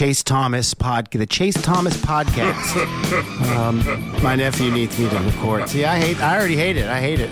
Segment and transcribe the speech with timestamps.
[0.00, 2.74] Chase Thomas pod, the Chase Thomas podcast.
[3.54, 5.68] um, my nephew needs me to record.
[5.68, 6.18] See, I hate.
[6.22, 6.86] I already hate it.
[6.86, 7.28] I hate it.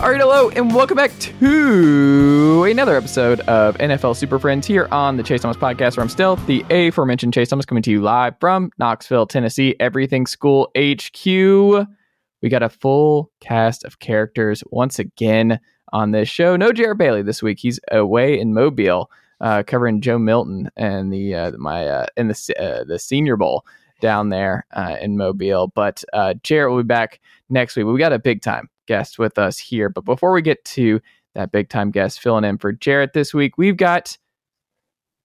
[0.00, 5.18] All right, hello, and welcome back to another episode of NFL Super Friends here on
[5.18, 8.36] the Chase Thomas podcast, where I'm still the aforementioned Chase Thomas coming to you live
[8.40, 11.26] from Knoxville, Tennessee, Everything School HQ.
[11.26, 15.60] We got a full cast of characters once again
[15.92, 16.56] on this show.
[16.56, 19.10] No Jarrett Bailey this week; he's away in Mobile,
[19.40, 23.64] uh, covering Joe Milton and the uh, my uh, in the uh, the Senior Bowl
[24.00, 25.68] down there uh, in Mobile.
[25.68, 27.86] But uh, Jarrett will be back next week.
[27.86, 29.88] We got a big time guest with us here.
[29.88, 31.00] But before we get to
[31.34, 34.16] that big time guest filling in for Jarrett this week, we've got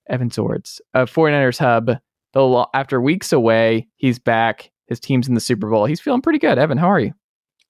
[0.07, 1.91] Evan Sowards of 49ers Hub.
[2.34, 4.72] The, after weeks away, he's back.
[4.88, 5.85] His team's in the Super Bowl.
[5.85, 6.57] He's feeling pretty good.
[6.57, 7.13] Evan, how are you?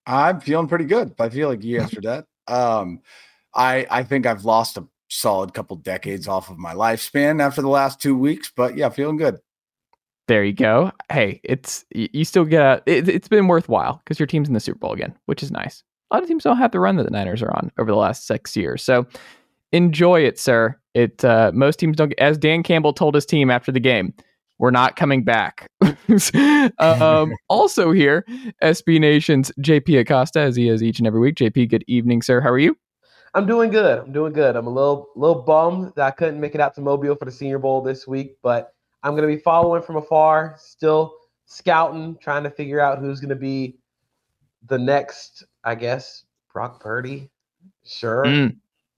[0.06, 1.14] I'm feeling pretty good.
[1.20, 2.26] I feel like you answered that.
[2.48, 3.02] Um,
[3.54, 7.70] I I think I've lost a solid couple decades off of my lifespan after the
[7.70, 9.40] last two weeks, but yeah, feeling good.
[10.28, 10.92] There you go.
[11.12, 14.60] Hey, it's you still get a, it, has been worthwhile because your team's in the
[14.60, 15.84] Super Bowl again, which is nice.
[16.12, 17.98] A lot of teams don't have the run that the Niners are on over the
[17.98, 19.06] last six years, so
[19.72, 20.78] enjoy it, sir.
[20.94, 22.14] It uh, most teams don't.
[22.20, 24.14] As Dan Campbell told his team after the game,
[24.60, 25.68] we're not coming back.
[26.80, 28.26] um, also here,
[28.62, 31.36] SB Nation's JP Acosta, as he is each and every week.
[31.36, 32.40] JP, good evening, sir.
[32.40, 32.78] How are you?
[33.36, 34.00] I'm doing good.
[34.00, 34.56] I'm doing good.
[34.56, 37.32] I'm a little little bummed that I couldn't make it out to Mobile for the
[37.32, 42.44] Senior Bowl this week, but I'm going to be following from afar, still scouting, trying
[42.44, 43.78] to figure out who's going to be
[44.68, 47.30] the next, I guess, Brock Purdy.
[47.86, 48.24] Sure.
[48.24, 48.56] Mm.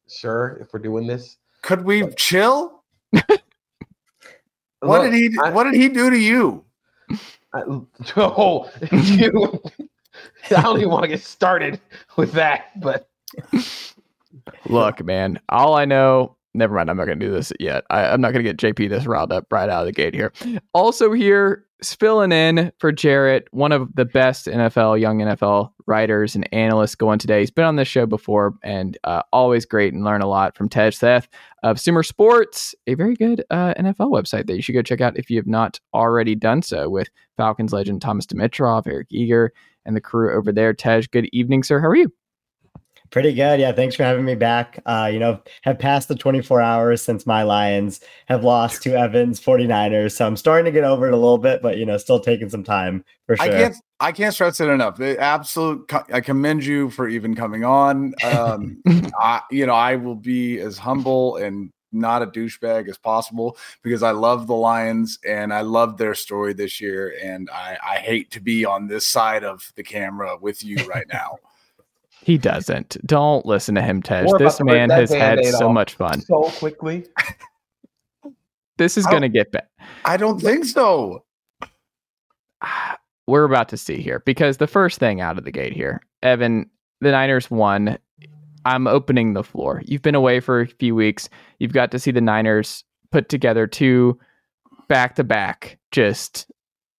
[0.07, 1.37] Sure, if we're doing this.
[1.61, 2.83] Could we but, chill?
[4.79, 6.63] what did he I, what did he do to you?
[7.53, 7.63] I,
[8.17, 9.61] oh, you,
[10.55, 11.79] I don't even want to get started
[12.17, 13.09] with that, but
[14.67, 16.89] look, man, all I know never mind.
[16.89, 17.83] I'm not going to do this yet.
[17.89, 20.13] I, am not going to get JP this riled up right out of the gate
[20.13, 20.31] here.
[20.73, 26.51] Also, here, spilling in for Jarrett, one of the best NFL, young NFL writers and
[26.53, 27.41] analysts going today.
[27.41, 30.69] He's been on this show before and uh, always great and learn a lot from
[30.69, 31.27] Tej Seth
[31.63, 35.17] of Sumer Sports, a very good uh, NFL website that you should go check out
[35.17, 39.51] if you have not already done so with Falcons legend Thomas Dimitroff, Eric Eager,
[39.85, 40.73] and the crew over there.
[40.73, 41.79] Tej, good evening, sir.
[41.79, 42.11] How are you?
[43.11, 43.59] Pretty good.
[43.59, 43.71] Yeah.
[43.71, 44.81] Thanks for having me back.
[44.85, 49.39] Uh, you know, have passed the 24 hours since my Lions have lost to Evans
[49.39, 50.13] 49ers.
[50.13, 52.49] So I'm starting to get over it a little bit, but, you know, still taking
[52.49, 53.45] some time for sure.
[53.45, 54.97] I can't, I can't stress it enough.
[54.97, 58.13] The absolute, I commend you for even coming on.
[58.23, 58.81] Um,
[59.19, 64.03] I, you know, I will be as humble and not a douchebag as possible because
[64.03, 67.15] I love the Lions and I love their story this year.
[67.21, 71.07] And I, I hate to be on this side of the camera with you right
[71.13, 71.37] now.
[72.25, 72.97] He doesn't.
[73.05, 74.25] Don't listen to him, Tej.
[74.39, 76.21] This man has had so much fun.
[76.21, 77.05] So quickly.
[78.77, 79.67] this is going to get bad.
[80.05, 81.23] I don't think so.
[83.27, 86.67] We're about to see here because the first thing out of the gate here, Evan,
[86.99, 87.95] the Niners won.
[88.65, 89.83] I'm opening the floor.
[89.85, 91.29] You've been away for a few weeks.
[91.59, 94.19] You've got to see the Niners put together two
[94.87, 96.51] back to back, just,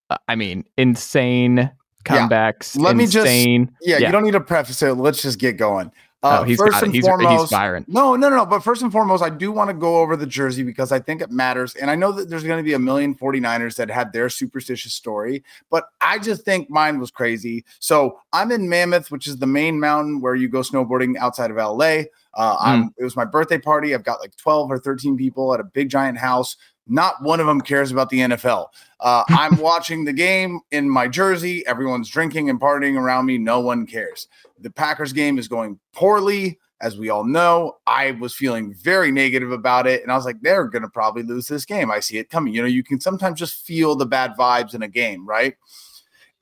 [0.08, 1.72] uh, I mean, insane
[2.06, 2.76] comebacks.
[2.76, 2.82] Yeah.
[2.82, 2.98] Let insane.
[2.98, 4.94] me just yeah, yeah, you don't need to preface it.
[4.94, 5.90] Let's just get going.
[6.22, 7.84] Uh, oh, he's first and he's, foremost, he's firing.
[7.86, 8.46] No, no, no, no.
[8.46, 11.20] But first and foremost, I do want to go over the jersey because I think
[11.20, 11.76] it matters.
[11.76, 14.94] And I know that there's going to be a million 49ers that had their superstitious
[14.94, 17.64] story, but I just think mine was crazy.
[17.80, 21.58] So I'm in Mammoth, which is the main mountain where you go snowboarding outside of
[21.58, 22.04] LA.
[22.34, 22.88] Uh, I'm, hmm.
[22.98, 23.94] it was my birthday party.
[23.94, 26.56] I've got like 12 or 13 people at a big giant house.
[26.86, 28.68] Not one of them cares about the NFL.
[29.00, 31.66] Uh, I'm watching the game in my jersey.
[31.66, 33.38] Everyone's drinking and partying around me.
[33.38, 34.28] No one cares.
[34.60, 36.58] The Packers game is going poorly.
[36.82, 40.02] As we all know, I was feeling very negative about it.
[40.02, 41.90] And I was like, they're going to probably lose this game.
[41.90, 42.52] I see it coming.
[42.52, 45.56] You know, you can sometimes just feel the bad vibes in a game, right?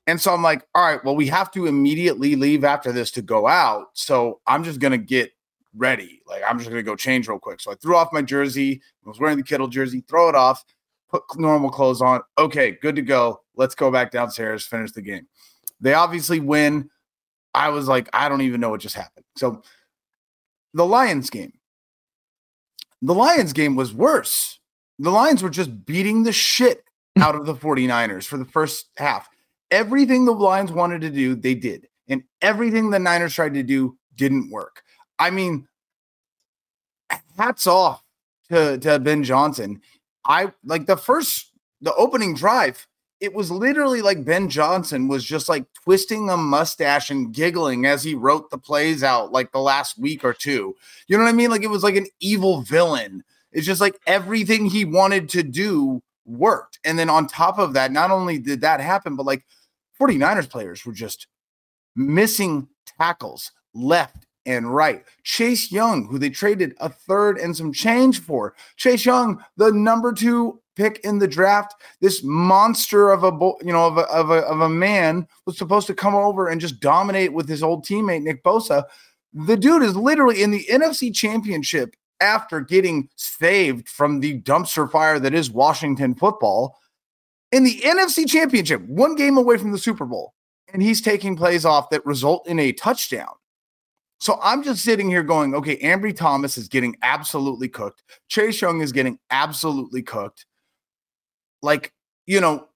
[0.07, 3.21] And so I'm like, all right, well, we have to immediately leave after this to
[3.21, 3.87] go out.
[3.93, 5.31] So I'm just going to get
[5.75, 6.21] ready.
[6.27, 7.59] Like I'm just gonna go change real quick.
[7.59, 8.81] So I threw off my jersey.
[9.05, 10.03] I was wearing the Kittle jersey.
[10.07, 10.63] Throw it off.
[11.09, 12.21] Put normal clothes on.
[12.37, 13.41] Okay, good to go.
[13.55, 14.65] Let's go back downstairs.
[14.65, 15.27] Finish the game.
[15.79, 16.89] They obviously win.
[17.53, 19.25] I was like, I don't even know what just happened.
[19.37, 19.61] So
[20.73, 21.53] the Lions game.
[23.01, 24.59] The Lions game was worse.
[24.99, 26.83] The Lions were just beating the shit
[27.19, 29.29] out of the 49ers for the first half.
[29.71, 31.87] Everything the Lions wanted to do, they did.
[32.07, 34.83] And everything the Niners tried to do didn't work.
[35.19, 35.67] I mean,
[37.37, 38.03] hats off
[38.49, 39.81] to, to Ben Johnson.
[40.25, 41.51] I like the first,
[41.81, 42.87] the opening drive,
[43.19, 48.03] it was literally like Ben Johnson was just like twisting a mustache and giggling as
[48.03, 50.75] he wrote the plays out like the last week or two.
[51.07, 51.49] You know what I mean?
[51.49, 53.23] Like it was like an evil villain.
[53.51, 56.79] It's just like everything he wanted to do worked.
[56.83, 59.45] And then on top of that, not only did that happen, but like
[59.99, 61.27] 49ers players were just
[61.95, 62.67] missing
[62.99, 65.03] tackles left and right.
[65.23, 68.55] Chase Young, who they traded a third and some change for.
[68.77, 73.31] Chase Young, the number two pick in the draft, this monster of a
[73.65, 76.61] you know of a, of a, of a man was supposed to come over and
[76.61, 78.83] just dominate with his old teammate Nick Bosa.
[79.33, 85.19] The dude is literally in the NFC Championship after getting saved from the dumpster fire
[85.19, 86.77] that is Washington football.
[87.51, 90.33] In the NFC Championship, one game away from the Super Bowl,
[90.73, 93.33] and he's taking plays off that result in a touchdown.
[94.25, 98.01] So I'm just sitting here going, okay, Ambry Thomas is getting absolutely cooked.
[98.27, 100.47] Chase Young is getting absolutely cooked.
[101.61, 101.93] Like,
[102.25, 102.67] you know,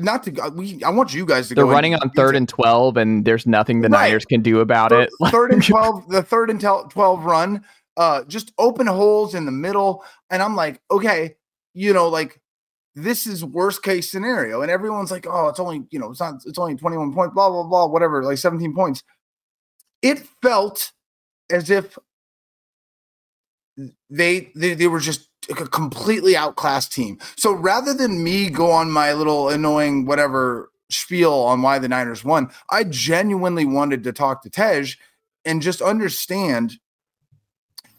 [0.00, 1.62] not to we I want you guys to go.
[1.64, 4.08] They're running on third and 12 and there's nothing the right.
[4.08, 5.10] Niners can do about third, it.
[5.30, 7.64] third and 12, the third and 12 run,
[7.96, 11.36] uh just open holes in the middle and I'm like, okay,
[11.72, 12.40] you know, like
[12.96, 16.40] this is worst case scenario and everyone's like, "Oh, it's only, you know, it's not
[16.44, 19.04] it's only 21 points, blah blah blah, whatever, like 17 points."
[20.02, 20.92] it felt
[21.50, 21.98] as if
[24.10, 27.18] they, they they were just a completely outclassed team.
[27.36, 32.24] So rather than me go on my little annoying whatever spiel on why the Niners
[32.24, 34.94] won, I genuinely wanted to talk to Tej
[35.44, 36.78] and just understand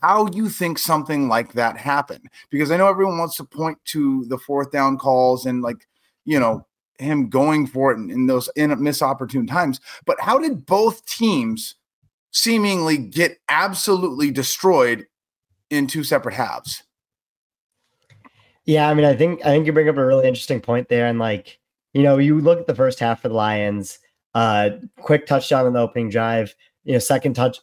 [0.02, 2.28] how you think something like that happened.
[2.50, 5.88] Because I know everyone wants to point to the fourth down calls and like,
[6.26, 6.66] you know,
[7.00, 9.80] him going for it in, in those in miss opportune times.
[10.06, 11.76] But how did both teams
[12.38, 15.08] seemingly get absolutely destroyed
[15.72, 16.84] in two separate halves.
[18.66, 21.08] Yeah, I mean, I think I think you bring up a really interesting point there,
[21.08, 21.60] and like
[21.94, 23.98] you know, you look at the first half for the Lions,
[24.36, 26.54] uh, quick touchdown on the opening drive,
[26.84, 27.60] you know, second touch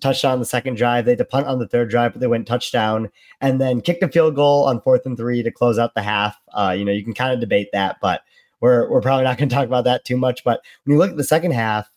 [0.00, 1.04] touchdown on the second drive.
[1.04, 3.10] They had to punt on the third drive, but they went touchdown,
[3.40, 6.36] and then kicked a field goal on fourth and three to close out the half.
[6.52, 8.22] Uh, you know, you can kind of debate that, but
[8.60, 10.42] we're we're probably not going to talk about that too much.
[10.42, 11.90] But when you look at the second half,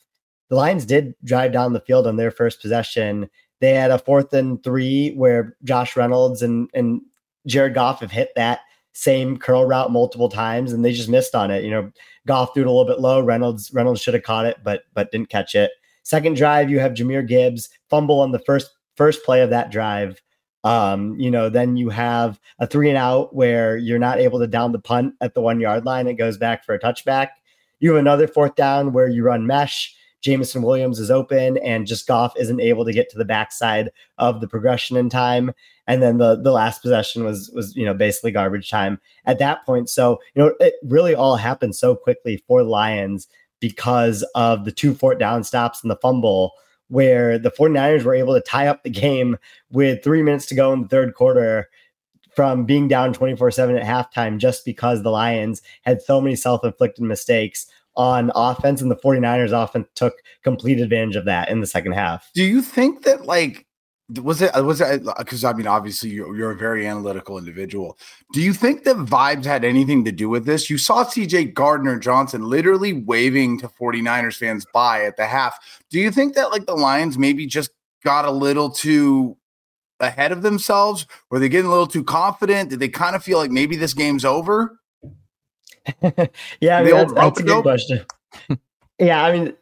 [0.53, 3.27] the Lions did drive down the field on their first possession.
[3.59, 7.01] They had a fourth and three where Josh Reynolds and, and
[7.47, 8.59] Jared Goff have hit that
[8.93, 11.63] same curl route multiple times and they just missed on it.
[11.63, 11.91] You know,
[12.27, 13.19] Goff threw it a little bit low.
[13.19, 15.71] Reynolds Reynolds should have caught it, but but didn't catch it.
[16.03, 20.21] Second drive, you have Jahmyr Gibbs fumble on the first first play of that drive.
[20.63, 24.45] Um, you know, then you have a three and out where you're not able to
[24.45, 26.05] down the punt at the one yard line.
[26.05, 27.29] It goes back for a touchback.
[27.79, 32.07] You have another fourth down where you run mesh Jameson Williams is open and just
[32.07, 35.51] Goff isn't able to get to the backside of the progression in time.
[35.85, 39.65] And then the the last possession was was you know basically garbage time at that
[39.65, 39.89] point.
[39.89, 43.27] So you know it really all happened so quickly for Lions
[43.59, 46.53] because of the two fourth down stops and the fumble
[46.87, 49.37] where the 49ers were able to tie up the game
[49.71, 51.69] with three minutes to go in the third quarter
[52.35, 56.63] from being down 24 7 at halftime just because the Lions had so many self
[56.63, 61.67] inflicted mistakes on offense, and the 49ers often took complete advantage of that in the
[61.67, 62.29] second half.
[62.33, 63.65] Do you think that like
[64.21, 67.97] was it was it uh, because I mean obviously you're, you're a very analytical individual.
[68.33, 70.69] Do you think that vibes had anything to do with this?
[70.69, 75.57] You saw CJ Gardner Johnson literally waving to 49ers fans by at the half.
[75.89, 77.71] Do you think that like the Lions maybe just
[78.03, 79.37] got a little too
[79.99, 81.07] ahead of themselves?
[81.29, 82.69] Were they getting a little too confident?
[82.69, 84.79] Did they kind of feel like maybe this game's over?
[86.61, 88.05] yeah, I mean, that's, that's a good question.
[88.99, 89.53] yeah, I mean,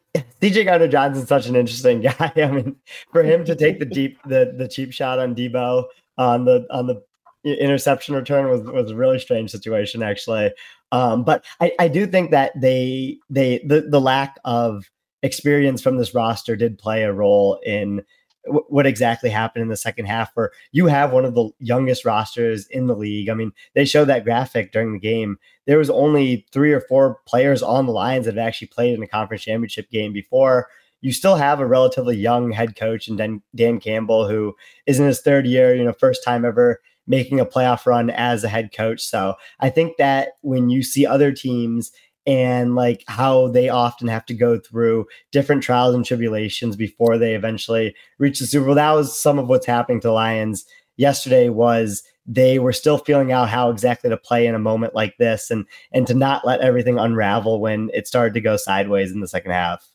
[0.42, 2.32] CJ Gardner Johnson's such an interesting guy.
[2.36, 2.76] I mean,
[3.12, 5.86] for him to take the deep, the the cheap shot on Deebo
[6.18, 7.02] on the on the
[7.44, 10.52] interception return was was a really strange situation, actually.
[10.92, 14.90] Um, but I, I do think that they they the the lack of
[15.24, 18.04] experience from this roster did play a role in
[18.46, 22.06] wh- what exactly happened in the second half where you have one of the youngest
[22.06, 23.30] rosters in the league.
[23.30, 25.38] I mean, they showed that graphic during the game.
[25.68, 29.04] There was only three or four players on the lines that had actually played in
[29.04, 30.68] a conference championship game before.
[31.02, 34.56] You still have a relatively young head coach and Dan, Dan Campbell, who
[34.86, 38.44] is in his third year, you know, first time ever making a playoff run as
[38.44, 39.02] a head coach.
[39.02, 41.92] So I think that when you see other teams
[42.28, 47.34] and like how they often have to go through different trials and tribulations before they
[47.34, 48.76] eventually reach the Super Bowl.
[48.76, 50.66] That was some of what's happening to the Lions
[50.98, 55.18] yesterday was they were still feeling out how exactly to play in a moment like
[55.18, 59.20] this and and to not let everything unravel when it started to go sideways in
[59.20, 59.92] the second half.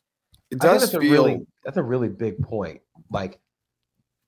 [0.51, 2.81] It does that's a feel really that's a really big point.
[3.09, 3.39] Like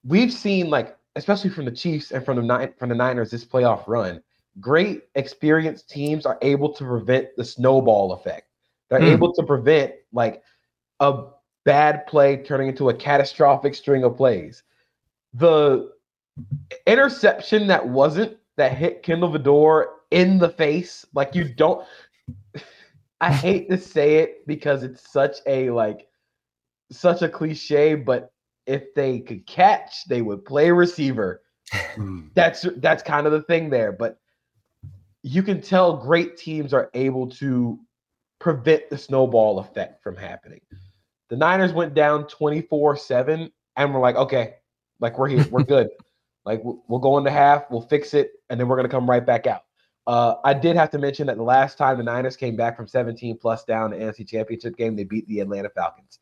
[0.05, 3.45] we've seen, like especially from the Chiefs and from the Nin- from the Niners this
[3.45, 4.21] playoff run,
[4.59, 8.47] great experienced teams are able to prevent the snowball effect.
[8.89, 9.05] They're Hmm.
[9.05, 10.43] able to prevent like
[10.99, 11.25] a
[11.65, 14.63] bad play turning into a catastrophic string of plays.
[15.33, 15.91] The
[16.87, 21.85] interception that wasn't that hit Kindle Vildor in the face, like you don't.
[23.21, 26.07] I hate to say it because it's such a like
[26.91, 28.31] such a cliche, but
[28.65, 31.41] if they could catch, they would play receiver.
[32.33, 33.91] That's that's kind of the thing there.
[33.91, 34.19] But
[35.23, 37.79] you can tell great teams are able to
[38.39, 40.61] prevent the snowball effect from happening.
[41.29, 44.55] The Niners went down 24-7 and we're like, okay,
[44.99, 45.89] like we're here, we're good.
[46.45, 49.45] Like we'll go into half, we'll fix it, and then we're gonna come right back
[49.45, 49.63] out.
[50.07, 52.87] Uh, I did have to mention that the last time the Niners came back from
[52.87, 56.17] 17 plus down the NFC Championship game, they beat the Atlanta Falcons.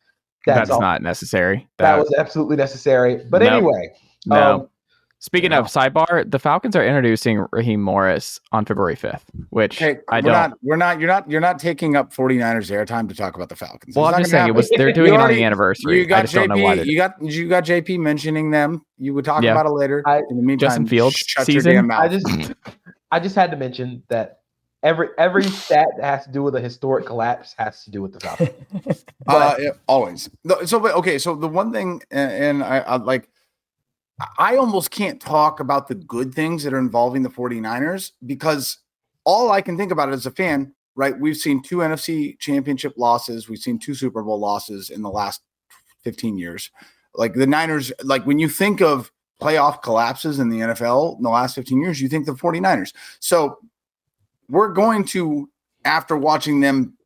[0.46, 1.68] That's, all- not necessary.
[1.77, 3.24] that was absolutely necessary.
[3.30, 3.48] But No.
[3.48, 3.94] anyway,
[4.25, 4.56] no.
[4.56, 4.70] um,
[5.20, 5.60] Speaking no.
[5.60, 10.22] of sidebar, the Falcons are introducing Raheem Morris on February 5th, which Okay, I we're
[10.22, 10.32] don't.
[10.32, 10.52] not.
[10.62, 11.00] We're not.
[11.00, 11.32] You're not.
[11.32, 13.96] You're not taking up 49ers airtime to talk about the Falcons.
[13.96, 14.70] well, It's I'm just gonna saying it was.
[14.70, 15.98] They're doing You it on the anniversary.
[15.98, 16.78] You I got just don't know why.
[16.78, 16.86] JP.
[16.86, 18.86] You got you got JP mentioning them.
[19.00, 19.54] You would talk Yeah.
[19.54, 20.04] about it later.
[20.06, 21.72] I- In the meantime, Justin Fields shut season?
[21.72, 22.02] your damn mouth.
[22.04, 22.54] I just
[23.12, 24.42] I just had to mention that
[24.84, 28.14] every every stat that has to do with a historic collapse has to do with
[28.14, 29.04] the Falcons.
[29.28, 30.30] Uh, yeah, always.
[30.68, 31.18] So, but okay.
[31.18, 33.28] So the one thing, and, and I, I like,
[34.40, 38.80] I almost can't talk about the good things that are involving the 49ers because
[39.24, 41.18] all I can think about as a fan, right?
[41.20, 43.48] We've seen two NFC championship losses.
[43.48, 45.42] We've seen two Super Bowl losses in the last
[46.04, 46.72] 15 years.
[47.14, 51.30] Like the Niners, like when you think of playoff collapses in the NFL in the
[51.30, 52.94] last 15 years, you think the 49ers.
[53.20, 53.60] So
[54.50, 55.50] we're going to,
[55.86, 56.98] after watching them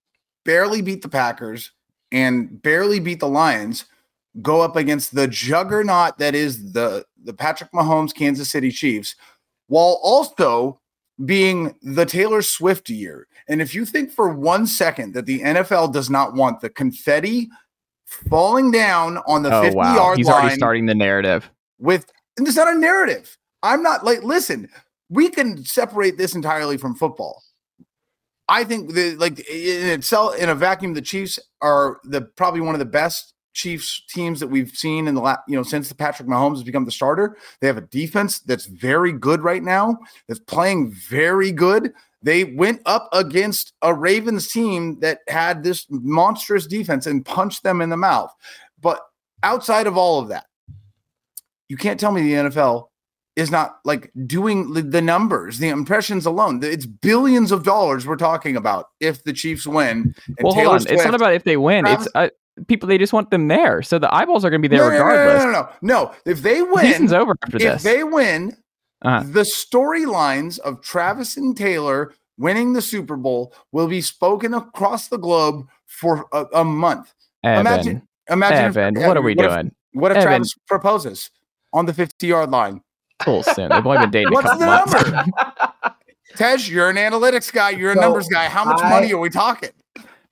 [0.46, 1.72] barely beat the Packers
[2.12, 3.86] and barely beat the Lions,
[4.42, 9.16] go up against the juggernaut that is the the Patrick Mahomes Kansas City Chiefs,
[9.68, 10.80] while also
[11.26, 13.28] being the Taylor Swift year.
[13.48, 17.50] And if you think for one second that the NFL does not want the confetti
[18.06, 21.50] falling down on the oh 50 wow, yard he's line already starting the narrative.
[21.80, 23.38] with and it's not a narrative.
[23.64, 24.70] I'm not like listen,
[25.10, 27.44] we can separate this entirely from football.
[28.50, 32.76] I think the like in itself in a vacuum, the Chiefs are the probably one
[32.76, 35.96] of the best Chiefs teams that we've seen in the last, you know, since the
[35.96, 37.38] Patrick Mahomes has become the starter.
[37.60, 41.94] They have a defense that's very good right now, that's playing very good.
[42.24, 47.82] They went up against a Ravens team that had this monstrous defense and punched them
[47.82, 48.32] in the mouth.
[48.80, 49.00] But
[49.44, 50.46] outside of all of that,
[51.68, 52.88] you can't tell me the NFL
[53.38, 56.60] is not like doing the- numbers, the impressions alone.
[56.64, 60.14] It's billions of dollars we're talking about if the Chiefs win.
[60.28, 60.88] and Well, hold Taylor on.
[60.90, 61.86] It's not about if they win.
[61.86, 62.30] Travis- It's uh,
[62.68, 62.88] people.
[62.88, 64.98] They just want them there, so the eyeballs are going to be there no, no,
[64.98, 65.44] no, regardless.
[65.44, 66.16] No, no, no, no, no.
[66.26, 67.84] If they win, Season's over after if this.
[67.84, 68.56] they win,
[69.04, 69.24] Uh-huh.
[69.26, 75.18] the storylines of Travis and Taylor winning the Super Bowl will be spoken across the
[75.18, 77.14] globe for a, a month.
[77.44, 79.72] Evan, Imagine, imagine, if- Evan, what are we if- doing?
[79.94, 80.28] what if Evan.
[80.30, 81.30] Travis proposes
[81.74, 82.82] on the 50 yard line?
[83.24, 83.70] Full soon.
[83.70, 84.94] They've only been dating What's couple the months.
[84.94, 85.24] number?
[86.38, 87.72] Tej, you're an analytics guy.
[87.72, 88.46] You're a So, numbers guy.
[88.48, 89.70] How much I- money are we talking?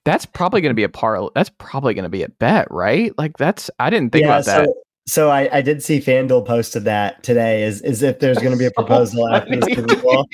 [0.09, 1.29] That's probably going to be a par.
[1.35, 3.15] That's probably going to be a bet, right?
[3.19, 3.69] Like that's.
[3.77, 4.65] I didn't think about that.
[4.65, 4.73] So,
[5.05, 8.57] so I, I did see FanDuel posted that today is is if there's going to
[8.57, 10.27] be a proposal after this Super Bowl.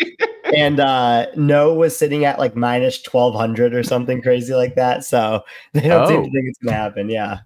[0.56, 5.04] And uh, No was sitting at like minus twelve hundred or something crazy like that.
[5.04, 6.24] So they don't seem Oh.
[6.24, 7.10] to think it's going to happen.
[7.10, 7.40] Yeah.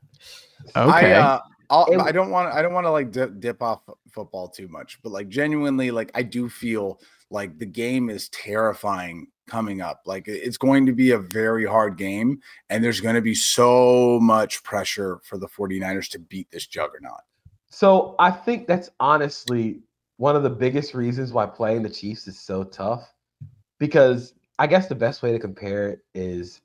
[0.76, 1.14] Okay.
[1.16, 1.40] I, uh,
[1.72, 3.82] I'll, I don't want I don't want to like dip, dip off
[4.12, 9.30] football too much, but like genuinely, like I do feel like the game is terrifying
[9.50, 10.02] coming up.
[10.06, 14.20] Like it's going to be a very hard game, and there's going to be so
[14.22, 17.22] much pressure for the 49ers to beat this juggernaut.
[17.70, 19.82] So I think that's honestly
[20.18, 23.14] one of the biggest reasons why playing the Chiefs is so tough.
[23.78, 26.62] Because I guess the best way to compare it is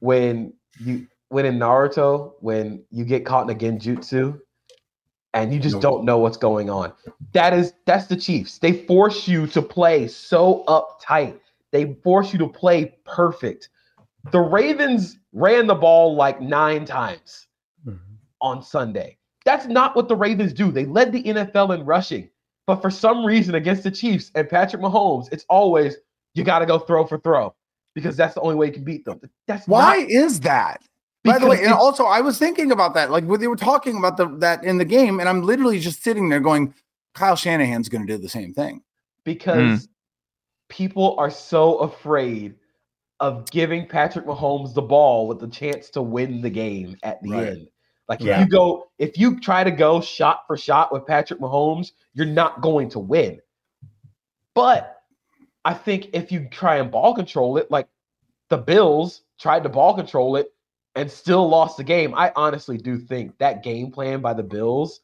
[0.00, 4.40] when you when in Naruto, when you get caught in a genjutsu
[5.34, 6.92] and you just don't know what's going on.
[7.32, 8.58] That is that's the Chiefs.
[8.58, 11.38] They force you to play so uptight.
[11.72, 13.68] They force you to play perfect.
[14.32, 17.46] The Ravens ran the ball like nine times
[17.86, 17.98] Mhm.
[18.40, 19.16] on Sunday.
[19.44, 20.70] That's not what the Ravens do.
[20.70, 22.28] They led the NFL in rushing.
[22.66, 25.96] But for some reason against the Chiefs and Patrick Mahomes, it's always
[26.34, 27.54] you got to go throw for throw
[27.94, 29.20] because that's the only way you can beat them.
[29.46, 30.82] That's Why not is that?
[31.24, 33.96] By the way, and also I was thinking about that, like when they were talking
[33.98, 36.74] about the that in the game, and I'm literally just sitting there going,
[37.14, 38.82] Kyle Shanahan's going to do the same thing.
[39.24, 39.88] because
[40.68, 42.54] people are so afraid
[43.20, 47.32] of giving Patrick Mahomes the ball with the chance to win the game at the
[47.32, 47.46] Right.
[47.48, 47.68] end.
[48.08, 48.34] Like Yeah.
[48.34, 52.26] if you go, if you try to go shot for shot with Patrick Mahomes, you're
[52.26, 53.40] not going to win.
[54.54, 55.02] But
[55.64, 57.88] I think if you try and ball control it, like
[58.48, 60.52] the Bills tried to ball control it
[60.94, 65.00] and still lost the game, I honestly do think that game plan by the Bills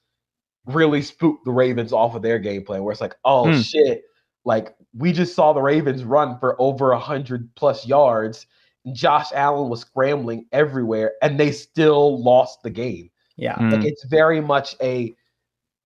[0.66, 3.60] really spooked the Ravens off of their game plan, where it's like, oh Hmm.
[3.60, 4.04] shit,
[4.44, 8.46] like we just saw the Ravens run for over a hundred plus yards.
[8.84, 13.10] and Josh Allen was scrambling everywhere, and they still lost the game.
[13.36, 13.56] Yeah.
[13.56, 13.72] Mm.
[13.72, 15.14] Like it's very much a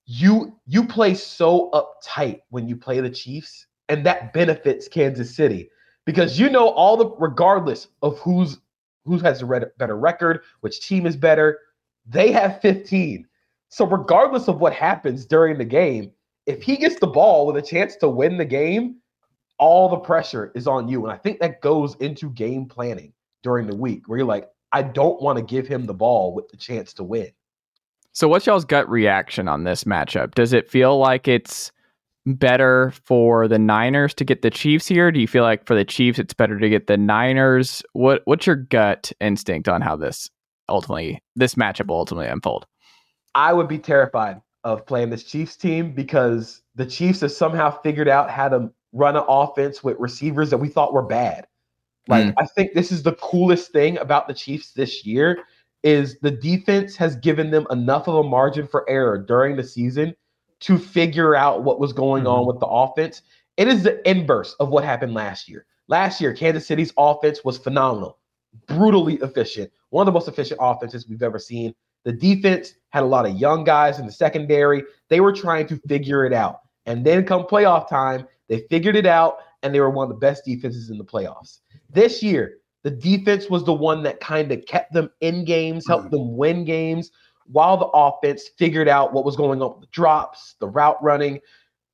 [0.07, 5.71] you you play so uptight when you play the Chiefs, and that benefits Kansas City
[6.05, 8.59] because you know all the regardless of who's
[9.05, 11.59] who has a red- better record, which team is better,
[12.07, 13.27] they have 15.
[13.71, 16.13] So regardless of what happens during the game,
[16.49, 18.97] if he gets the ball with a chance to win the game,
[19.59, 21.05] all the pressure is on you.
[21.05, 24.83] And I think that goes into game planning during the week where you're like, I
[24.83, 27.29] don't want to give him the ball with the chance to win.
[28.13, 30.35] So, what's y'all's gut reaction on this matchup?
[30.35, 31.71] Does it feel like it's
[32.25, 35.13] better for the Niners to get the Chiefs here?
[35.13, 37.83] Do you feel like for the Chiefs it's better to get the Niners?
[37.93, 40.31] What What's your gut instinct on how this
[40.69, 42.67] ultimately this matchup will ultimately unfold?
[43.35, 48.09] I would be terrified of playing this Chiefs team because the Chiefs have somehow figured
[48.09, 51.47] out how to run an offense with receivers that we thought were bad.
[52.09, 52.35] Like Mm.
[52.39, 55.45] I think this is the coolest thing about the Chiefs this year
[55.83, 60.15] is the defense has given them enough of a margin for error during the season
[60.61, 63.23] to figure out what was going on with the offense.
[63.57, 65.67] It is the inverse of what happened last year.
[65.87, 68.19] Last year, Kansas City's offense was phenomenal,
[68.67, 71.75] brutally efficient, one of the most efficient offenses we've ever seen.
[72.05, 74.83] The defense had a lot of young guys in the secondary.
[75.09, 76.61] They were trying to figure it out.
[76.87, 80.19] And then come playoff time, they figured it out and they were one of the
[80.19, 81.59] best defenses in the playoffs.
[81.91, 86.07] This year, the defense was the one that kind of kept them in games, helped
[86.07, 86.17] mm-hmm.
[86.17, 87.11] them win games,
[87.47, 91.41] while the offense figured out what was going on with the drops, the route running,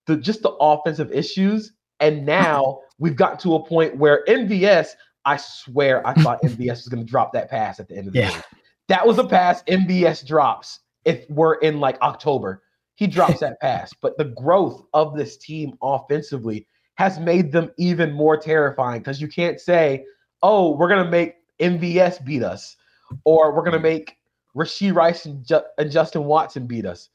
[0.06, 1.72] the just the offensive issues.
[2.00, 4.90] And now we've gotten to a point where MVS,
[5.24, 8.12] I swear, I thought MVS was going to drop that pass at the end of
[8.12, 8.30] the Yeah.
[8.30, 8.42] game.
[8.88, 12.62] That was a pass MVS drops if we're in like October.
[12.96, 13.92] He drops that pass.
[14.00, 16.66] But the growth of this team offensively
[16.96, 20.04] has made them even more terrifying because you can't say,
[20.42, 22.76] oh, we're going to make MVS beat us
[23.24, 24.16] or we're going to make
[24.56, 27.08] Rashee Rice and, Ju- and Justin Watson beat us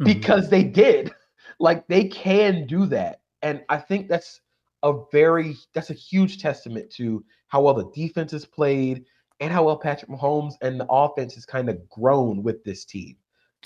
[0.00, 0.04] Mhm.
[0.04, 1.12] because they did.
[1.60, 3.20] Like they can do that.
[3.42, 4.40] And I think that's
[4.82, 9.04] a very that's a huge testament to how well the defense is played
[9.42, 13.08] and how well Patrick Mahomes and the offense has kind of grown with this team.
[13.08, 13.16] You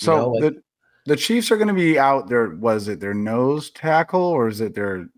[0.05, 0.63] So know, like- the
[1.07, 2.49] the Chiefs are going to be out there.
[2.57, 5.09] Was it their nose tackle or is it their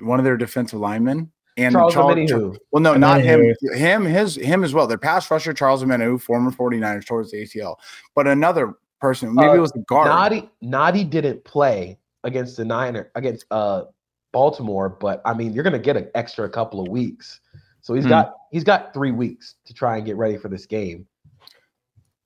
[0.00, 1.30] one of their defensive linemen?
[1.56, 2.56] And Charles Charles- Omenihu.
[2.72, 3.54] Well, no, not him.
[3.74, 4.86] Him, his, him as well.
[4.86, 7.76] Their pass rusher, Charles Omenihu, former 49ers towards the ACL.
[8.14, 10.08] But another person, maybe Uh, it was the guard.
[10.08, 13.84] Nadi Nadi didn't play against the Niner against uh
[14.32, 17.40] Baltimore, but I mean you're gonna get an extra couple of weeks.
[17.82, 18.10] So he's Hmm.
[18.10, 21.06] got he's got three weeks to try and get ready for this game.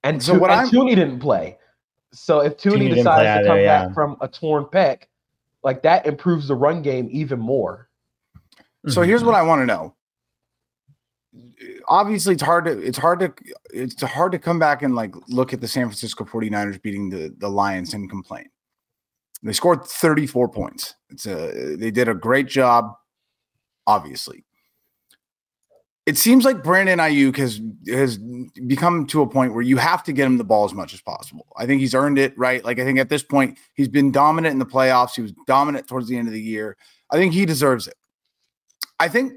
[0.05, 1.59] And So so what and Thuney didn't play.
[2.13, 3.87] So if Thuney Thuney decides play to either, come yeah.
[3.87, 5.03] back from a torn pec,
[5.65, 7.89] like that improves the run game even more.
[8.89, 9.95] So here's what I want to know.
[11.89, 13.35] Obviously, it's hard to it's hard to
[13.75, 17.35] it's hard to come back and like look at the San Francisco 49ers beating the,
[17.39, 18.49] the Lions and complain.
[19.43, 20.95] They scored 34 points.
[21.11, 22.95] It's a they did a great job,
[23.87, 24.46] obviously.
[26.07, 28.19] It seems like Brandon Aiyuk has has
[28.67, 31.01] become to a point where you have to get him the ball as much as
[31.01, 31.47] possible.
[31.57, 32.65] I think he's earned it, right?
[32.65, 35.17] Like I think at this point he's been dominant in the playoffs.
[35.17, 36.77] He was dominant towards the end of the year.
[37.11, 37.97] I think he deserves it.
[39.01, 39.33] I think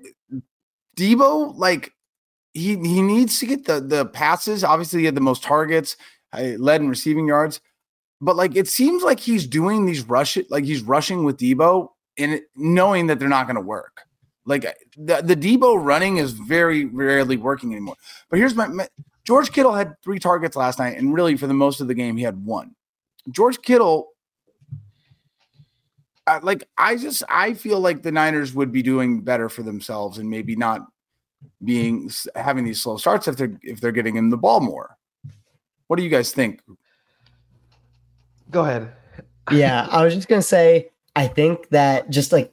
[0.96, 1.92] Deebo, like
[2.54, 4.64] he he needs to get the the passes.
[4.64, 5.98] Obviously, he had the most targets,
[6.34, 7.62] uh, led in receiving yards,
[8.22, 12.42] but like it seems like he's doing these rush like he's rushing with Deebo and
[12.56, 14.02] knowing that they're not going to work.
[14.50, 14.64] Like
[14.98, 17.96] the, the Deebo running is very rarely working anymore.
[18.32, 18.88] But here's my, my
[19.24, 22.18] George Kittle had three targets last night, and really for the most of the game,
[22.18, 22.76] he had one.
[23.30, 24.10] George Kittle,
[26.26, 30.18] uh, like I just I feel like the Niners would be doing better for themselves
[30.18, 30.82] and maybe not
[31.64, 34.98] being having these slow starts if they're if they're getting him the ball more.
[35.86, 36.64] What do you guys think?
[38.50, 38.94] Go ahead.
[39.52, 42.52] yeah, I was just gonna say I think that just like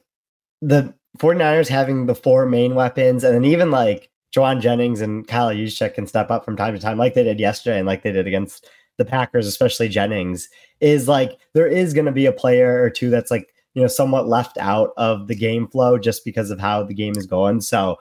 [0.61, 5.49] the 49ers having the four main weapons, and then even like Jauan Jennings and Kyle
[5.49, 8.13] Juszczyk can step up from time to time, like they did yesterday and like they
[8.13, 10.49] did against the Packers, especially Jennings,
[10.81, 13.89] is like there is going to be a player or two that's like, you know,
[13.89, 17.61] somewhat left out of the game flow just because of how the game is going.
[17.61, 17.97] So,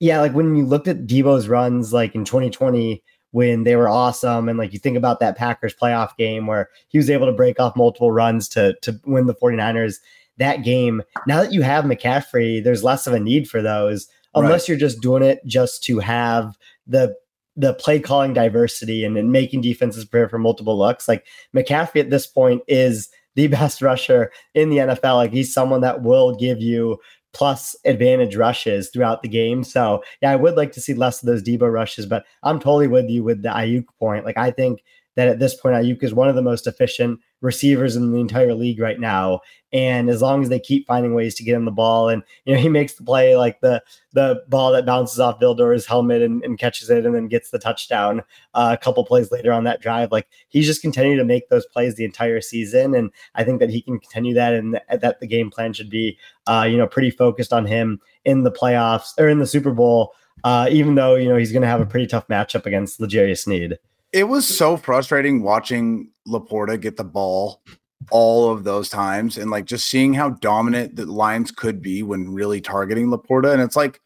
[0.00, 4.48] yeah, like when you looked at Deebo's runs, like in 2020, when they were awesome,
[4.48, 7.58] and like you think about that Packers playoff game where he was able to break
[7.58, 9.98] off multiple runs to to win the 49ers
[10.38, 11.02] that game.
[11.26, 14.68] Now that you have McCaffrey, there's less of a need for those unless right.
[14.68, 17.14] you're just doing it just to have the
[17.54, 21.06] the play calling diversity and, and making defenses prepare for multiple looks.
[21.06, 25.16] Like McCaffrey at this point is the best rusher in the NFL.
[25.16, 26.98] Like he's someone that will give you
[27.34, 29.64] plus advantage rushes throughout the game.
[29.64, 32.88] So yeah, I would like to see less of those Deebo rushes, but I'm totally
[32.88, 34.24] with you with the Aiyuk point.
[34.24, 34.82] Like I think
[35.16, 38.54] that at this point Aiyuk is one of the most efficient receivers in the entire
[38.54, 39.40] league right now.
[39.72, 42.54] And as long as they keep finding ways to get him the ball, and you
[42.54, 46.44] know he makes the play like the the ball that bounces off Vildor's helmet and,
[46.44, 48.22] and catches it, and then gets the touchdown
[48.54, 50.12] uh, a couple plays later on that drive.
[50.12, 53.70] Like he's just continuing to make those plays the entire season, and I think that
[53.70, 57.10] he can continue that, and that the game plan should be, uh, you know, pretty
[57.10, 60.14] focused on him in the playoffs or in the Super Bowl.
[60.44, 63.40] Uh, even though you know he's going to have a pretty tough matchup against L'Jarius
[63.44, 63.78] Sneed.
[64.12, 67.62] It was so frustrating watching LaPorta get the ball
[68.10, 72.32] all of those times and like just seeing how dominant the Lions could be when
[72.32, 73.52] really targeting LaPorta.
[73.52, 74.00] And it's like,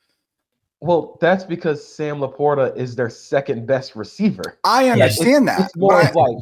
[0.81, 4.59] well, that's because Sam LaPorta is their second best receiver.
[4.65, 5.65] I understand it's, that.
[5.67, 6.37] It's more of like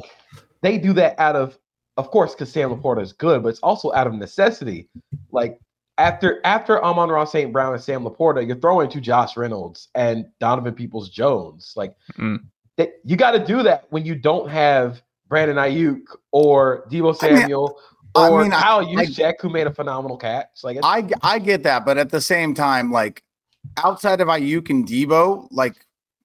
[0.61, 1.57] they do that out of,
[1.97, 4.89] of course, because Sam LaPorta is good, but it's also out of necessity.
[5.31, 5.57] Like
[5.97, 7.53] after after Amon-Ra St.
[7.53, 11.73] Brown and Sam LaPorta, you're throwing to Josh Reynolds and Donovan Peoples Jones.
[11.75, 12.39] Like mm
[12.77, 17.79] that you got to do that when you don't have Brandon Aiyuk or Deebo Samuel
[18.15, 20.63] I mean, or I mean, Kyle Juszczyk, who made a phenomenal catch.
[20.63, 23.23] Like I I get that, but at the same time, like
[23.77, 25.75] outside of Aiyuk and Deebo, like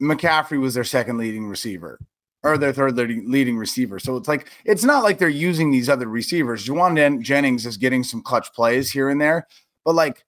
[0.01, 1.99] McCaffrey was their second leading receiver
[2.43, 3.99] or their third leading receiver.
[3.99, 6.67] So it's like it's not like they're using these other receivers.
[6.67, 9.47] Jauan Jennings is getting some clutch plays here and there,
[9.85, 10.25] but like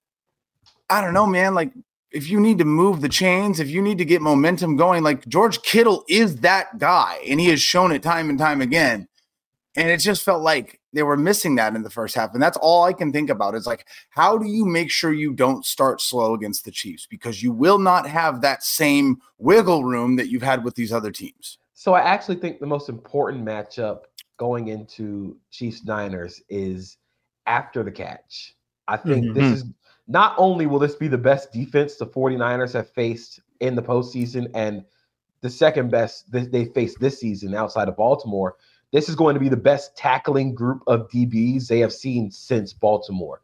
[0.91, 1.55] I don't know, man.
[1.55, 1.73] Like
[2.13, 5.27] if you need to move the chains, if you need to get momentum going, like
[5.29, 9.09] George Kittle is that guy, and he has shown it time and time again.
[9.75, 12.35] And it just felt like they were missing that in the first half.
[12.35, 15.33] And that's all I can think about is like, how do you make sure you
[15.33, 17.07] don't start slow against the Chiefs?
[17.07, 21.11] Because you will not have that same wiggle room that you've had with these other
[21.11, 21.57] teams.
[21.73, 24.01] So I actually think the most important matchup
[24.37, 26.99] going into Chiefs Niners is
[27.47, 28.55] after the catch.
[28.89, 29.35] I think mm-hmm.
[29.35, 29.65] this is
[30.09, 34.51] not only will this be the best defense the 49ers have faced in the postseason
[34.55, 34.85] and
[35.41, 38.57] the second best they faced this season outside of Baltimore,
[38.93, 42.73] this is going to be the best tackling group of DBs they have seen since
[42.73, 43.43] Baltimore.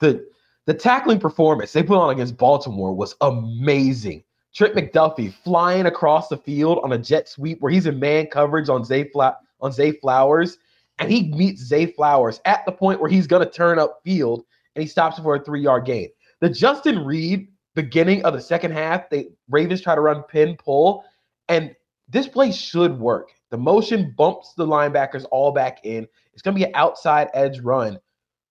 [0.00, 0.26] The
[0.66, 4.22] the tackling performance they put on against Baltimore was amazing.
[4.54, 8.68] Trent McDuffie flying across the field on a jet sweep where he's in man coverage
[8.68, 10.58] on Zay Fla- on Zay Flowers,
[10.98, 14.44] and he meets Zay Flowers at the point where he's going to turn up field
[14.80, 16.08] and he stops for a three yard gain.
[16.40, 21.04] The Justin Reid beginning of the second half, they Ravens try to run pin pull,
[21.48, 21.76] and
[22.08, 23.28] this play should work.
[23.50, 26.08] The motion bumps the linebackers all back in.
[26.32, 27.98] It's going to be an outside edge run,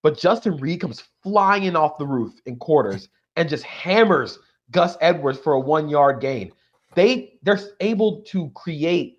[0.03, 4.37] but Justin Reid comes flying off the roof in quarters and just hammers
[4.69, 6.51] Gus Edwards for a one yard gain.
[6.93, 9.17] They they're able to create.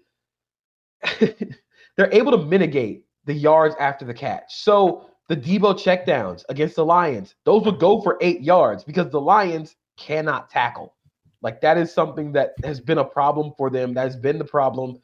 [1.18, 4.62] they're able to mitigate the yards after the catch.
[4.62, 9.20] So the Deebo checkdowns against the Lions, those would go for eight yards because the
[9.20, 10.96] Lions cannot tackle.
[11.40, 13.94] Like that is something that has been a problem for them.
[13.94, 14.98] That has been the problem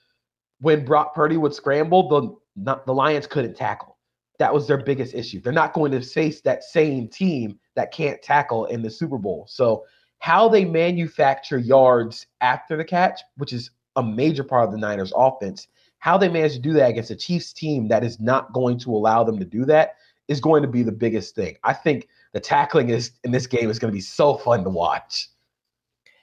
[0.59, 2.09] when Brock Purdy would scramble.
[2.09, 3.99] The not the Lions couldn't tackle.
[4.41, 5.41] That was their biggest issue.
[5.41, 9.47] They're not going to face that same team that can't tackle in the Super Bowl.
[9.49, 9.85] So
[10.19, 15.13] how they manufacture yards after the catch, which is a major part of the Niners
[15.15, 18.77] offense, how they manage to do that against a Chiefs team that is not going
[18.81, 19.95] to allow them to do that
[20.29, 21.57] is going to be the biggest thing.
[21.65, 24.71] I think the tackling is in this game is going to be so fun to
[24.71, 25.29] watch.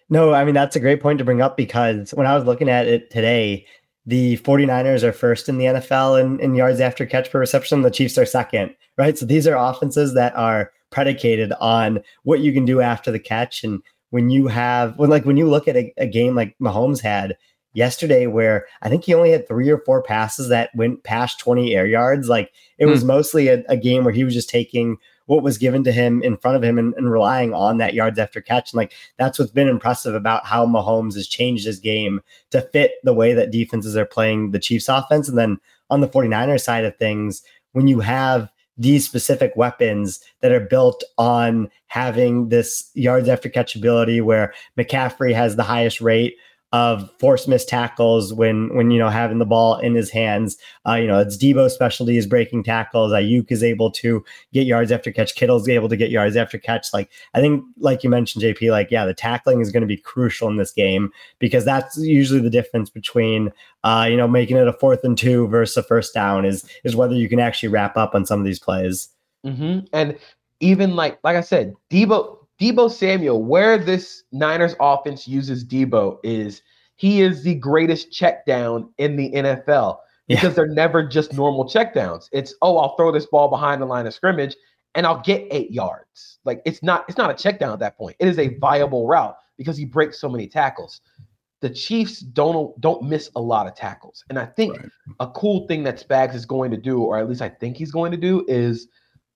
[0.09, 2.69] No, I mean, that's a great point to bring up because when I was looking
[2.69, 3.65] at it today,
[4.05, 7.81] the 49ers are first in the NFL in, in yards after catch per reception.
[7.81, 9.17] The Chiefs are second, right?
[9.17, 13.63] So these are offenses that are predicated on what you can do after the catch.
[13.63, 17.01] And when you have, when like when you look at a, a game like Mahomes
[17.01, 17.37] had
[17.73, 21.75] yesterday, where I think he only had three or four passes that went past 20
[21.75, 23.07] air yards, like it was hmm.
[23.07, 26.37] mostly a, a game where he was just taking what was given to him in
[26.37, 28.73] front of him and, and, relying on that yards after catch.
[28.73, 32.95] And like that's what's been impressive about how Mahomes has changed his game to fit
[33.03, 35.29] the way that defenses are playing the Chiefs offense.
[35.29, 35.59] And then
[35.89, 41.03] on the 49ers side of things, when you have these specific weapons that are built
[41.17, 46.35] on having this yards after catch ability where McCaffrey has the highest rate
[46.73, 50.57] of force missed tackles when when you know having the ball in his hands.
[50.87, 53.11] Uh, you know, it's Deebo's specialty is breaking tackles.
[53.11, 55.35] Aiyuk is able to get yards after catch.
[55.35, 56.91] Kittle's able to get yards after catch.
[56.91, 59.97] Like I think, like you mentioned, JP, like yeah, the tackling is going to be
[59.97, 63.51] crucial in this game because that's usually the difference between
[63.83, 66.95] uh, you know making it a fourth and two versus a first down is is
[66.95, 69.09] whether you can actually wrap up on some of these plays.
[69.45, 69.85] Mm-hmm.
[69.93, 70.17] And
[70.59, 76.61] even like like I said, Deebo Deebo Samuel, where this Niners offense uses Deebo is
[76.95, 79.97] he is the greatest check down in the NFL
[80.29, 80.49] because yeah.
[80.49, 82.29] they're never just normal check downs.
[82.31, 84.55] It's oh, I'll throw this ball behind the line of scrimmage
[84.95, 86.39] and I'll get eight yards.
[86.45, 88.15] Like it's not it's not a check down at that point.
[88.19, 91.01] It is a viable route because he breaks so many tackles.
[91.59, 94.23] The Chiefs don't don't miss a lot of tackles.
[94.29, 94.89] And I think right.
[95.19, 97.91] a cool thing that Spags is going to do, or at least I think he's
[97.91, 98.87] going to do, is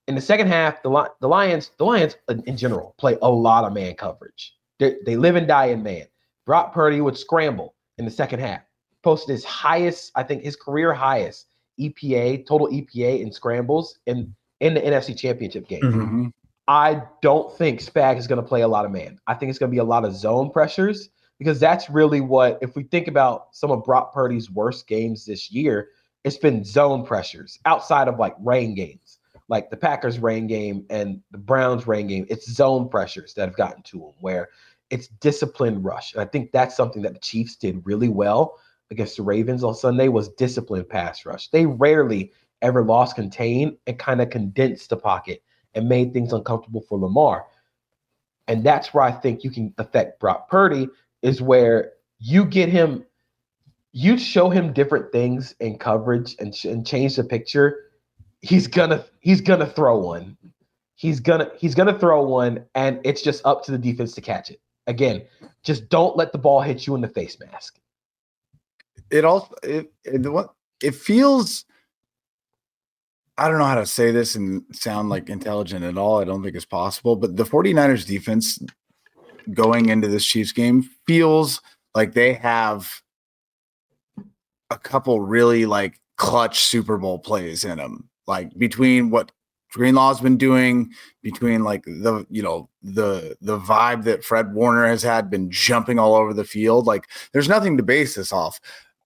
[0.08, 2.16] in the second half, the the Lions, the Lions
[2.46, 4.54] in general play a lot of man coverage.
[4.78, 6.06] They, they live and die in man.
[6.46, 8.62] Brock Purdy would scramble in the second half,
[9.02, 11.46] posted his highest, I think his career highest
[11.78, 15.82] EPA, total EPA in scrambles in in the NFC Championship game.
[15.82, 16.26] Mm-hmm.
[16.66, 19.18] I don't think Spag is going to play a lot of man.
[19.26, 22.58] I think it's going to be a lot of zone pressures because that's really what,
[22.60, 25.88] if we think about some of Brock Purdy's worst games this year,
[26.24, 29.07] it's been zone pressures outside of like rain games
[29.48, 33.56] like the Packers rain game and the Browns rain game, it's zone pressures that have
[33.56, 34.48] gotten to them where
[34.90, 36.12] it's disciplined rush.
[36.12, 38.58] And I think that's something that the Chiefs did really well
[38.90, 41.48] against the Ravens on Sunday was disciplined pass rush.
[41.48, 42.32] They rarely
[42.62, 45.42] ever lost contain and kind of condensed the pocket
[45.74, 47.46] and made things uncomfortable for Lamar.
[48.48, 50.88] And that's where I think you can affect Brock Purdy
[51.22, 53.04] is where you get him,
[53.92, 57.87] you show him different things in coverage and, and change the picture
[58.42, 60.36] he's gonna he's gonna throw one.
[60.94, 64.50] He's gonna he's gonna throw one, and it's just up to the defense to catch
[64.50, 64.60] it.
[64.86, 65.22] Again,
[65.62, 67.78] just don't let the ball hit you in the face mask.
[69.10, 70.26] It also it, it
[70.82, 71.64] it feels.
[73.36, 76.20] I don't know how to say this and sound like intelligent at all.
[76.20, 78.58] I don't think it's possible, but the 49ers defense
[79.54, 81.60] going into this Chiefs game feels
[81.94, 83.00] like they have
[84.70, 89.32] a couple really like clutch Super Bowl plays in them like between what
[89.74, 95.02] Greenlaw's been doing, between like the you know the the vibe that Fred Warner has
[95.02, 96.86] had, been jumping all over the field.
[96.86, 98.60] Like there's nothing to base this off.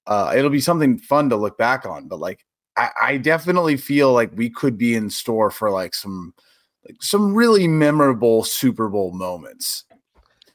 [0.07, 2.45] Uh, it'll be something fun to look back on, but like
[2.77, 6.35] I, I definitely feel like we could be in store for like some
[6.87, 9.85] like some really memorable Super Bowl moments.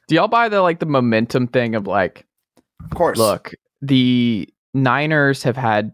[0.08, 2.26] Do y'all buy the like the momentum thing of like,
[2.84, 5.92] of course, look, the Niners have had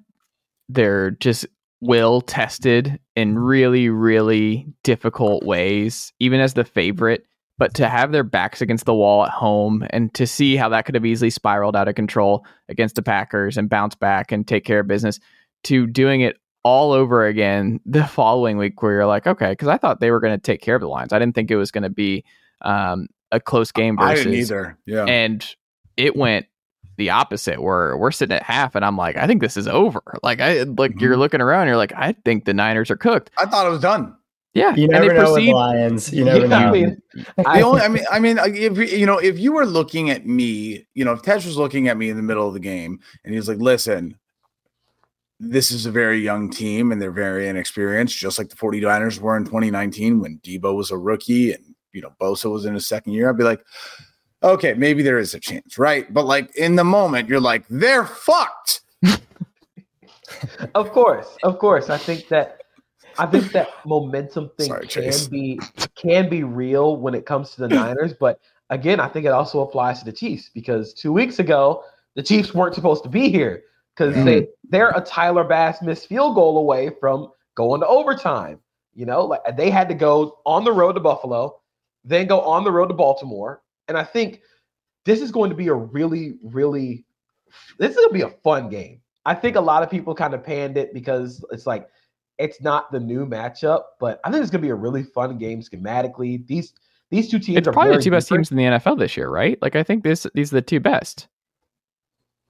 [0.70, 1.46] their just
[1.84, 7.26] will tested in really, really difficult ways, even as the favorite.
[7.58, 10.86] But to have their backs against the wall at home and to see how that
[10.86, 14.66] could have easily spiraled out of control against the Packers and bounce back and take
[14.66, 15.20] care of business
[15.66, 19.78] to doing it all over again the following week where you're like, okay, because I
[19.78, 21.14] thought they were going to take care of the Lions.
[21.14, 22.24] I didn't think it was going to be
[22.62, 24.22] um, a close game versus.
[24.22, 24.78] I didn't either.
[24.86, 25.06] Yeah.
[25.06, 25.46] And
[25.96, 26.48] it went
[26.98, 30.02] the opposite where we're sitting at half and I'm like, I think this is over.
[30.22, 31.00] Like I like mm-hmm.
[31.00, 33.32] you're looking around, you're like, I think the Niners are cooked.
[33.38, 34.16] I thought it was done.
[34.54, 36.14] Yeah, you never know proceed, with the Lions.
[36.14, 36.56] You never yeah, know.
[36.58, 37.02] I mean,
[37.46, 40.86] I, only, I mean, I mean, if you know, if you were looking at me,
[40.94, 43.34] you know, if Tej was looking at me in the middle of the game and
[43.34, 44.16] he's like, "Listen,
[45.40, 49.36] this is a very young team and they're very inexperienced, just like the 49ers were
[49.36, 53.14] in 2019 when Deebo was a rookie and you know Bosa was in his second
[53.14, 53.66] year," I'd be like,
[54.44, 56.12] okay, maybe there is a chance, right?
[56.14, 58.82] But like in the moment, you're like, they're fucked.
[60.76, 61.90] of course, of course.
[61.90, 62.62] I think that
[63.18, 65.60] I think that momentum thing Sorry, can be
[65.96, 69.62] can be real when it comes to the Niners, but again, I think it also
[69.62, 71.84] applies to the Chiefs because two weeks ago,
[72.16, 73.64] the Chiefs weren't supposed to be here
[73.96, 74.26] because mm-hmm.
[74.26, 78.60] they they're a Tyler Bass missed field goal away from going to overtime.
[78.96, 81.60] You know, like they had to go on the road to Buffalo,
[82.04, 84.42] then go on the road to Baltimore, and I think
[85.06, 87.06] this is going to be a really, really
[87.78, 89.00] this is gonna be a fun game.
[89.26, 91.88] I think a lot of people kind of panned it because it's like
[92.38, 95.62] it's not the new matchup, but I think it's gonna be a really fun game
[95.62, 96.46] schematically.
[96.48, 96.74] These
[97.10, 99.30] these two teams it's are probably the two best teams in the NFL this year,
[99.30, 99.62] right?
[99.62, 101.28] Like I think this these are the two best.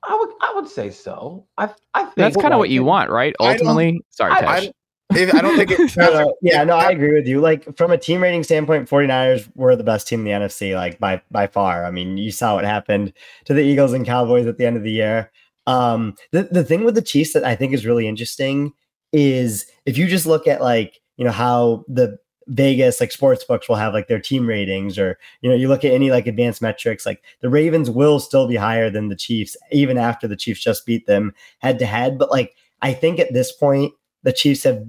[0.04, 1.46] I would I would say so.
[1.58, 3.36] I I think that's kind of what you want, right?
[3.39, 4.72] Ultimately, sorry, Tej.
[5.13, 5.97] I, I don't think it.
[5.97, 7.39] uh, yeah, no, I agree with you.
[7.41, 10.99] Like from a team rating standpoint, 49ers were the best team in the NFC, like
[10.99, 11.86] by by far.
[11.86, 13.13] I mean, you saw what happened
[13.45, 15.32] to the Eagles and Cowboys at the end of the year.
[15.67, 18.73] Um, the the thing with the Chiefs that I think is really interesting
[19.12, 23.69] is if you just look at like you know how the Vegas like sports books
[23.69, 26.62] will have like their team ratings or you know you look at any like advanced
[26.62, 30.62] metrics like the Ravens will still be higher than the Chiefs even after the Chiefs
[30.62, 34.63] just beat them head to head but like I think at this point the Chiefs
[34.63, 34.86] have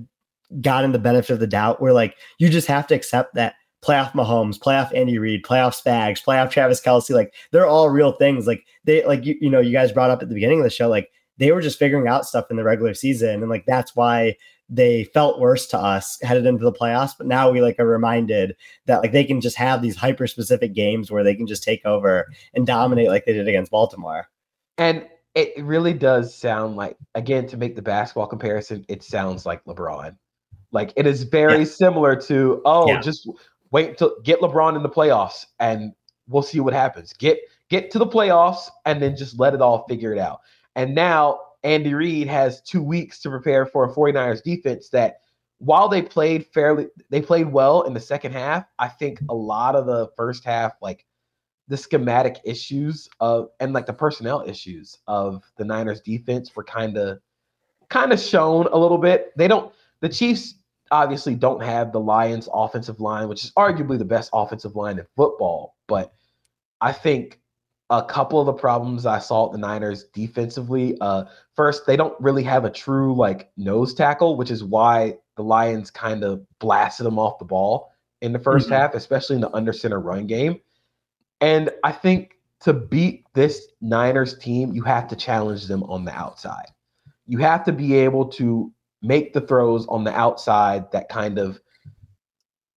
[0.60, 3.54] gotten the benefit of the doubt where like you just have to accept that
[3.84, 8.46] playoff Mahomes, playoff Andy Reid, playoff Spags, playoff Travis Kelce, like they're all real things.
[8.46, 10.70] Like they like you, you know, you guys brought up at the beginning of the
[10.70, 13.42] show, like they were just figuring out stuff in the regular season.
[13.42, 14.36] And like that's why
[14.68, 17.12] they felt worse to us headed into the playoffs.
[17.16, 20.74] But now we like are reminded that like they can just have these hyper specific
[20.74, 24.28] games where they can just take over and dominate like they did against Baltimore.
[24.78, 29.64] And it really does sound like again to make the basketball comparison, it sounds like
[29.64, 30.16] LeBron.
[30.74, 31.64] Like it is very yeah.
[31.64, 33.00] similar to oh, yeah.
[33.00, 33.30] just
[33.70, 35.92] wait to get LeBron in the playoffs and
[36.28, 37.12] we'll see what happens.
[37.14, 37.38] Get
[37.70, 40.40] get to the playoffs and then just let it all figure it out.
[40.76, 45.20] And now Andy Reid has two weeks to prepare for a 49ers defense that
[45.58, 49.76] while they played fairly they played well in the second half, I think a lot
[49.76, 51.06] of the first half, like
[51.68, 56.98] the schematic issues of and like the personnel issues of the Niners defense were kind
[56.98, 57.20] of
[57.88, 59.32] kind of shown a little bit.
[59.36, 60.56] They don't the Chiefs
[60.94, 65.06] obviously don't have the Lions offensive line, which is arguably the best offensive line in
[65.16, 66.14] football, but
[66.80, 67.40] I think
[67.90, 70.96] a couple of the problems I saw at the Niners defensively.
[71.00, 75.42] Uh, first, they don't really have a true like nose tackle, which is why the
[75.42, 78.72] Lions kind of blasted them off the ball in the 1st mm-hmm.
[78.72, 80.60] half, especially in the under center run game.
[81.40, 86.12] And I think to beat this Niners team, you have to challenge them on the
[86.12, 86.66] outside.
[87.26, 88.72] You have to be able to
[89.04, 91.60] make the throws on the outside that kind of,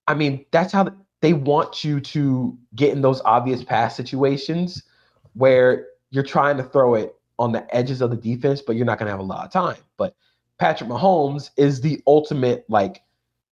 [0.07, 0.87] I mean, that's how
[1.21, 4.83] they want you to get in those obvious pass situations
[5.33, 8.99] where you're trying to throw it on the edges of the defense, but you're not
[8.99, 9.77] going to have a lot of time.
[9.97, 10.15] But
[10.59, 13.01] Patrick Mahomes is the ultimate, like,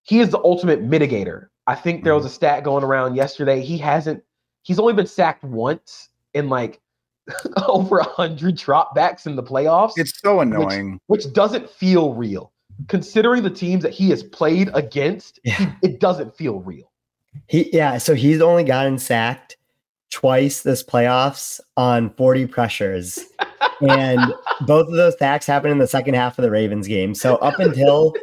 [0.04, 1.48] he is the ultimate mitigator.
[1.68, 2.32] I think there was mm-hmm.
[2.32, 3.62] a stat going around yesterday.
[3.62, 4.24] He hasn't,
[4.64, 6.82] he's only been sacked once in like
[7.68, 9.94] over a hundred dropbacks in the playoffs.
[9.96, 11.00] It's so annoying.
[11.08, 12.52] Which, which, doesn't feel real.
[12.88, 15.54] Considering the teams that he has played against, yeah.
[15.82, 16.92] he, it doesn't feel real.
[17.48, 19.58] He yeah, so he's only gotten sacked
[20.12, 23.20] twice this playoffs on 40 pressures.
[23.82, 27.14] and both of those sacks happened in the second half of the Ravens game.
[27.14, 28.14] So up until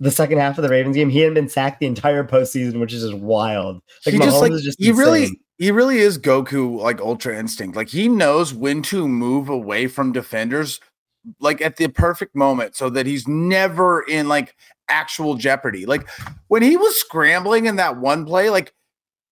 [0.00, 2.92] the second half of the Ravens game, he hadn't been sacked the entire postseason, which
[2.92, 3.80] is just wild.
[4.04, 5.04] Like he just like just he insane.
[5.04, 7.76] really he really is Goku like ultra instinct.
[7.76, 10.80] Like he knows when to move away from defenders
[11.40, 14.54] like at the perfect moment so that he's never in like
[14.88, 15.86] actual jeopardy.
[15.86, 16.08] Like
[16.48, 18.72] when he was scrambling in that one play, like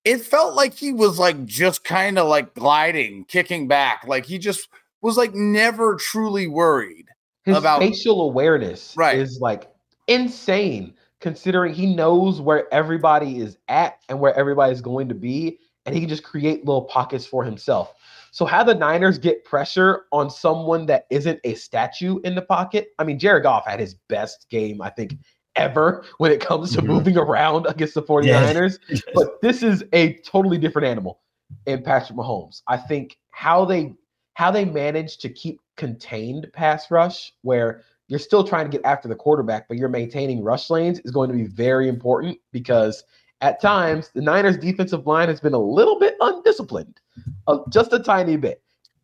[0.05, 4.05] it felt like he was like just kind of like gliding, kicking back.
[4.07, 4.69] Like he just
[5.01, 7.07] was like never truly worried
[7.45, 9.19] His about facial awareness right.
[9.19, 9.71] is like
[10.09, 15.59] insane considering he knows where everybody is at and where everybody is going to be
[15.87, 17.95] and he can just create little pockets for himself.
[18.35, 22.89] So how the Niners get pressure on someone that isn't a statue in the pocket?
[22.99, 25.17] I mean, Jared Goff had his best game, I think,
[25.55, 26.89] ever when it comes to mm-hmm.
[26.89, 28.81] moving around against the 49ers.
[28.89, 29.03] Yes.
[29.15, 31.21] but this is a totally different animal
[31.67, 32.63] in Patrick Mahomes.
[32.67, 33.95] I think how they
[34.33, 39.07] how they manage to keep contained pass rush where you're still trying to get after
[39.07, 43.05] the quarterback, but you're maintaining rush lanes is going to be very important because
[43.45, 46.99] at times the Niners defensive line has been a little bit undisciplined,
[47.47, 48.63] uh, just a tiny bit.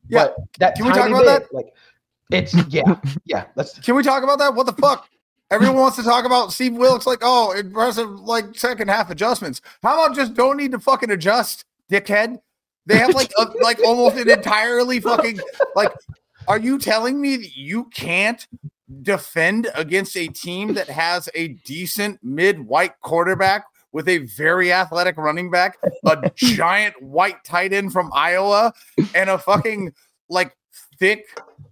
[0.09, 0.29] Yeah.
[0.29, 1.55] But that can we talk about bit, that?
[1.55, 1.75] Like,
[2.31, 3.45] it's yeah, yeah.
[3.55, 3.79] Let's.
[3.79, 4.55] Can we talk about that?
[4.55, 5.09] What the fuck?
[5.51, 9.61] Everyone wants to talk about Steve Wilks, like, oh, impressive, like second half adjustments.
[9.83, 12.41] How about just don't need to fucking adjust, dickhead?
[12.87, 15.39] They have like a, like almost an entirely fucking
[15.77, 15.93] like.
[16.49, 18.49] Are you telling me that you can't
[19.03, 25.51] defend against a team that has a decent mid-white quarterback with a very athletic running
[25.51, 28.73] back, a giant white tight end from Iowa,
[29.15, 29.93] and a fucking
[30.29, 30.57] like
[30.99, 31.27] thick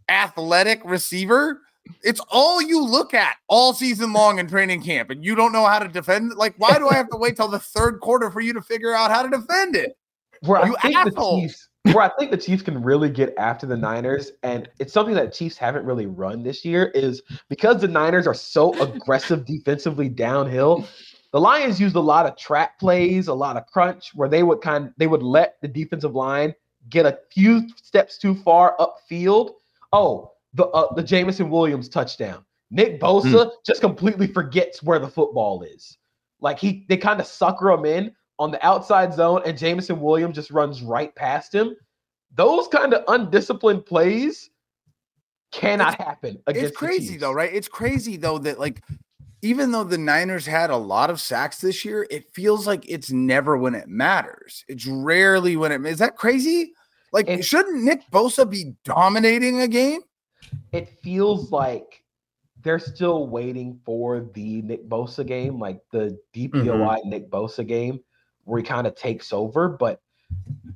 [0.09, 1.63] athletic receiver.
[2.03, 5.65] It's all you look at all season long in training camp, and you don't know
[5.65, 6.33] how to defend.
[6.35, 8.93] Like, why do I have to wait till the third quarter for you to figure
[8.93, 9.97] out how to defend it?
[10.43, 11.41] Where You I think asshole.
[11.41, 15.15] Chiefs, where I think the Chiefs can really get after the Niners, and it's something
[15.15, 20.09] that Chiefs haven't really run this year, is because the Niners are so aggressive defensively
[20.09, 20.87] downhill.
[21.33, 24.61] The Lions used a lot of trap plays, a lot of crunch, where they would
[24.61, 26.55] kind they would let the defensive line
[26.89, 29.53] get a few steps too far upfield.
[29.93, 32.45] Oh, the uh, the Jameson Williams touchdown.
[32.71, 35.99] Nick Bosa just completely forgets where the football is.
[36.41, 40.35] Like he they kind of sucker him in on the outside zone, and Jameson Williams
[40.35, 41.77] just runs right past him.
[42.35, 44.51] Those kind of undisciplined plays
[45.51, 47.21] cannot happen against it's crazy Chiefs.
[47.21, 47.53] though, right?
[47.53, 48.83] It's crazy though that like
[49.43, 53.11] even though the Niners had a lot of sacks this year, it feels like it's
[53.11, 54.65] never when it matters.
[54.69, 56.73] It's rarely when it is that crazy?
[57.13, 60.01] Like It- shouldn't Nick Bosa be dominating a game?
[60.73, 62.03] It feels like
[62.63, 66.59] they're still waiting for the Nick Bosa game, like the mm-hmm.
[66.59, 68.01] DPOI Nick Bosa game,
[68.45, 69.69] where he kind of takes over.
[69.69, 70.01] But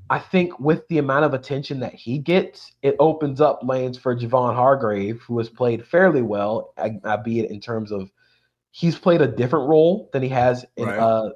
[0.08, 4.16] I think with the amount of attention that he gets, it opens up lanes for
[4.16, 8.10] Javon Hargrave, who has played fairly well, albeit in terms of
[8.72, 10.98] he's played a different role than he has in Right.
[10.98, 11.30] uh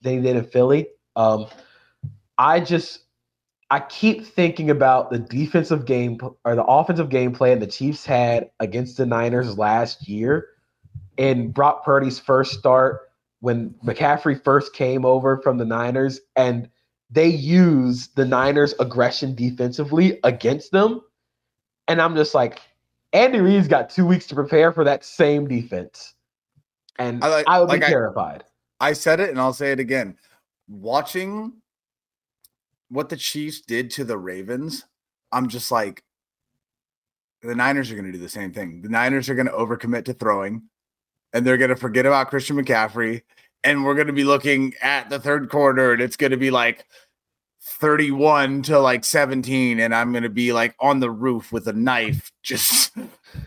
[0.00, 0.88] than he did in Philly.
[1.16, 1.46] Um,
[2.38, 3.00] I just
[3.70, 8.50] I keep thinking about the defensive game or the offensive game plan the Chiefs had
[8.60, 10.46] against the Niners last year
[11.16, 13.00] in Brock Purdy's first start
[13.40, 16.68] when McCaffrey first came over from the Niners and
[17.10, 21.00] they used the Niners aggression defensively against them.
[21.88, 22.60] And I'm just like,
[23.12, 26.14] Andy Reid's got two weeks to prepare for that same defense.
[26.98, 28.44] And I I, like- would like be terrified.
[28.80, 30.16] I said it and I'll say it again.
[30.68, 31.54] Watching
[32.88, 34.84] what the Chiefs did to the Ravens,
[35.32, 36.02] I'm just like,
[37.42, 38.82] the Niners are going to do the same thing.
[38.82, 40.62] The Niners are going to overcommit to throwing,
[41.32, 43.22] and they're going to forget about Christian McCaffrey.
[43.62, 46.50] And we're going to be looking at the third quarter, and it's going to be
[46.50, 46.86] like
[47.62, 49.80] 31 to like 17.
[49.80, 52.96] And I'm going to be like on the roof with a knife, just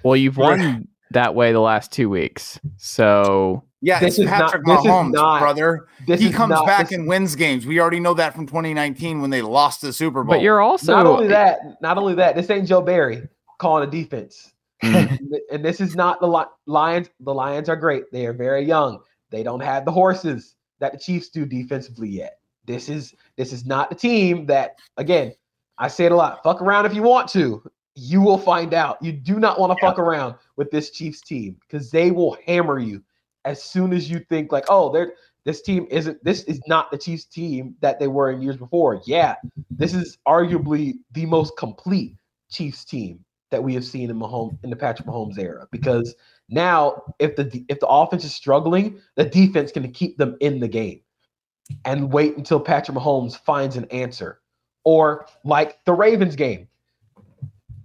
[0.03, 2.59] Well, you've won that way the last two weeks.
[2.77, 5.87] So yeah, This it's is not- Patrick this is Mahomes, not- brother.
[6.07, 7.65] This he is comes not- back this- and wins games.
[7.65, 10.35] We already know that from 2019 when they lost the Super Bowl.
[10.35, 13.91] but you're also not only that, not only that, this ain't Joe Barry calling a
[13.91, 14.53] defense.
[14.83, 15.19] Mm.
[15.51, 17.09] and this is not the Lions.
[17.19, 18.05] The Lions are great.
[18.13, 18.99] They are very young.
[19.29, 22.39] They don't have the horses that the Chiefs do defensively yet.
[22.65, 25.33] This is this is not the team that again,
[25.77, 26.41] I say it a lot.
[26.45, 27.61] Fuck around if you want to.
[27.99, 28.97] You will find out.
[29.01, 32.79] You do not want to fuck around with this Chiefs team because they will hammer
[32.79, 33.03] you
[33.45, 35.13] as soon as you think like, oh, they're
[35.45, 39.01] this team isn't this is not the Chiefs team that they were in years before.
[39.05, 39.35] Yeah,
[39.71, 42.15] this is arguably the most complete
[42.49, 45.67] Chiefs team that we have seen in Mahomes in the Patrick Mahomes era.
[45.71, 46.15] Because
[46.49, 50.67] now, if the if the offense is struggling, the defense can keep them in the
[50.67, 51.01] game
[51.85, 54.39] and wait until Patrick Mahomes finds an answer.
[54.85, 56.68] Or like the Ravens game,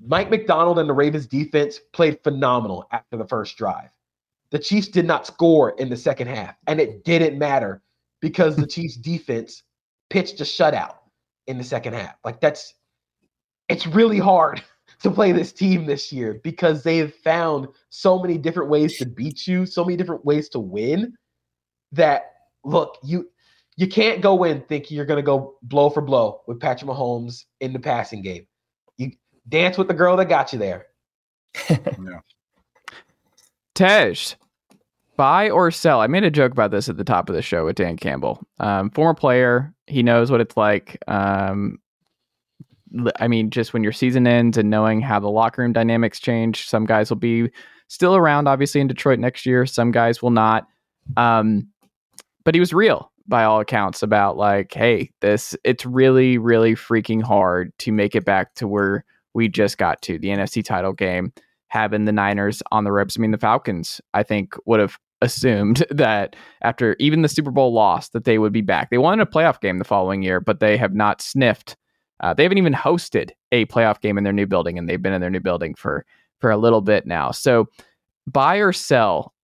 [0.06, 3.90] Mike Macdonald and the Ravens defense played phenomenal after the first drive.
[4.50, 7.82] The Chiefs did not score in the second half, and it didn't matter
[8.20, 9.62] because the Chiefs defense
[10.10, 10.96] pitched a shutout
[11.46, 12.16] in the second half.
[12.24, 12.74] Like that's
[13.68, 14.62] it's really hard
[15.02, 19.06] to play this team this year because they have found so many different ways to
[19.06, 21.14] beat you, so many different ways to win
[21.92, 22.32] that
[22.64, 23.30] look, you
[23.76, 27.44] you can't go in thinking you're going to go blow for blow with Patrick Mahomes
[27.60, 28.46] in the passing game.
[29.44, 30.86] You dance with the girl that got you there.
[31.70, 32.20] Yeah.
[33.74, 34.14] Tej,
[35.16, 36.00] buy or sell?
[36.00, 38.40] I made a joke about this at the top of the show with Dan Campbell.
[38.60, 40.98] Um, former player, he knows what it's like.
[41.08, 41.78] Um,
[42.98, 46.20] l- I mean, just when your season ends and knowing how the locker room dynamics
[46.20, 47.50] change, some guys will be
[47.88, 49.66] still around, obviously, in Detroit next year.
[49.66, 50.66] Some guys will not.
[51.16, 51.68] Um,
[52.44, 57.22] but he was real by all accounts about like, hey, this it's really, really freaking
[57.22, 59.04] hard to make it back to where
[59.34, 61.32] we just got to the NFC title game
[61.68, 63.16] having the Niners on the ropes.
[63.18, 67.72] I mean, the Falcons, I think, would have assumed that after even the Super Bowl
[67.72, 68.90] loss, that they would be back.
[68.90, 71.76] They won a playoff game the following year, but they have not sniffed.
[72.20, 75.12] Uh, they haven't even hosted a playoff game in their new building, and they've been
[75.12, 76.06] in their new building for
[76.40, 77.30] for a little bit now.
[77.30, 77.68] So,
[78.26, 79.34] buy or sell.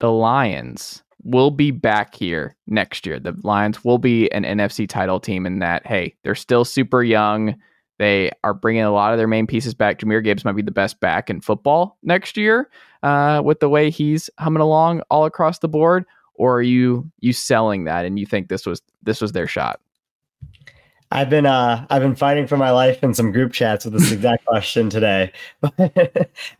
[0.00, 3.18] The Lions will be back here next year.
[3.18, 7.56] The Lions will be an NFC title team in that, hey, they're still super young.
[7.98, 9.98] They are bringing a lot of their main pieces back.
[10.00, 12.68] Jahmyr Gibbs might be the best back in football next year
[13.02, 16.04] uh, with the way he's humming along all across the board.
[16.34, 19.80] or are you you selling that and you think this was this was their shot?
[21.12, 24.10] I've been uh I've been fighting for my life in some group chats with this
[24.10, 25.32] exact question today.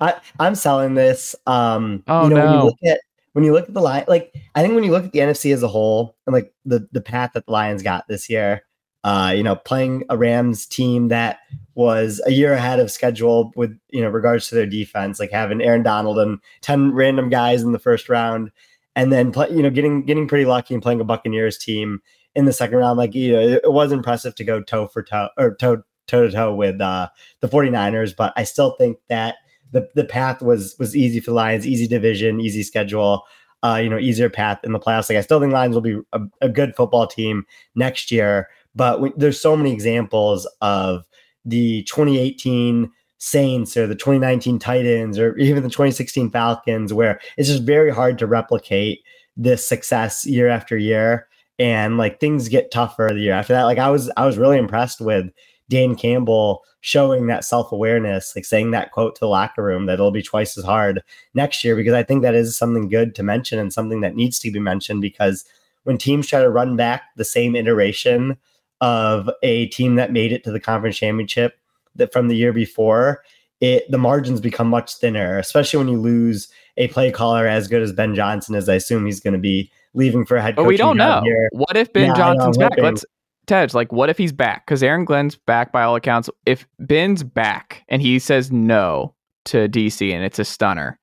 [0.01, 1.35] I, I'm selling this.
[1.47, 2.65] Um Oh, you know, when you no.
[2.67, 3.01] look at
[3.33, 5.53] when you look at the line like I think when you look at the NFC
[5.53, 8.63] as a whole and like the the path that the Lions got this year,
[9.05, 11.39] uh, you know, playing a Rams team that
[11.75, 15.61] was a year ahead of schedule with you know regards to their defense, like having
[15.61, 18.51] Aaron Donald and 10 random guys in the first round,
[18.97, 22.01] and then play, you know, getting getting pretty lucky and playing a Buccaneers team
[22.35, 22.99] in the second round.
[22.99, 26.27] Like, you know, it, it was impressive to go toe for toe or toe toe
[26.27, 27.09] to toe with uh,
[27.41, 29.37] the 49ers, but I still think that
[29.73, 33.25] the the path was was easy for the Lions, easy division, easy schedule.
[33.63, 35.09] Uh, you know, easier path in the playoffs.
[35.09, 39.01] Like I still think Lions will be a, a good football team next year, but
[39.01, 41.05] we, there's so many examples of
[41.45, 47.63] the 2018 Saints or the 2019 Titans or even the 2016 Falcons where it's just
[47.63, 49.01] very hard to replicate
[49.37, 51.27] this success year after year
[51.59, 53.65] and like things get tougher the year after that.
[53.65, 55.31] Like I was I was really impressed with
[55.71, 60.11] Dan Campbell showing that self-awareness, like saying that quote to the locker room that it'll
[60.11, 61.03] be twice as hard
[61.33, 64.39] next year because I think that is something good to mention and something that needs
[64.41, 65.45] to be mentioned because
[65.85, 68.37] when teams try to run back the same iteration
[68.85, 71.59] of a team that made it to the conference championship
[71.97, 73.23] that from the year before,
[73.63, 77.81] it the margins become much thinner, especially when you lose a play caller as good
[77.81, 80.67] as Ben Johnson, as I assume he's going to be leaving for a head But
[80.67, 81.23] we don't know.
[81.25, 81.49] here.
[81.53, 82.73] What if Ben Yeah, Johnson's back?
[82.73, 82.85] hoping.
[82.85, 83.07] Let's
[83.47, 84.67] Tej, like what if he's back?
[84.67, 86.29] Because Aaron Glenn's back by all accounts.
[86.45, 89.15] If Ben's back and he says no
[89.47, 90.99] to DC and it's a stunner,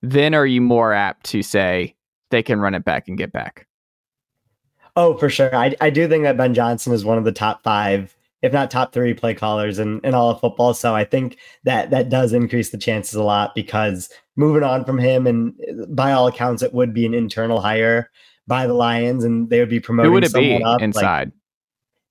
[0.00, 1.94] then are you more apt to say
[2.30, 3.66] they can run it back and get back?
[4.96, 5.54] Oh, for sure.
[5.54, 8.70] I, I do think that Ben Johnson is one of the top five, if not
[8.70, 10.74] top three play callers in, in all of football.
[10.74, 14.98] So I think that that does increase the chances a lot because moving on from
[14.98, 15.54] him, and
[15.96, 18.10] by all accounts, it would be an internal hire
[18.46, 20.80] by the Lions and they would be promoting Who would it be up.
[20.80, 21.32] Like, inside?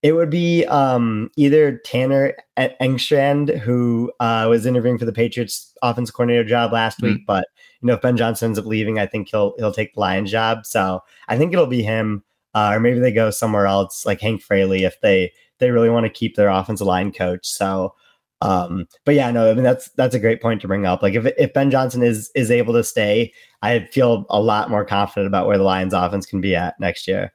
[0.02, 6.16] it would be um, either Tanner Engstrand, who uh, was interviewing for the Patriots offensive
[6.16, 7.04] coordinator job last Mhm.
[7.04, 7.48] week, but
[7.82, 10.32] you know if Ben Johnson ends up leaving, I think he'll he'll take the Lions
[10.32, 10.66] job.
[10.66, 12.24] So I think it'll be him,
[12.54, 16.06] uh, or maybe they go somewhere else, like Hank Fraley, if they they really want
[16.06, 17.46] to keep their offensive line coach.
[17.48, 17.94] So,
[18.42, 21.02] um, but yeah, no, I mean that's that's a great point to bring up.
[21.02, 24.86] Like if if Ben Johnson is is able to stay, I feel a lot more
[24.86, 27.34] confident about where the Lions offense can be at next year.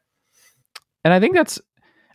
[1.05, 1.61] And I think that's,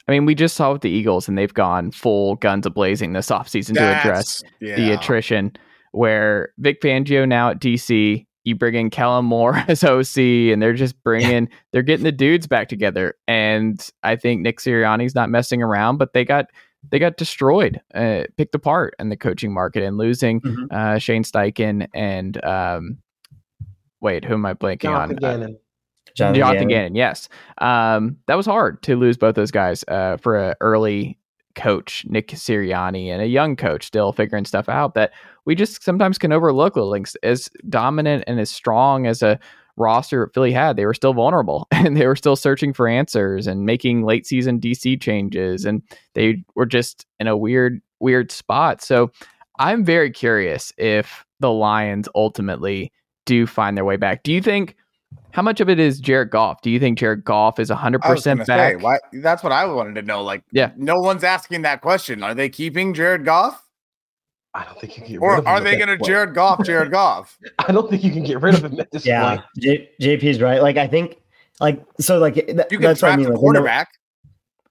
[0.09, 3.13] I mean, we just saw with the Eagles and they've gone full guns a blazing
[3.13, 5.53] this offseason to address That's- the attrition
[5.93, 10.73] where Vic Fangio now at DC, you bring in Kellen Moore as OC and they're
[10.73, 13.15] just bringing, they're getting the dudes back together.
[13.27, 16.47] And I think Nick Sirianni's not messing around, but they got,
[16.89, 20.71] they got destroyed, uh, picked apart in the coaching market and losing Mhm.
[20.71, 22.97] uh, Shane Steichen and, um,
[23.99, 25.23] wait, who am I blanking Jonathan on?
[25.23, 25.57] Uh, Gannon.
[26.15, 26.93] Jonathan Jonathan Gannon.
[26.93, 27.29] Gannon, yes.
[27.59, 31.17] Um, that was hard to lose both those guys uh, for an early
[31.55, 35.11] coach, Nick Sirianni, and a young coach still figuring stuff out that
[35.45, 36.75] we just sometimes can overlook.
[36.75, 39.39] Links as dominant and as strong as a
[39.77, 43.65] roster Philly had, they were still vulnerable and they were still searching for answers and
[43.65, 45.81] making late season DC changes, and
[46.13, 48.81] they were just in a weird, weird spot.
[48.81, 49.11] So
[49.59, 52.91] I'm very curious if the Lions ultimately
[53.25, 54.23] do find their way back.
[54.23, 54.75] Do you think?
[55.33, 56.61] How much of it is Jared Goff?
[56.61, 58.47] Do you think Jared Goff is 100% I was gonna back?
[58.47, 60.23] say, why, that's what I wanted to know.
[60.23, 60.71] Like, Yeah.
[60.77, 62.23] no one's asking that question.
[62.23, 63.63] Are they keeping Jared Goff,
[64.53, 65.97] I don't think you can get rid of or are they going to.
[66.05, 67.37] Jared Goff, Jared Goff?
[67.59, 69.45] I don't think you can get rid of him at this Yeah, point.
[69.59, 70.61] J- JP's right.
[70.61, 71.17] Like I think,
[71.61, 73.27] like so, like th- You can that's what I draft mean.
[73.27, 73.89] a like, they know- quarterback.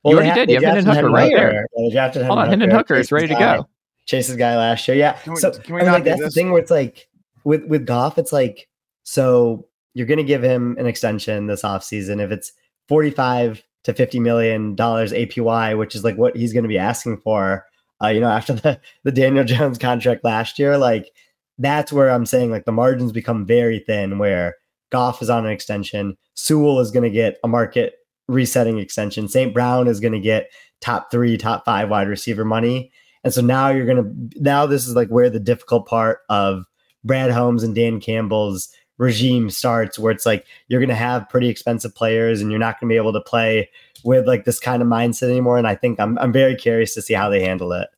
[0.05, 0.49] You already they did.
[0.49, 1.53] they You have Hendon drafted Hooker right there.
[1.77, 3.69] Yeah, they drafted Hold on, Hendon Hendon Hooker is Chase's ready to guy- go.
[4.07, 4.97] Chase's guy last year.
[4.99, 5.13] Yeah.
[5.13, 6.35] Can we- so can we I mean, not like do that's the this?
[6.35, 7.09] thing where it's like
[7.45, 8.69] with with Goff, it's like
[9.03, 12.53] so you're going to give him an extension this offseason if it's
[12.89, 17.19] 45 to 50 million dollars APY, which is like what he's going to be asking
[17.19, 17.65] for.
[18.03, 21.11] Uh, you know, after the the Daniel Jones contract last year, like
[21.59, 24.19] that's where I'm saying like the margins become very thin.
[24.19, 24.57] Where
[24.91, 27.95] Goff is on an extension, Sewell is going to get a market
[28.31, 29.29] resetting extension.
[29.29, 29.53] St.
[29.53, 32.91] Brown is going to get top three, top five wide receiver money.
[33.25, 36.65] And so now you're going to, now this is like where the difficult part of
[37.05, 41.49] Brad Holmes and Dan Campbell's regime starts, where it's like you're going to have pretty
[41.49, 43.69] expensive players and you're not going to be able to play
[44.05, 45.57] with like this kind of mindset anymore.
[45.57, 47.89] And I think I'm, I'm very curious to see how they handle it.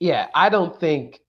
[0.00, 1.20] Yeah, I don't think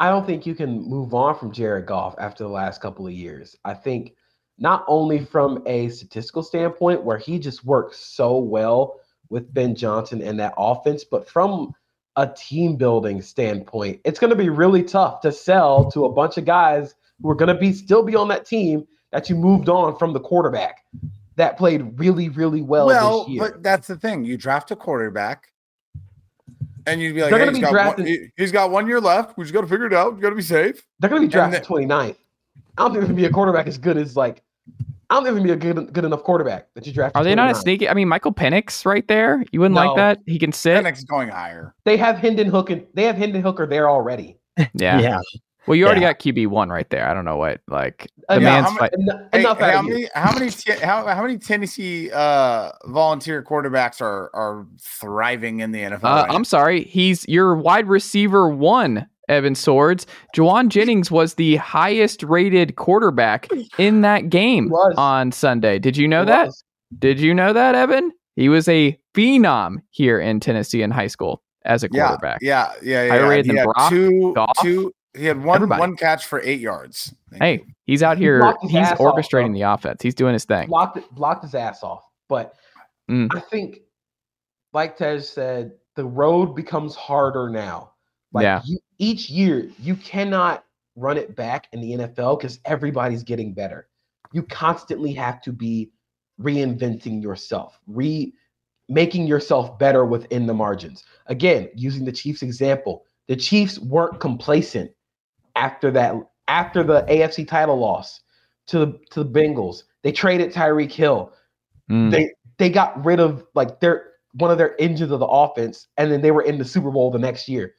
[0.00, 3.12] I don't think you can move on from Jared Goff after the last couple of
[3.12, 3.56] years.
[3.64, 4.14] I think
[4.58, 8.98] not only from a statistical standpoint where he just works so well
[9.30, 11.72] with Ben Johnson and that offense, but from
[12.16, 16.36] a team building standpoint, it's going to be really tough to sell to a bunch
[16.36, 19.68] of guys who are going to be still be on that team that you moved
[19.68, 20.84] on from the quarterback
[21.36, 23.40] that played really, really well, Well, this year.
[23.40, 24.24] but that's the thing.
[24.24, 25.52] You draft a quarterback,
[26.86, 28.86] and you'd be like, hey, gonna he's, be got drafting- one, he- he's got one
[28.86, 29.36] year left.
[29.36, 30.14] We just got to figure it out.
[30.16, 30.86] You got to be safe.
[31.00, 32.16] They're going to be drafted the- 29th.
[32.78, 34.42] I don't think there's going to be a quarterback as good as like.
[35.08, 37.16] I don't think there's going to be a good good enough quarterback that you draft.
[37.16, 37.88] Are they not a sneaky?
[37.88, 39.44] I mean, Michael Penix right there.
[39.52, 39.86] You wouldn't No.
[39.86, 40.18] like that?
[40.26, 40.82] He can sit.
[40.84, 41.74] Penix going higher.
[41.84, 44.38] They have Hendon Hook and they have Hendon Hooker there already.
[44.74, 44.98] Yeah.
[45.00, 45.20] Yeah.
[45.66, 46.12] Well, you already Yeah.
[46.12, 47.08] got QB one right there.
[47.08, 48.66] I don't know what like the Enough- man's.
[48.70, 48.92] how fight-
[49.32, 54.00] Hey, enough hey, how many how many T- how, how many Tennessee uh, volunteer quarterbacks
[54.00, 56.04] are are thriving in the NFL?
[56.04, 56.30] Uh, right?
[56.34, 56.84] I'm sorry.
[56.84, 60.06] He's your wide receiver one, Evan Sowards.
[60.36, 63.48] Jauan Jennings was the highest rated quarterback
[63.78, 65.78] in that game on Sunday.
[65.78, 66.46] Did you know It that?
[66.46, 66.64] was.
[66.98, 68.12] Did you know that, Evan?
[68.36, 72.38] He was a phenom here in Tennessee in high school as a quarterback.
[72.42, 73.08] yeah, yeah, yeah.
[73.10, 73.28] Higher yeah.
[73.28, 74.92] rated He than Brock, two, Goff, two.
[75.16, 75.80] He had one everybody.
[75.80, 77.14] one catch for eight yards.
[77.30, 77.66] Thank Hey, you.
[77.84, 78.40] he's out here.
[78.40, 80.02] blocked his He's ass off, orchestrating the offense.
[80.02, 80.68] He's doing his thing.
[80.68, 82.04] blocked blocked his ass off.
[82.28, 82.54] But
[83.10, 83.28] Mm.
[83.34, 83.78] I think,
[84.72, 87.92] like Tej said, the road becomes harder now.
[88.32, 88.60] Like Yeah.
[88.64, 90.64] you, each year, you cannot
[90.96, 93.86] run it back in the NFL because everybody's getting better.
[94.32, 95.92] You constantly have to be
[96.40, 98.32] reinventing yourself, re
[98.88, 101.04] making yourself better within the margins.
[101.26, 104.90] Again, using the Chiefs example, the Chiefs weren't complacent
[105.56, 106.14] after that
[106.48, 108.20] after the AFC title loss
[108.66, 109.82] to the to the Bengals.
[110.02, 111.32] They traded Tyreek Hill.
[111.90, 112.10] Mm.
[112.10, 116.12] They they got rid of like their one of their engines of the offense, and
[116.12, 117.74] then they were in the Super Bowl the next year.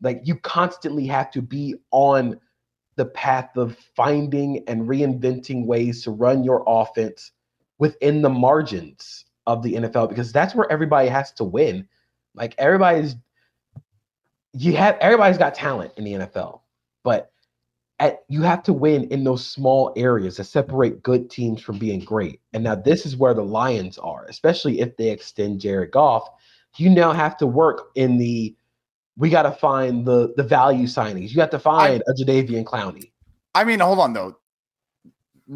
[0.00, 2.38] Like you constantly have to be on
[2.96, 7.32] the path of finding and reinventing ways to run your offense
[7.78, 11.88] within the margins of the NFL because that's where everybody has to win.
[12.34, 13.16] Like everybody's
[14.54, 16.60] you have everybody's got talent in the NFL,
[17.02, 17.32] but
[17.98, 22.00] at, you have to win in those small areas that separate good teams from being
[22.00, 22.40] great.
[22.52, 26.28] And now this is where the Lions are, especially if they extend Jared Goff.
[26.76, 28.56] You now have to work in the
[29.16, 31.32] we got to find the the value signings.
[31.32, 33.12] You have to find a Jadeveon Clowney.
[33.54, 34.36] I mean, hold on though.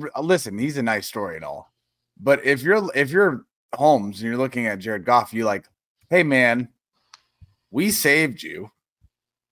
[0.00, 1.72] R- uh, Listen, he's a nice story and all,
[2.20, 5.66] but if you're if you're Holmes and you're looking at Jared Goff, you like,
[6.10, 6.68] hey man,
[7.70, 8.70] we saved you,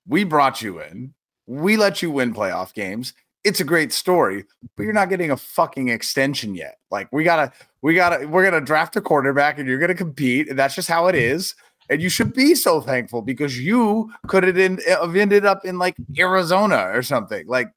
[0.07, 1.14] we brought you in,
[1.47, 3.12] we let you win playoff games.
[3.45, 4.45] It's a great story,
[4.76, 6.78] but you're not getting a fucking extension yet.
[6.90, 10.59] Like we gotta, we gotta, we're gonna draft a quarterback and you're gonna compete, and
[10.59, 11.55] that's just how it is.
[11.90, 15.66] And you should be so thankful because you could have, in, uh, have ended up
[15.66, 17.47] in like Arizona or something.
[17.47, 17.70] Like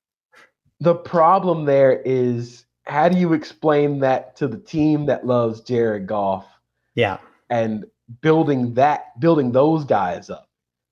[0.80, 6.08] The problem there is how do you explain that to the team that loves Jared
[6.08, 6.46] Goff
[6.96, 7.18] Yeah.
[7.50, 7.84] and
[8.22, 10.47] building that building those guys up?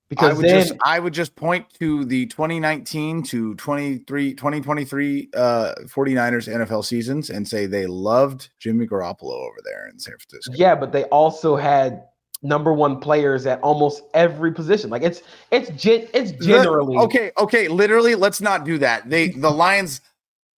[0.06, 5.30] I Because would then just I would just point to the 2019 to 23 2023
[5.34, 10.52] uh 49ers NFL seasons and say they loved Jimmy Garoppolo over there in San Francisco.
[10.54, 12.04] Yeah, but they also had
[12.42, 14.90] number one players at almost every position.
[14.90, 19.10] Like it's it's gen- it's generally okay, okay, literally let's not do that.
[19.10, 20.02] They the Lions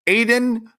[0.07, 0.71] Aidan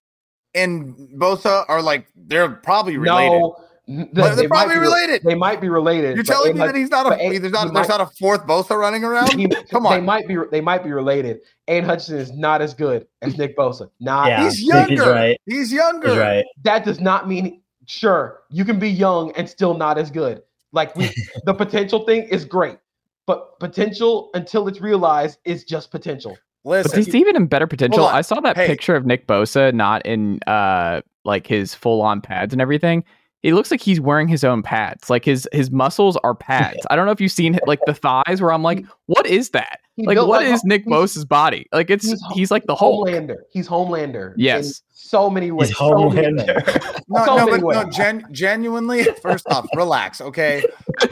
[0.53, 3.39] and Bosa are like they're probably related.
[3.39, 3.55] No,
[3.89, 5.23] But they they're might probably be related.
[5.23, 6.15] They might be related.
[6.15, 8.05] You're telling me might- that he's not a A- there's not there's might- not a
[8.19, 9.33] fourth Bosa running around?
[9.33, 11.39] he- Come They might be they might be related.
[11.67, 13.89] Aidan Hutchinson is not as good as Nick Bosa.
[13.99, 14.43] Not Yeah.
[14.43, 14.89] He's younger.
[14.91, 15.41] he's right.
[15.47, 16.09] He's younger.
[16.09, 16.45] He's right.
[16.63, 20.43] that does not mean sure you can be young and still not as good.
[20.71, 21.09] Like we,
[21.45, 22.77] the potential thing is great,
[23.25, 26.37] but potential until it's realized is just potential.
[26.63, 28.05] But Listen, he's even in better potential.
[28.05, 28.67] I saw that Hey.
[28.67, 33.03] picture of Nick Bosa not in uh like his full on pads and everything.
[33.41, 35.09] It looks like he's wearing his own pads.
[35.09, 36.79] Like his his muscles are pads.
[36.89, 39.79] I don't know if you've seen like the thighs where I'm like, what is that?
[39.95, 41.65] He Like built what like- is Nick he's- Bosa's body?
[41.71, 43.07] Like it's he's he's, like the Hulk.
[43.07, 43.35] Homelander.
[43.51, 44.33] He's Homelander.
[44.33, 44.81] in Yes.
[44.91, 45.69] so many ways.
[45.69, 46.41] He's so many ways.
[46.45, 47.01] Homelander.
[47.09, 50.63] no, so no, many but no, gen- genuinely, first off, relax, okay?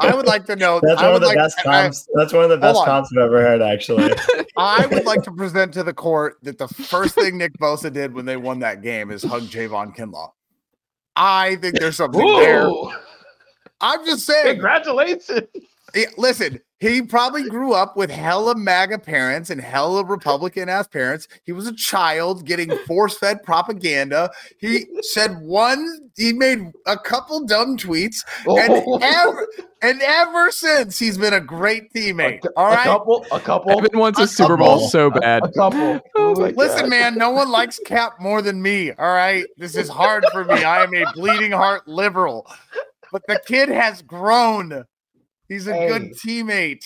[0.00, 0.80] I would like to know.
[0.82, 2.08] That's I one would of the like, best I- comps.
[2.14, 2.84] That's one of the best on.
[2.86, 4.12] comps I've ever heard, actually.
[4.56, 8.14] I would like to present to the court that the first thing Nick Bosa did
[8.14, 10.30] when they won that game is hug Javon Kinlaw.
[11.18, 12.70] I think there's something there.
[13.80, 14.54] I'm just saying.
[14.54, 15.48] congratulations.
[15.94, 21.26] Yeah, listen, he probably grew up with hella MAGA parents and hella Republican ass parents.
[21.44, 24.30] He was a child getting force fed propaganda.
[24.58, 28.98] He said one, he made a couple dumb tweets, and Oh.
[29.02, 29.46] ever
[29.82, 32.44] and ever since he's been a great teammate.
[32.44, 35.42] a, All a couple, a couple, Evan wants a, A Super Bowl so bad.
[35.44, 36.00] a couple.
[36.16, 36.90] Oh Listen, God.
[36.90, 38.90] man, no one likes Cap more than me.
[38.92, 39.44] All right.
[39.56, 40.62] This is hard for me.
[40.64, 42.46] I am a bleeding heart liberal.
[43.12, 44.84] But the kid has grown.
[45.48, 46.84] He's a good teammate.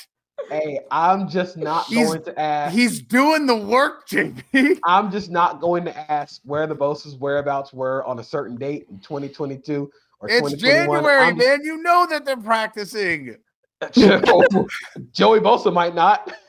[0.51, 2.75] hey, I'm just not He's- going to ask.
[2.75, 4.79] He's doing the work, JP.
[4.85, 8.87] I'm just not going to ask where the Bosa's whereabouts were on a certain date
[8.91, 9.91] in 2022
[10.21, 10.59] or It's 2021.
[11.03, 11.61] January, I'm man.
[11.65, 13.37] You know that they're practicing.
[13.93, 16.33] Joey Bosa might not.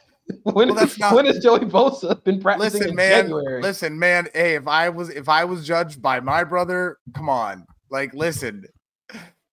[0.43, 3.24] When, Well, that's not- when has Joey Bosa been practicing Listen, in man.
[3.26, 3.61] January?
[3.61, 4.28] Listen, man.
[4.34, 7.66] Hey, if I was if I was judged by my brother, come on.
[7.91, 8.64] Like, listen.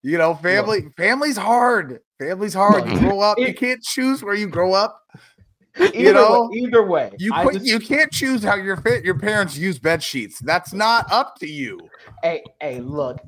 [0.04, 1.98] You know, family family's hard.
[2.20, 2.86] Family's hard.
[2.86, 3.06] You mm-hmm.
[3.06, 3.38] grow up.
[3.38, 5.00] You can't choose where you grow up.
[5.80, 9.18] either, know, way, either way, You put, just- you can't choose how your fa- your
[9.18, 10.38] parents use bed sheets.
[10.40, 11.80] That's not up to you.
[12.22, 13.18] hey, hey, look,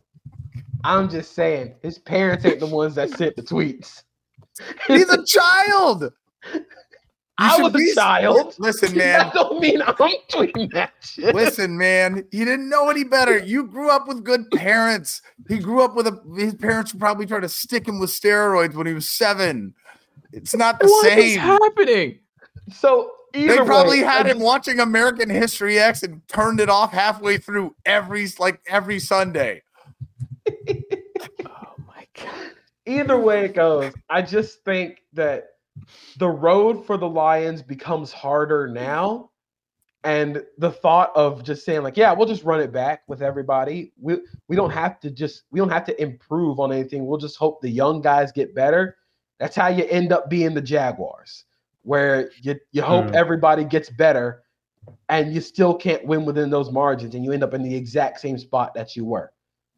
[0.84, 4.02] I'm just saying, his parents ain't the ones that sent the tweets.
[4.86, 6.12] He's a child.
[7.42, 8.54] I was a be- child.
[8.58, 9.18] Listen, man.
[9.18, 9.94] That don't mean I'm
[10.28, 11.34] doing that shit.
[11.34, 13.38] Listen, man, he didn't know any better.
[13.38, 15.22] You grew up with good parents.
[15.48, 18.74] He grew up with a his parents were probably trying to stick him with steroids
[18.74, 19.74] when he was seven.
[20.32, 21.40] It's not the What is same.
[21.40, 22.18] happening?
[22.72, 27.36] So They probably way, had him watching American History X and turned it off halfway
[27.38, 29.62] through every like every Sunday.
[31.44, 32.52] Oh my god.
[32.86, 35.51] either way it goes, I just think that
[36.18, 39.30] the road for the Lions becomes harder now.
[40.04, 43.92] And the thought of just saying, like, yeah, we'll just run it back with everybody.
[44.00, 44.18] We
[44.48, 47.06] we don't have to just we don't have to improve on anything.
[47.06, 48.96] We'll just hope the young guys get better.
[49.38, 51.44] That's how you end up being the Jaguars,
[51.82, 53.14] where you, you hope Mm.
[53.14, 54.42] everybody gets better
[55.08, 58.20] and you still can't win within those margins and you end up in the exact
[58.20, 59.32] same spot that you were.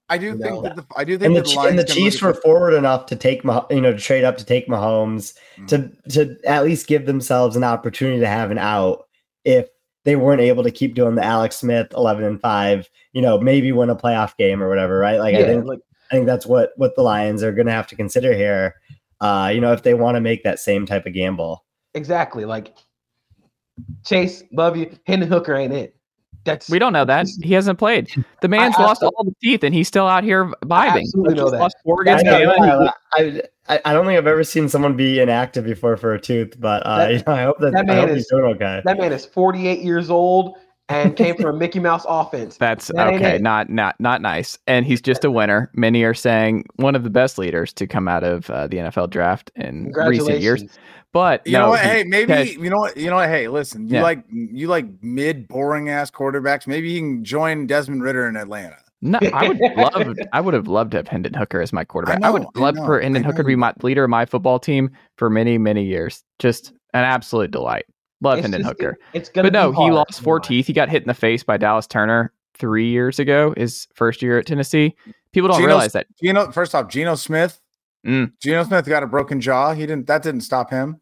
[0.08, 0.62] I do You think know?
[0.62, 2.74] that the, I do think and the, that Ch- Lions and the Chiefs were forward
[2.74, 5.68] enough to take Mah- you know to trade up to take Mahomes Mm.
[5.68, 9.06] to to at least give themselves an opportunity to have an out
[9.44, 9.68] if
[10.04, 13.72] they weren't able to keep doing the Alex Smith eleven and five you know maybe
[13.72, 15.78] win a playoff game or whatever right like I think like
[16.10, 18.74] I think that's what what the Lions are going to have to consider here
[19.20, 22.44] uh you know if they want to make that same type of gamble Exactly.
[22.44, 22.74] Like
[24.04, 24.90] Chase, love you.
[25.06, 25.96] Hendon Hooker ain't it.
[26.44, 27.26] That's We don't know that.
[27.42, 28.10] He hasn't played.
[28.42, 31.00] The man's I lost absolutely- all the teeth and he's still out here vibing.
[31.02, 31.60] absolutely know that.
[32.08, 36.12] I, know, I, I, I don't think I've ever seen someone be inactive before for
[36.14, 38.16] a tooth, but uh, That- you know, I hope that, that I man hope is-
[38.16, 38.82] he's doing okay.
[38.84, 40.56] that man is 48 years old
[40.90, 42.58] and came from a Mickey Mouse offense.
[42.58, 43.38] That's That okay.
[43.38, 44.58] Not not not nice.
[44.66, 45.70] And he's just a winner.
[45.72, 49.08] Many are saying one of the best leaders to come out of uh, the NFL
[49.08, 50.62] draft in recent years.
[51.14, 51.42] Congratulations.
[51.44, 51.80] But You no, know what?
[51.80, 52.96] he- Hey, maybe Ted- you know what?
[52.96, 53.28] You know what?
[53.28, 53.88] Hey, listen.
[53.88, 54.02] You Yeah.
[54.02, 56.66] like you like mid boring ass quarterbacks.
[56.66, 58.76] Maybe you can join Desmond Ridder in Atlanta.
[59.00, 60.16] No, I would love.
[60.32, 62.16] I would have loved to have Hendon Hooker as my quarterback.
[62.16, 64.24] I, know, would I love know, for Hendon Hooker to be my leader of my
[64.26, 66.24] football team for many, many years.
[66.38, 67.84] Just an absolute delight.
[68.22, 68.96] Love It's Hendon just- Hooker.
[69.12, 70.66] it's gonna But no, he lost four Come teeth.
[70.66, 73.52] He got hit in the face by Dallas Turner three years ago.
[73.56, 74.94] His first year at Tennessee.
[75.32, 76.06] People don't Geno- realize that.
[76.22, 77.60] Geno, first off, Geno Smith.
[78.06, 78.32] Mm.
[78.40, 79.72] Geno Smith got a broken jaw.
[79.74, 80.06] He didn't.
[80.06, 80.98] That didn't stop him.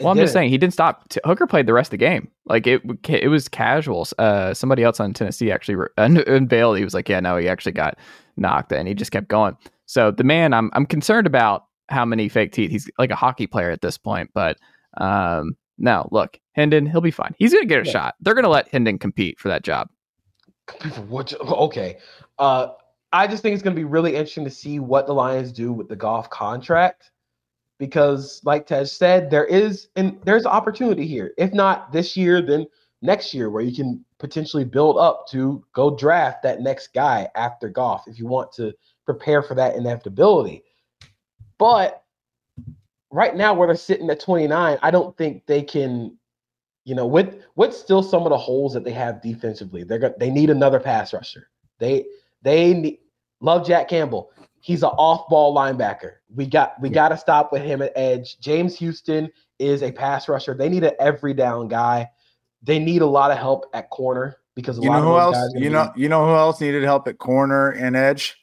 [0.00, 1.08] Well, I'm just saying he didn't stop.
[1.08, 2.30] T- Hooker played the rest of the game.
[2.46, 4.14] Like it, it was casuals.
[4.18, 6.78] Uh, somebody else on Tennessee actually re- un- unveiled.
[6.78, 7.98] He was like, "Yeah, no, he actually got
[8.36, 12.28] knocked, and he just kept going." So the man, I'm I'm concerned about how many
[12.28, 12.70] fake teeth.
[12.70, 14.56] He's like a hockey player at this point, but
[14.98, 17.34] um, no, look, Hendon, he'll be fine.
[17.38, 17.92] He's gonna get a Yeah.
[17.92, 18.14] shot.
[18.20, 19.88] They're gonna let Hendon compete for that job.
[20.66, 21.98] Compete for what okay.
[22.38, 22.68] Uh,
[23.12, 25.72] I just think it's going to be really interesting to see what the Lions do
[25.72, 27.10] with the Goff contract
[27.78, 31.32] because, like Tej said, there is and there's opportunity here.
[31.38, 32.66] If not this year, then
[33.02, 37.68] next year, where you can potentially build up to go draft that next guy after
[37.68, 38.72] Goff if you want to
[39.04, 40.64] prepare for that inevitability.
[41.58, 42.02] But
[43.10, 46.18] right now, where they're sitting at 29, I don't think they can
[46.88, 50.14] you know, with with still some of the holes that they have defensively, they're gonna
[50.18, 51.50] they need another pass rusher.
[51.78, 52.06] They
[52.40, 52.98] they need
[53.42, 54.30] love Jack Campbell.
[54.68, 56.16] He's an off-ball linebacker.
[56.34, 58.38] We got we got to stop with him at edge.
[58.38, 60.52] James Houston is a pass rusher.
[60.52, 62.10] They need an every down guy.
[62.62, 65.20] They need a lot of help at corner because a You lot know who of
[65.22, 65.36] else?
[65.36, 65.52] those guys.
[65.54, 65.92] gonna You be- know.
[65.96, 68.36] You know who else needed help at corner and edge?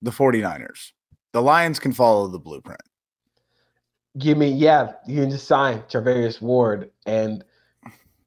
[0.00, 0.92] The 49ers.
[1.34, 2.80] The Lions can follow the blueprint.
[4.16, 4.92] give me yeah.
[5.06, 7.44] You can just sign Charvarius Ward and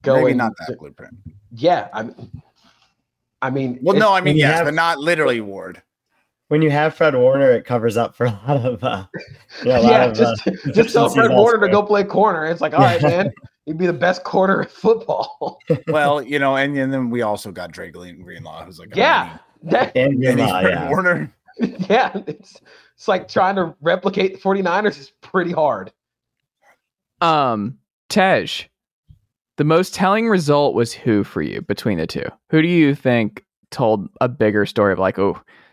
[0.04, 1.16] go Maybe and not that blueprint.
[1.52, 1.88] yeah.
[1.92, 2.42] I mean,
[3.42, 5.82] I mean, Well, no, I mean you yes, have- but not literally Ward.
[6.50, 9.06] When you have Fred Warner, it covers up for a lot of uh,
[9.66, 12.04] yeah, a lot yeah, of, just uh, just tell deficiencies Fred Warner to go play
[12.04, 12.46] corner.
[12.46, 13.34] It's like, all right, man,
[13.66, 15.60] you'd be the best corner in football.
[15.88, 18.98] Well, you know, and, and then we also got Drake Green- Greenlaw, who's like a
[18.98, 20.90] yeah, that, and mini, mini Greenlaw, Fred yeah.
[20.90, 21.34] Warner.
[21.90, 22.62] yeah, it's
[22.96, 25.92] it's like trying to replicate the 49ers is pretty hard.
[27.22, 27.78] Um,
[28.10, 28.70] Tej,
[29.58, 32.26] the most telling result was who for you between the two?
[32.50, 35.42] Who do you think told a bigger story of like, oh,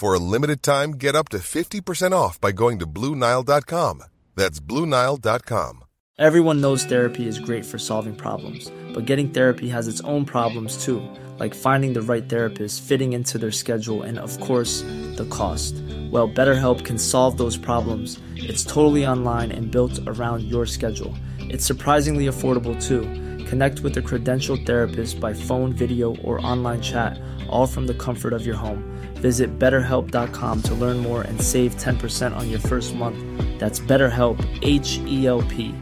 [0.00, 4.04] For a limited time, get up to 50% off by going to Bluenile.com.
[4.34, 5.84] That's Bluenile.com.
[6.18, 10.82] Everyone knows therapy is great for solving problems, but getting therapy has its own problems
[10.82, 11.02] too,
[11.38, 14.80] like finding the right therapist, fitting into their schedule, and of course,
[15.16, 15.74] the cost.
[16.10, 18.18] Well, BetterHelp can solve those problems.
[18.36, 21.14] It's totally online and built around your schedule.
[21.40, 23.02] It's surprisingly affordable too.
[23.50, 27.18] Connect with a credentialed therapist by phone, video, or online chat,
[27.50, 28.82] all from the comfort of your home.
[29.14, 33.18] Visit betterhelp.com to learn more and save 10% on your first month.
[33.58, 35.74] That's BetterHelp, H E L P.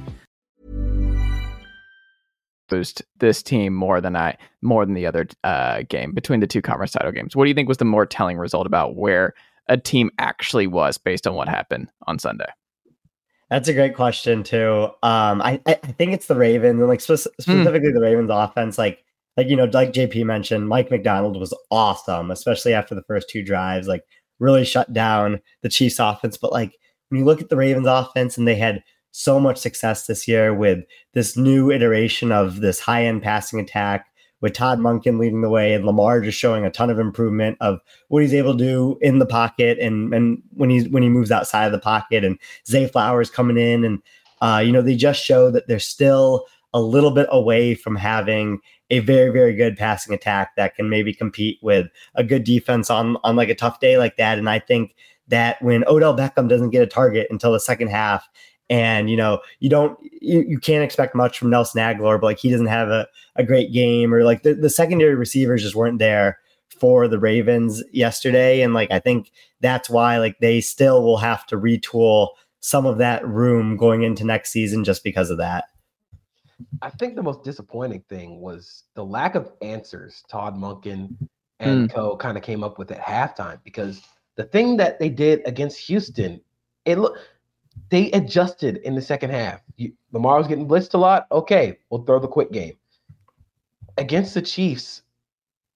[2.68, 6.60] Boost this team more than I more than the other uh, game between the two
[6.60, 7.34] conference title games.
[7.34, 9.32] What do you think was the more telling result about where
[9.68, 12.48] a team actually was based on what happened on Sunday?
[13.50, 14.88] That's a great question too.
[15.02, 17.94] Um, I I think it's the Ravens and like spe- specifically mm.
[17.94, 18.76] the Ravens offense.
[18.76, 19.02] Like
[19.38, 23.42] like you know like JP mentioned, Mike Macdonald was awesome, especially after the first two
[23.42, 23.86] drives.
[23.86, 24.02] Like
[24.40, 26.36] really shut down the Chiefs offense.
[26.36, 26.76] But like
[27.08, 28.82] when you look at the Ravens offense and they had
[29.12, 30.80] so much success this year with
[31.14, 34.06] this new iteration of this high end passing attack
[34.40, 37.80] with Todd Monken leading the way and Lamar just showing a ton of improvement of
[38.08, 41.30] what he's able to do in the pocket and and when he's when he moves
[41.30, 44.02] outside of the pocket and Zay Flowers coming in and
[44.40, 48.60] uh, you know they just show that they're still a little bit away from having
[48.90, 53.16] a very very good passing attack that can maybe compete with a good defense on
[53.24, 54.94] on like a tough day like that and I think
[55.28, 58.28] that when Odell Beckham doesn't get a target until the second half
[58.70, 62.38] and you know, you don't you, you can't expect much from Nelson Agholor, but like
[62.38, 65.98] he doesn't have a, a great game, or like the, the secondary receivers just weren't
[65.98, 66.38] there
[66.78, 68.60] for the Ravens yesterday.
[68.60, 72.28] And like I think that's why like they still will have to retool
[72.60, 75.64] some of that room going into next season just because of that.
[76.82, 81.16] I think the most disappointing thing was the lack of answers Todd Monken
[81.60, 81.94] and mm.
[81.94, 84.02] co kind of came up with at halftime because
[84.36, 86.40] the thing that they did against Houston,
[86.84, 87.18] it looked
[87.90, 89.60] they adjusted in the second half.
[89.76, 91.26] You, Lamar was getting blitzed a lot.
[91.32, 92.74] Okay, we'll throw the quick game.
[93.96, 95.02] Against the Chiefs,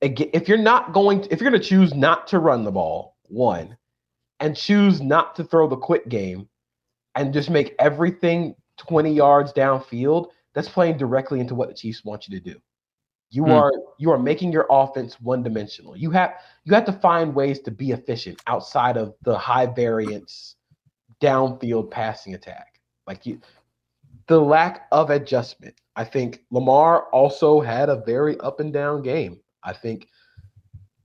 [0.01, 3.17] if you're not going, to, if you're going to choose not to run the ball,
[3.29, 3.77] one,
[4.41, 6.49] and choose not to throw the quick game,
[7.15, 12.29] and just make everything 20 yards downfield, that's playing directly into what the Chiefs want
[12.29, 12.61] you to do.
[13.31, 13.53] You hmm.
[13.53, 15.97] are you are making your offense one dimensional.
[15.97, 16.35] You have
[16.65, 20.57] you have to find ways to be efficient outside of the high variance
[21.21, 22.81] downfield passing attack.
[23.07, 23.41] Like you,
[24.27, 25.75] the lack of adjustment.
[25.97, 29.41] I think Lamar also had a very up and down game.
[29.63, 30.09] I think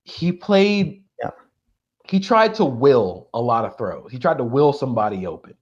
[0.03, 1.03] he played.
[1.21, 1.31] Yeah.
[2.05, 4.11] He tried to will a lot of throws.
[4.11, 5.55] He tried to will somebody open.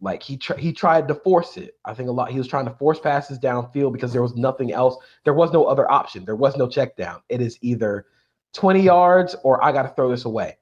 [0.00, 1.76] Like he tr- he tried to force it.
[1.84, 2.30] I think a lot.
[2.30, 4.96] He was trying to force passes downfield because there was nothing else.
[5.24, 6.24] There was no other option.
[6.24, 7.20] There was no check down.
[7.28, 8.06] It is either
[8.54, 10.58] 20 yards or I got to throw this away.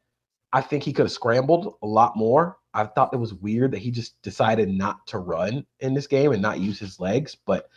[0.52, 2.56] I think he could have scrambled a lot more.
[2.72, 6.32] I thought it was weird that he just decided not to run in this game
[6.32, 7.36] and not use his legs.
[7.46, 7.68] But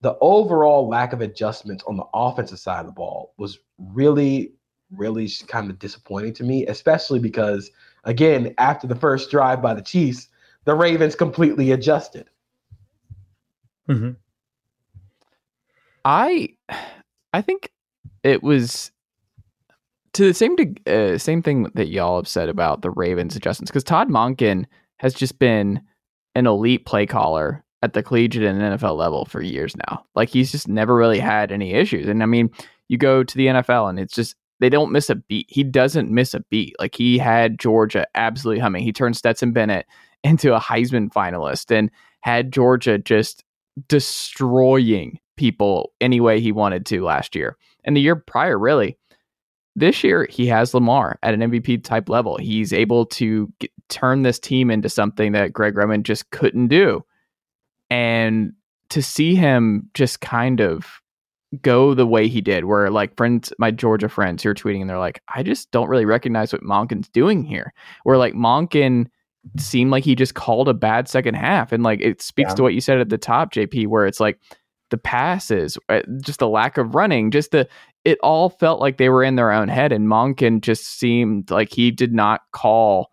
[0.00, 4.52] the overall lack of adjustments on the offensive side of the ball was really,
[4.92, 7.70] really kind of disappointing to me, especially because,
[8.04, 10.28] again, after the first drive by the Chiefs,
[10.64, 12.28] the Ravens completely adjusted.
[13.88, 14.12] Mm-hmm.
[16.04, 16.48] I,
[17.32, 17.70] I think
[18.22, 18.90] it was
[20.14, 20.56] to the same
[20.86, 24.64] uh, same thing that y'all have said about the Ravens adjustments, because Todd Monken
[24.98, 25.80] has just been
[26.34, 30.04] an elite play caller at the collegiate and NFL level for years now.
[30.14, 32.08] Like he's just never really had any issues.
[32.08, 32.50] And I mean,
[32.88, 35.46] you go to the NFL and it's just they don't miss a beat.
[35.48, 36.74] He doesn't miss a beat.
[36.78, 38.84] Like he had Georgia absolutely humming.
[38.84, 39.86] He turned Stetson Bennett
[40.24, 41.90] into a Heisman finalist and
[42.22, 43.44] had Georgia just
[43.88, 47.56] destroying people any way he wanted to last year.
[47.84, 48.96] And the year prior, really,
[49.76, 52.38] this year, he has Lamar at an MVP type level.
[52.38, 57.04] He's able to get, turn this team into something that Greg Roman just couldn't do.
[57.90, 58.52] And
[58.90, 60.86] to see him just kind of
[61.60, 64.88] go the way he did, where like friends, my Georgia friends who are tweeting and
[64.88, 67.72] they're like, I just don't really recognize what Monken's doing here.
[68.04, 69.06] Where like Monken
[69.58, 71.72] seemed like he just called a bad second half.
[71.72, 72.54] And like it speaks yeah.
[72.56, 74.40] to what you said at the top, JP, where it's like
[74.90, 77.68] the passes, uh, just the lack of running, just the
[78.04, 79.92] it all felt like they were in their own head.
[79.92, 83.10] And Monken just seemed like he did not call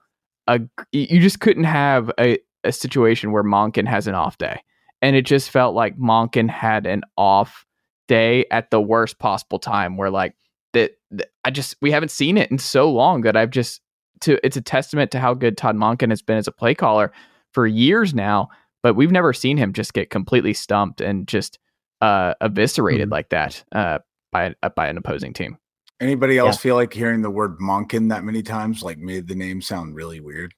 [0.47, 0.59] a.
[0.91, 4.61] You just couldn't have a, a situation where Monken has an off day.
[5.01, 7.65] and it just felt like Monken had an off
[8.07, 10.35] day at the worst possible time where like
[10.73, 13.81] that, that I just we haven't seen it in so long that I've just
[14.21, 17.11] to it's a testament to how good Todd Monken has been as a play caller
[17.53, 18.49] for years now,
[18.83, 21.59] but we've never seen him just get completely stumped and just
[22.01, 23.11] uh eviscerated Mhm.
[23.11, 23.99] like that uh
[24.31, 25.57] by uh, by an opposing team.
[25.99, 26.61] Anybody else Yeah.
[26.61, 30.19] feel like hearing the word Monken that many times like made the name sound really
[30.19, 30.53] weird?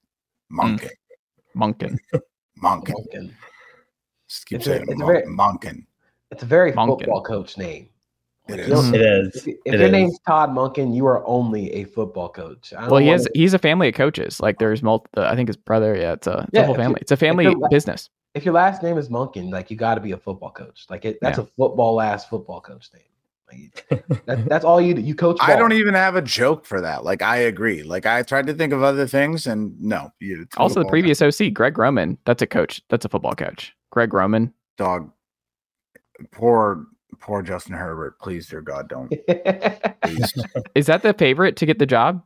[0.52, 0.90] Monken.
[1.56, 1.98] Monken.
[2.64, 2.94] Monken.
[2.94, 3.34] Monken.
[4.30, 5.86] Just keep It's a- saying it's a Mon- very- Monken.
[6.32, 7.00] It's a very Monken.
[7.00, 7.90] football coach name.
[8.48, 8.68] It Like, is.
[8.68, 9.36] you don't- It is.
[9.36, 9.92] If, if It your is.
[9.92, 12.74] name's Todd Monken, you are only a football coach.
[12.74, 14.40] I Well, he wanna- he's a family of coaches.
[14.42, 15.24] Like there's multiple.
[15.24, 15.96] I think his brother.
[15.96, 16.98] Yeah, it's a, it's Yeah, a whole if you- family.
[17.02, 18.10] It's a family you're business.
[18.34, 20.86] if your last name is Monken, like you got to be a football coach.
[20.90, 21.44] Like it, that's Yeah.
[21.46, 23.04] a football ass football coach name.
[24.26, 25.02] That, that's all you do.
[25.02, 25.38] You coach.
[25.42, 27.04] I don't even have a joke for that.
[27.04, 27.84] Like I agree.
[27.84, 30.12] Like I tried to think of other things and no.
[30.20, 30.90] You, Also, the football.
[30.90, 32.18] previous OC, Greg Roman.
[32.26, 32.82] That's a coach.
[32.90, 33.74] That's a football coach.
[33.92, 34.52] Greg Roman.
[34.78, 35.12] dog.
[36.32, 36.86] Poor
[37.20, 38.20] poor Justin Herbert.
[38.20, 39.12] Please, dear God, don't.
[40.76, 42.24] Is that the favorite to get the job?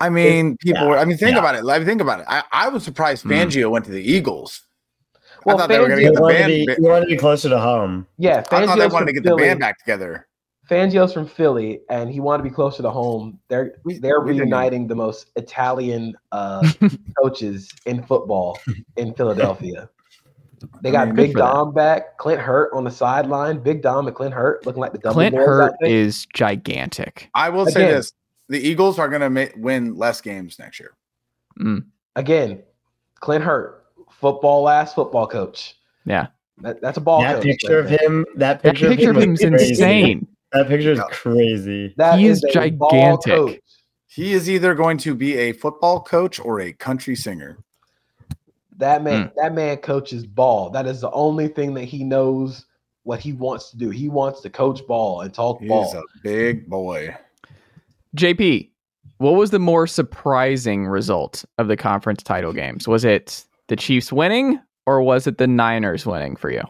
[0.00, 0.88] I mean, people.
[0.88, 1.40] were I mean, think yeah.
[1.40, 1.64] about it.
[1.64, 2.26] Like, think about it.
[2.28, 3.32] I, I was surprised Hmm.
[3.32, 4.62] Fangio went to the Eagles.
[5.44, 6.52] Well, I thought they were going to get the wanted, to band.
[6.52, 8.06] be, ba- you wanted to be closer to home.
[8.18, 10.26] yeah, I thought they wanted to from get the band back together.
[10.68, 13.40] Fangio's from Philly, and he wanted to be closer to home.
[13.48, 16.70] They're they're reuniting the most Italian uh,
[17.20, 18.58] coaches in football
[18.96, 19.88] in Philadelphia.
[20.82, 21.48] They I got mean, Big for them.
[21.48, 23.58] Dom back, Clint Hurtt on the sideline.
[23.60, 27.30] Big Dom and Clint Hurtt looking like the double Clint Hurtt is gigantic.
[27.34, 28.12] I will say this:
[28.48, 30.92] the Eagles are going to ma- win less games next year.
[31.58, 31.84] Mm.
[32.16, 32.62] again.
[33.20, 35.76] Clint Hurtt, football ass football coach.
[36.06, 36.28] Yeah.
[36.62, 37.44] That, that's a ball that coach.
[37.44, 40.26] picture right of him, that That picture, picture of him is insane.
[40.52, 41.04] That picture is Yeah.
[41.10, 41.94] crazy.
[41.98, 43.62] That He is a ball gigantic.
[44.06, 47.58] He is either going to be a football coach or a country singer.
[48.80, 49.28] That man, Hmm.
[49.36, 50.70] that man coaches ball.
[50.70, 52.66] That is the only thing that he knows
[53.04, 53.90] what he wants to do.
[53.90, 55.84] He wants to coach ball and talk He's ball.
[55.84, 57.16] He's a big boy.
[58.16, 58.70] JP,
[59.18, 62.88] what was the more surprising result of the conference title games?
[62.88, 66.62] Was it the Chiefs winning or was it the Niners winning for you?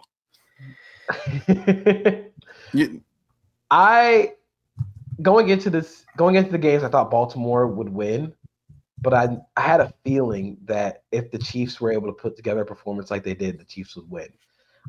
[2.72, 3.00] You,
[3.72, 4.32] I
[5.22, 8.32] going into this going into the games, I thought Baltimore would win,
[9.00, 12.62] but I I had a feeling that if the Chiefs were able to put together
[12.62, 14.28] a performance like they did, the Chiefs would win.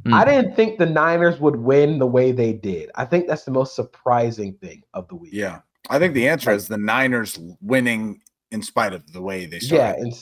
[0.03, 0.13] Mm.
[0.13, 2.89] I didn't think the Niners would win the way they did.
[2.95, 5.33] I think that's the most surprising thing of the week.
[5.33, 5.59] yeah,
[5.89, 9.95] I think the answer is the Niners winning in spite of the way they Yeah,
[9.97, 10.13] in,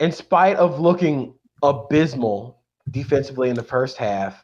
[0.00, 4.42] in spite of looking abysmal defensively in the first half,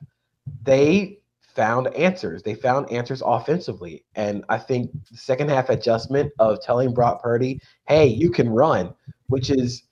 [0.63, 1.19] they
[1.59, 2.41] found answers.
[2.45, 4.05] They found answers offensively.
[4.15, 8.95] And I think the second half adjustment of telling Brock Purdy, hey, you can run,
[9.27, 9.83] which is,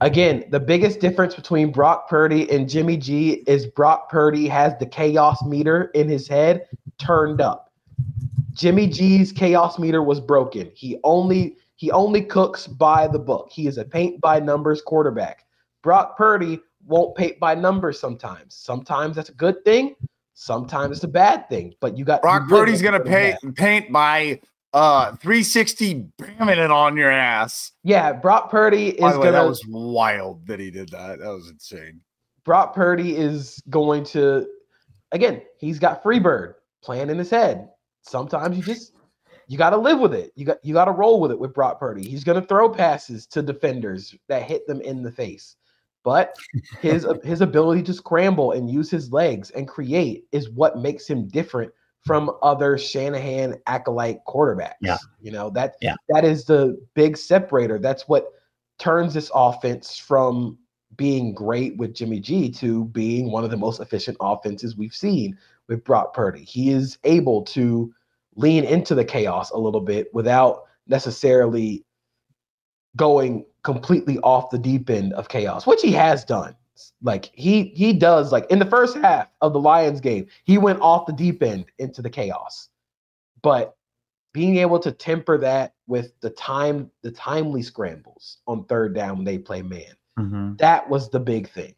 [0.00, 4.86] again, the biggest difference between Brock Purdy and Jimmy G is Brock Purdy has the
[4.86, 6.66] chaos meter in his head
[6.98, 7.70] turned up.
[8.52, 10.72] Jimmy G's chaos meter was broken.
[10.74, 13.48] He only he only cooks by the book.
[13.48, 15.46] He is a paint by numbers quarterback.
[15.82, 18.56] Brock Purdy won't paint by numbers sometimes.
[18.56, 19.94] Sometimes that's a good thing.
[20.34, 21.74] Sometimes it's a bad thing.
[21.80, 24.40] But you got Brock you Purdy's going to good and pay, paint by
[24.72, 27.72] uh 360 bamming it on your ass.
[27.84, 31.18] Yeah, Brock Purdy is way, that gonna was wild that he did that.
[31.18, 32.00] That was insane.
[32.44, 34.46] Brock Purdy is going to
[35.12, 37.68] again, he's got Freebird playing in his head.
[38.02, 38.92] Sometimes you just
[39.48, 40.32] you got to live with it.
[40.34, 42.08] You got you got to roll with it with Brock Purdy.
[42.08, 45.56] He's to throw passes to defenders that hit them in the face.
[46.04, 46.36] But
[46.80, 51.28] his his ability to scramble and use his legs and create is what makes him
[51.28, 51.72] different
[52.04, 54.74] from other Shanahan acolyte quarterbacks.
[54.80, 54.98] Yeah.
[55.20, 55.94] You know, that Yeah.
[56.08, 57.78] that is the big separator.
[57.78, 58.32] That's what
[58.78, 60.58] turns this offense from
[60.96, 65.38] being great with Jimmy G to being one of the most efficient offenses we've seen
[65.68, 66.42] with Brock Purdy.
[66.42, 67.92] He is able to
[68.34, 71.84] lean into the chaos a little bit without necessarily
[72.96, 76.54] going completely off the deep end of chaos, which he has done.
[77.02, 80.80] Like he he does like in the first half of the Lions game, he went
[80.80, 82.68] off the deep end into the chaos.
[83.42, 83.76] But
[84.32, 89.24] being able to temper that with the time the timely scrambles on third down when
[89.24, 90.58] they play man, Mhm.
[90.58, 91.74] that was the big thing.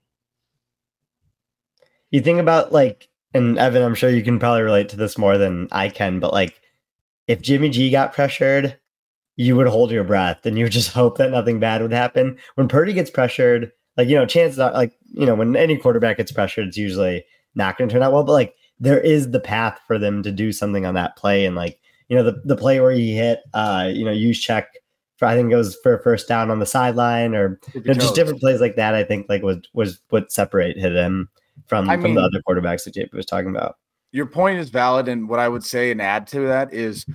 [2.11, 5.37] You think about like, and Evan, I'm sure you can probably relate to this more
[5.37, 6.61] than I can, but like,
[7.27, 8.79] if Jimmy G got pressured,
[9.37, 12.37] you would hold your breath and you would just hope that nothing bad would happen.
[12.55, 16.17] When Purdy gets pressured, like you know, chances are, like you know, when any quarterback
[16.17, 17.25] gets pressured, it's usually
[17.55, 18.25] not going to turn out well.
[18.25, 21.55] But like, there is the path for them to do something on that play, and
[21.57, 21.79] like
[22.09, 24.67] you know, the the play where he hit, uh, you know, Juszczyk
[25.17, 27.95] for I think it was for a first down on the sideline or you know,
[27.95, 28.95] just different plays like that.
[28.97, 31.29] I think like was was what separated him
[31.67, 33.77] from, I from mean- the other quarterbacks that JP was talking about.
[34.11, 37.07] your point is valid and what i would say and add to that is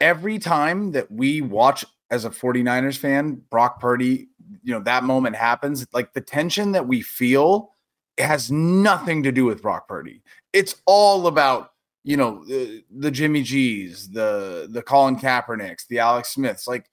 [0.00, 4.28] every time that we watch as a 49ers fan brock purdy
[4.62, 7.72] you know that moment happens like the tension that we feel
[8.18, 10.22] has nothing to do with brock purdy.
[10.52, 11.72] It's all about
[12.04, 16.88] you know the, the jimmy g's the the colin kaepernicks the alex smiths like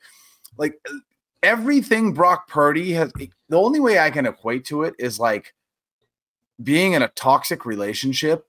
[0.57, 0.73] like
[1.43, 5.53] everything brock purdy has the only way i can equate to it is like
[6.63, 8.47] being in a toxic relationship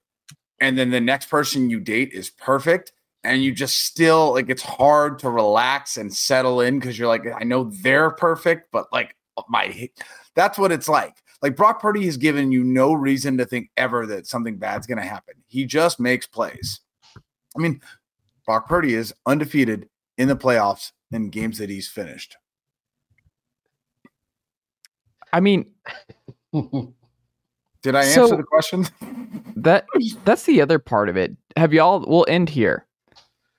[0.61, 2.93] and then the next person you date is perfect
[3.27, 7.25] and you just still like it's hard to relax and settle in because you're like
[7.39, 9.89] i know they're perfect but like uh, my
[10.35, 14.07] that's what it's like like brock purdy has given you no reason to think ever
[14.07, 16.81] that something bad's to happen he just makes plays
[17.57, 17.81] i mean
[18.45, 22.37] brock purdy is undefeated in the playoffs in games that he's finished
[25.33, 25.67] I mean,
[27.83, 28.87] did i So- answer the question
[29.57, 29.87] that
[30.25, 31.37] that's the other part of it.
[31.57, 32.05] Have y'all?
[32.07, 32.87] We'll end here.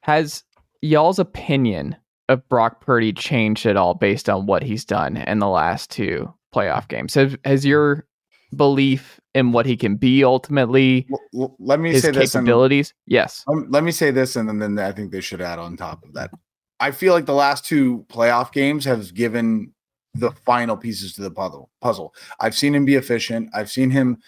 [0.08, 0.44] Has
[0.82, 1.96] y'all's opinion
[2.30, 6.34] of Brock Purdy changed at all based on what he's done in the last two
[6.56, 7.14] playoff games?
[7.14, 8.08] Has has your
[8.56, 12.46] belief in what he can be ultimately, L- l- let me his say this and-
[12.46, 12.94] capabilities?
[13.06, 13.44] Yes.
[13.50, 16.04] Um, let me say this, and then, then I think they should add on top
[16.06, 16.32] of that.
[16.80, 19.74] I feel like the last two playoff games have given
[20.14, 21.70] the final pieces to the puzzle.
[21.82, 22.16] Puzzle.
[22.40, 23.50] I've seen him be efficient.
[23.54, 24.20] I've seen him,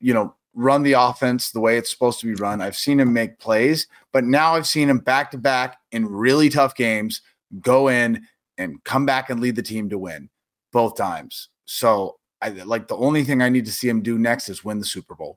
[0.00, 2.60] you know, run the offense the way it's supposed to be run.
[2.60, 6.48] I've seen him make plays, but now I've seen him back to back in really
[6.48, 7.22] tough games
[7.60, 8.26] go in
[8.58, 10.28] and come back and lead the team to win
[10.72, 11.48] both times.
[11.64, 14.78] So I like the only thing I need to see him do next is win
[14.78, 15.36] the Super Bowl.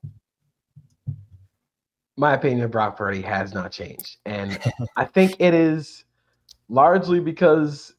[2.16, 4.18] my opinion of Brock Purdy has not changed.
[4.24, 4.58] And
[4.96, 6.04] I think it is
[6.68, 7.94] largely because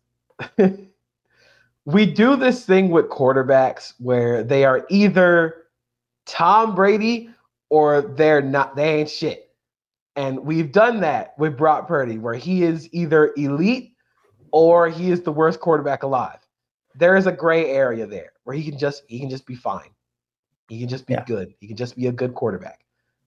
[1.85, 5.64] we do this thing with quarterbacks where they are either
[6.25, 7.29] Tom Brady
[7.69, 9.49] or they're not, they ain't shit.
[10.15, 13.93] And we've done that with Brock Purdy, where he is either elite
[14.51, 16.39] or he is the worst quarterback alive.
[16.95, 19.89] There is a gray area there where he can just he can just be fine.
[20.69, 21.25] He can just be Yeah.
[21.25, 21.53] good.
[21.59, 22.81] He can just be a good quarterback.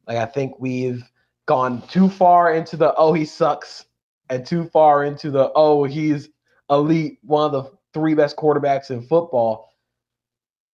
[0.07, 1.05] Like I think we've
[1.47, 3.87] gone too far into the oh he sucks
[4.31, 6.31] and too far into the oh he's
[6.71, 9.71] elite, one of the three best quarterbacks in football.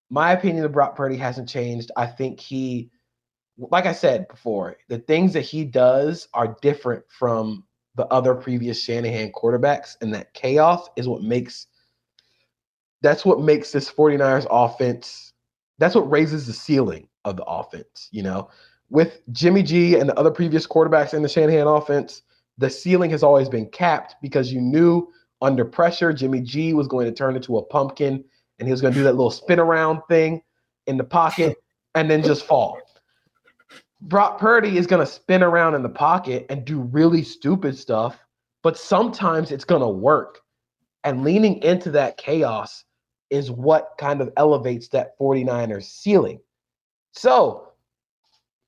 [0.09, 1.91] My opinion of Brock Purdy hasn't changed.
[1.97, 2.91] I think he,
[3.57, 7.63] like I said before, the things that he does are different from
[7.95, 11.67] the other previous Shanahan quarterbacks, and that chaos is what makes
[13.01, 15.33] that's what makes this 49ers offense
[15.77, 18.49] that's what raises the ceiling of the offense, you know.
[18.89, 22.21] With Jimmy G and the other previous quarterbacks in the Shanahan offense,
[22.57, 27.05] the ceiling has always been capped because you knew under pressure Jimmy G was going
[27.05, 28.23] to turn into a pumpkin
[28.59, 30.41] and he was going to do that little spin around thing
[30.87, 31.57] in the pocket
[31.95, 32.77] and then just fall.
[34.01, 38.19] Brock Purdy is going to spin around in the pocket and do really stupid stuff,
[38.61, 40.41] but sometimes it's going to work.
[41.03, 42.83] And leaning into that chaos
[43.29, 46.39] is what kind of elevates that 49ers ceiling.
[47.13, 47.69] So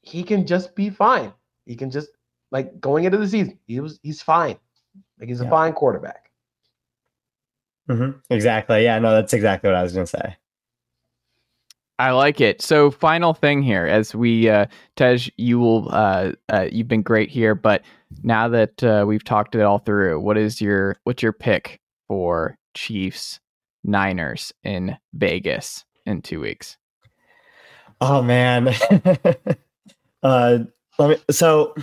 [0.02, 1.34] he can just be fine.
[1.66, 2.10] He can just
[2.52, 4.58] like going into the season, he was he's fine.
[5.20, 6.27] Like he's a fine quarterback.
[7.88, 8.84] Hmm Exactly.
[8.84, 10.36] Yeah, no, that's exactly what I was going to say.
[12.00, 12.62] I like it.
[12.62, 17.30] So, final thing here, as we, uh, Tej, you will, uh, uh, you've been great
[17.30, 17.82] here, but
[18.22, 22.56] now that uh, we've talked it all through, what is your, what's your pick for
[22.76, 23.40] Chiefs
[23.84, 26.78] Niners in Vegas in two weeks?
[28.00, 28.68] Oh man.
[30.24, 30.60] uh
[31.00, 31.76] let me so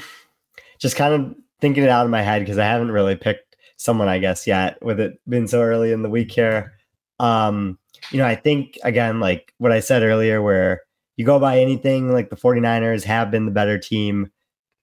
[0.79, 3.44] just kind of thinking it out in my head because I haven't really picked
[3.77, 6.75] someone I guess yet with it being so early in the week here.
[7.21, 7.79] Um
[8.11, 10.83] you know, I think again like what I said earlier where
[11.17, 14.31] you go by anything like the 49ers have been the better team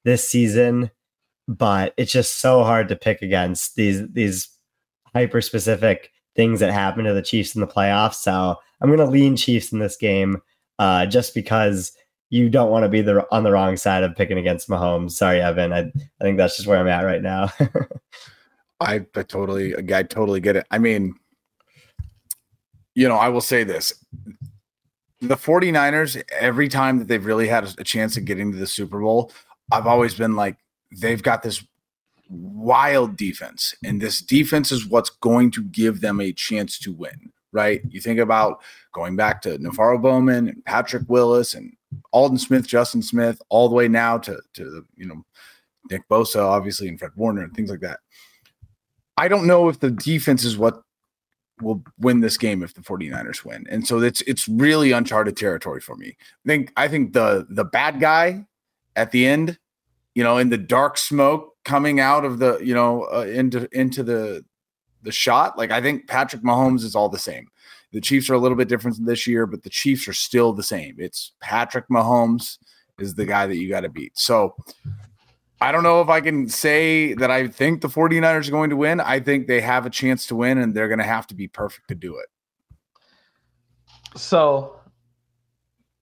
[0.05, 0.89] this season,
[1.47, 4.49] but it's just so hard to pick against these these
[5.13, 8.15] hyper specific things that happen to the Chiefs in the playoffs.
[8.15, 10.41] So I'm going to lean Chiefs in this game
[10.80, 11.91] uh, just because
[12.30, 15.11] you don't want to be the on the wrong side of picking against Mahomes.
[15.11, 15.73] Sorry, Evan.
[15.73, 17.49] I, I think that's just where I'm at right now.
[18.82, 20.66] I, I totally, I totally get it.
[20.72, 21.16] I mean,
[22.95, 23.94] you know, I will say this.
[25.22, 28.99] The 49ers, every time that they've really had a chance of getting to the Super
[28.99, 29.32] Bowl,
[29.72, 30.58] I've always been like,
[30.99, 31.64] they've got this
[32.30, 33.76] wild defense.
[33.84, 37.82] And this defense is what's going to give them a chance to win, right?
[37.88, 38.62] You think about
[38.94, 41.72] going back to NaVorro Bowman and Patrick Willis and
[42.14, 45.24] Aldon Smith, Justin Smith, all the way now to, to you know,
[45.90, 47.99] Nick Bosa, obviously, and Fred Warner and things like that.
[49.22, 50.81] I don't know if the defense is what
[51.61, 53.68] will win this game if the 49ers win.
[53.69, 56.18] And so it's it's really uncharted territory for me.
[56.43, 58.48] I think I think the the bad guy
[58.95, 59.60] at the end,
[60.15, 64.02] you know, in the dark smoke coming out of the, you know, uh, into into
[64.02, 64.43] the
[65.03, 67.48] the shot, like I think Patrick Mahomes is all the same.
[67.91, 70.64] The Chiefs are a little bit different this year, but the Chiefs are still the
[70.64, 70.95] same.
[70.98, 72.57] It's Patrick Mahomes
[72.98, 74.18] is the guy that you got to beat.
[74.18, 74.56] So
[75.62, 78.76] I don't know if I can say that I think the 49ers are going to
[78.76, 79.00] win.
[79.00, 81.48] I think they have a chance to win and they're going to have to be
[81.48, 82.26] perfect to do it.
[84.20, 84.76] So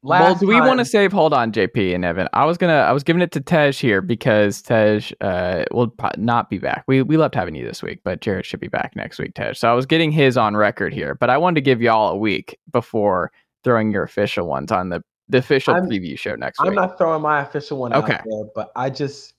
[0.01, 1.11] well, do we time- want to save?
[1.11, 2.29] Hold on, JP and Evan.
[2.33, 6.49] I was gonna, I was giving it to Tej here because Tej uh, will not
[6.49, 6.85] be back.
[6.87, 9.53] We we loved having you this week, but Jared should be back next week, Tej.
[9.55, 12.17] So I was getting his on record here, but I wanted to give y'all a
[12.17, 13.31] week before
[13.65, 16.69] throwing your official ones on the the official I'm- preview show next week.
[16.69, 18.13] I'm not throwing my official one Okay.
[18.13, 19.33] out there, but I just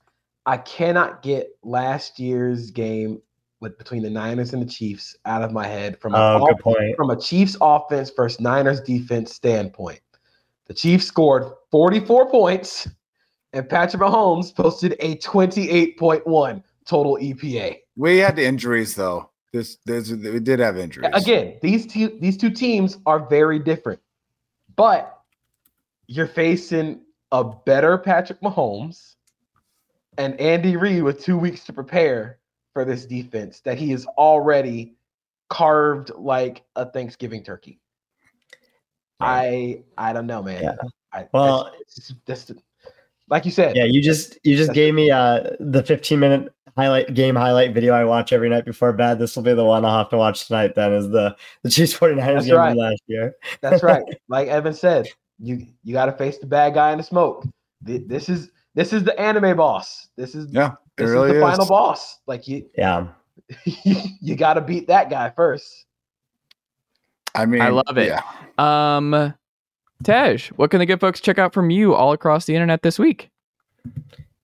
[0.47, 3.21] I cannot get last year's game
[3.61, 6.59] with between the Niners and the Chiefs out of my head from a, Oh, good
[6.59, 6.97] point.
[6.97, 10.01] from a Chiefs offense versus Niners defense standpoint.
[10.67, 12.89] The Chiefs scored 44 points,
[13.53, 17.77] and Patrick Mahomes posted a 28.1 total EPA.
[17.97, 19.31] We had the injuries though.
[19.53, 21.11] This, this we did have injuries.
[21.13, 24.01] Again, these two these two teams are very different,
[24.77, 25.21] but
[26.07, 27.01] you're facing
[27.33, 29.17] a better Patrick Mahomes
[30.21, 32.39] and Andy Reid with two weeks to prepare
[32.75, 34.95] for this defense that he is already
[35.49, 37.81] carved like a Thanksgiving turkey.
[39.19, 40.63] I I don't know, man.
[40.63, 40.75] Yeah.
[41.13, 42.61] I, Well- that's, that's, that's
[43.29, 43.77] like you said.
[43.77, 47.95] Yeah, you just you just gave me uh the 15 minute highlight game highlight video
[47.95, 49.19] I watch every night before bed.
[49.19, 51.95] This will be the one I'll have to watch tonight then is the the Chiefs
[51.97, 52.77] 49ers That's game right.
[52.77, 53.35] last year.
[53.63, 54.05] That's right.
[54.29, 57.47] Like Evan said, you you got to face the bad guy in the smoke.
[57.83, 60.09] This is this is the anime boss.
[60.17, 61.51] This is yeah, this really is the is.
[61.51, 62.19] final boss.
[62.27, 63.09] Like you Yeah.
[64.21, 65.87] you got to beat that guy first.
[67.35, 68.09] I mean, I love it.
[68.09, 68.23] Yeah.
[68.59, 69.35] Um,
[70.03, 72.99] Tej, what can the good folks check out from you all across the internet this
[72.99, 73.31] week?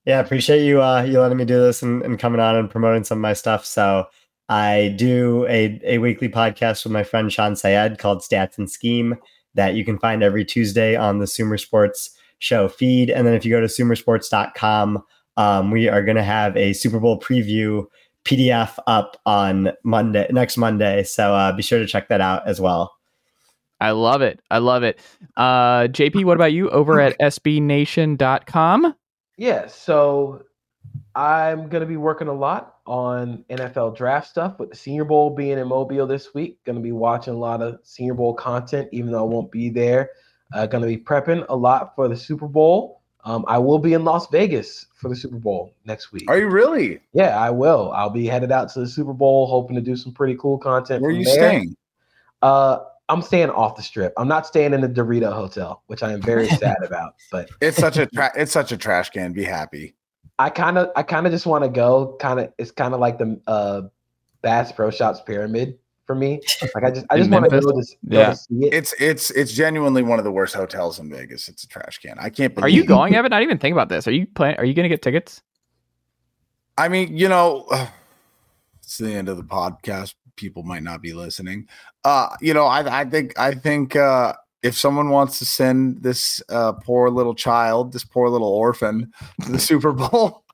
[0.05, 3.05] Yeah, appreciate you uh you letting me do this and, and coming on and promoting
[3.05, 3.65] some of my stuff.
[3.65, 4.07] So
[4.49, 9.17] I do a, a weekly podcast with my friend Sean Sayed called Stats and Scheme
[9.55, 13.11] that you can find every Tuesday on the Sumer Sports show feed.
[13.11, 15.03] And then if you go to sumersports.com,
[15.37, 17.87] um, we are gonna have a Super Bowl preview
[18.25, 21.03] PDF up on Monday next Monday.
[21.05, 22.93] So uh, be sure to check that out as well.
[23.81, 24.41] I love it.
[24.51, 24.99] I love it.
[25.37, 28.95] Uh, JP, what about you over at sbnation.com?
[29.37, 30.43] Yeah, so
[31.15, 35.59] I'm gonna be working a lot on NFL draft stuff with the Senior Bowl being
[35.59, 36.59] in Mobile this week.
[36.65, 40.11] Gonna be watching a lot of Senior Bowl content, even though I won't be there.
[40.53, 43.03] Uh, gonna be prepping a lot for the Super Bowl.
[43.25, 46.31] Um, I will be in Las Vegas for the Super Bowl next week.
[46.31, 47.01] Are you really?
[47.13, 47.91] Yeah, I will.
[47.93, 51.03] I'll be headed out to the Super Bowl, hoping to do some pretty cool content.
[51.03, 51.35] Where are you there.
[51.35, 51.77] staying?
[52.41, 52.79] Uh,
[53.09, 54.13] I'm staying off the strip.
[54.17, 57.17] I'm not staying in the Dorito Hotel, which I am very sad about.
[57.33, 59.33] But It's such a tra- it's such a trash can.
[59.33, 59.95] Be happy.
[60.39, 62.17] I kind of, I kind of just want to go.
[62.21, 63.83] Kind of, it's kind of like the uh,
[64.43, 66.41] Bass Pro Shops pyramid for me.
[66.75, 67.65] Like I just, I just want to Memphis?
[67.67, 68.33] go to, Yeah.
[68.33, 68.75] see it.
[68.75, 71.49] It's it's it's genuinely one of the worst hotels in Vegas.
[71.49, 72.17] It's a trash can.
[72.19, 72.65] I can't believe.
[72.65, 73.33] Are you going, Evan?
[73.33, 74.07] I didn't even think about this.
[74.09, 74.59] Are you planning?
[74.59, 75.43] Are you going to get tickets?
[76.79, 77.67] I mean, you know,
[78.83, 80.15] it's the end of the podcast.
[80.37, 81.67] People might not be listening.
[82.05, 86.43] Uh, you know, I I think I think uh if someone wants to send this
[86.51, 89.11] uh poor little child, this poor little orphan
[89.45, 90.45] to the Super Bowl,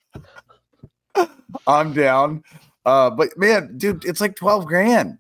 [1.66, 2.42] I'm down.
[2.84, 5.18] Uh, but man, dude, it's like 12 grand.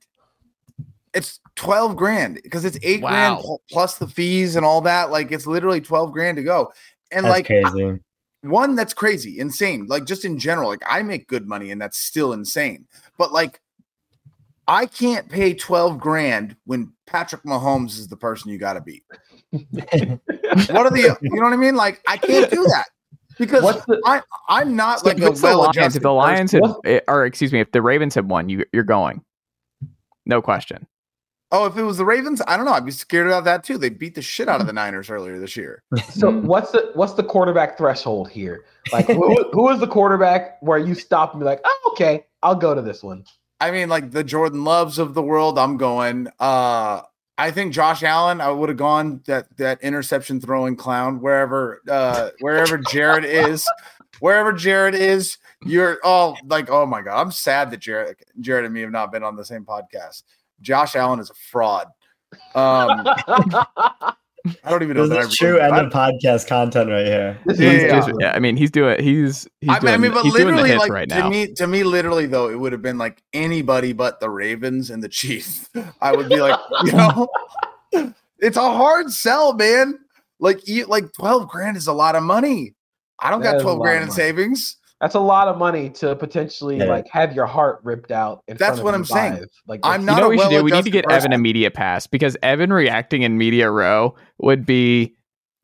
[1.14, 3.40] It's 12 grand because it's eight grand Wow.
[3.42, 5.10] pl- plus the fees and all that.
[5.10, 6.72] Like it's literally 12 grand to go.
[7.10, 8.00] And That's like crazy.
[8.42, 11.96] one that's crazy insane like just in general like i make good money and that's
[11.98, 12.86] still insane
[13.16, 13.60] but like
[14.66, 19.04] i can't pay 12 grand when patrick mahomes is the person you got to beat
[19.52, 22.86] what are the you know what i mean like i can't do that
[23.38, 26.12] because What's the- I, i'm not So like if a the Lions, well-adjusted if the
[26.12, 29.22] Lions had, eh, or excuse me, if the Ravens had won, you you're going.
[30.26, 30.86] No question.
[31.52, 33.78] Oh if it was the ravens i don't know i'd be scared about that too
[33.78, 35.82] they beat the shit out of the niners earlier this year
[36.22, 38.64] So what's the what's the quarterback threshold here?
[38.92, 42.54] Like who, who is the quarterback where you stop and be like, oh, okay, I'll
[42.54, 43.24] go to this one.
[43.60, 45.58] I mean, like the Jordan Loves of the world.
[45.58, 46.28] I'm going.
[46.40, 47.02] Uh,
[47.38, 48.40] I think Josh Allen.
[48.40, 53.68] I would have gone that that interception throwing clown wherever uh, wherever Jared is,
[54.20, 55.38] wherever Jared is.
[55.64, 57.20] You're all like oh my god.
[57.20, 60.24] I'm sad that Jared Jared and me have not been on the same podcast.
[60.62, 61.88] Josh Allen is a fraud.
[62.54, 63.04] Um,
[64.64, 67.38] I don't even know This that I is true end of podcast content right here.
[67.46, 68.10] This He's Yeah.
[68.18, 69.00] yeah, I mean, he's doing.
[69.02, 69.94] He's he's I, doing.
[69.94, 71.28] I mean, but he's doing the literally, hits like right to now.
[71.28, 75.02] me, to me, literally though, it would have been like anybody but the Ravens and
[75.02, 75.68] the Chiefs.
[76.00, 77.28] I would be like, you know,
[78.40, 79.98] it's a hard sell, man.
[80.40, 82.74] Like, you, like twelve grand is a lot of money.
[83.20, 84.16] I don't That got twelve grand of in money.
[84.16, 84.76] savings.
[85.02, 86.84] That's a lot of money to potentially Yeah.
[86.84, 88.42] like have your heart ripped out.
[88.48, 89.32] In That's front what you I'm saying.
[89.34, 89.48] live.
[89.66, 90.56] Like I'm that's- you know what we should do?
[90.56, 94.14] We need to well-adjusted get Evan a media pass because Evan reacting in media row
[94.38, 95.14] would be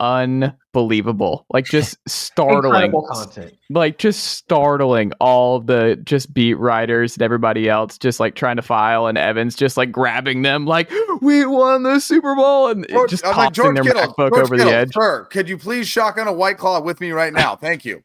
[0.01, 1.47] unbelievable.
[1.53, 2.93] Like just startling.
[2.93, 3.53] content.
[3.71, 8.63] like just startling all the just beat writers and everybody else just like trying to
[8.63, 10.91] file and Evans just like grabbing them like
[11.21, 14.31] we won the Super Bowl and it George- just I'm like, tossing their Kittle, MacBook
[14.31, 14.93] George over Kittle, the edge.
[14.95, 17.55] Sir, could you please shotgun a white claw with me right now?
[17.57, 18.03] Thank you.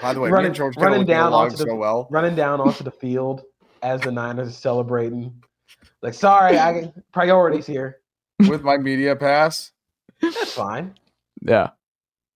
[0.01, 2.07] By the way, me Running- and George running down along onto the- so well.
[2.09, 3.43] running down onto the field
[3.83, 5.33] as the Niners are celebrating.
[6.01, 7.99] Like, sorry, I priorities here.
[8.47, 9.71] with my media pass.
[10.21, 10.95] That's fine.
[11.41, 11.69] Yeah.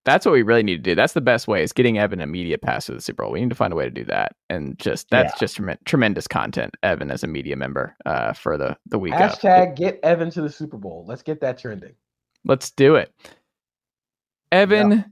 [0.04, 0.94] That's what we really need to do.
[0.94, 3.32] That's the best way is getting Evan a media pass to the Super Bowl.
[3.32, 4.36] We need to find a way to do that.
[4.48, 5.38] And just that's Yeah.
[5.40, 9.14] just tremen- tremendous content, Evan as a media member uh, for the, the week.
[9.14, 9.20] of.
[9.20, 11.04] Hashtag get Evan to the Super Bowl.
[11.08, 11.94] Let's get that trending.
[12.44, 13.12] Let's do it.
[14.52, 15.04] Evan,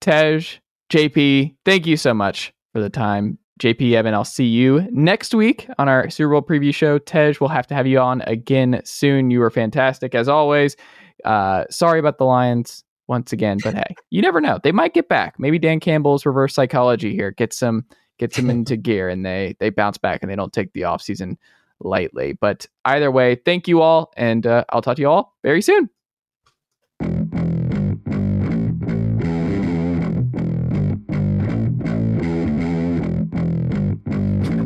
[0.00, 0.58] Tej,
[0.90, 3.38] JP, thank you so much for the time.
[3.60, 6.98] JP, Evan, I'll see you next week on our Super Bowl preview show.
[6.98, 9.30] Tej, we'll have to have you on again soon.
[9.30, 10.76] You were fantastic as always.
[11.24, 14.58] Uh, sorry about the Lions once again, but hey, you never know.
[14.62, 15.38] They might get back.
[15.38, 17.86] Maybe Dan Campbell's reverse psychology here gets them
[18.18, 21.36] gets them into gear and they they bounce back and they don't take the offseason
[21.80, 22.34] lightly.
[22.34, 25.88] But either way, thank you all, and uh, I'll talk to you all very soon.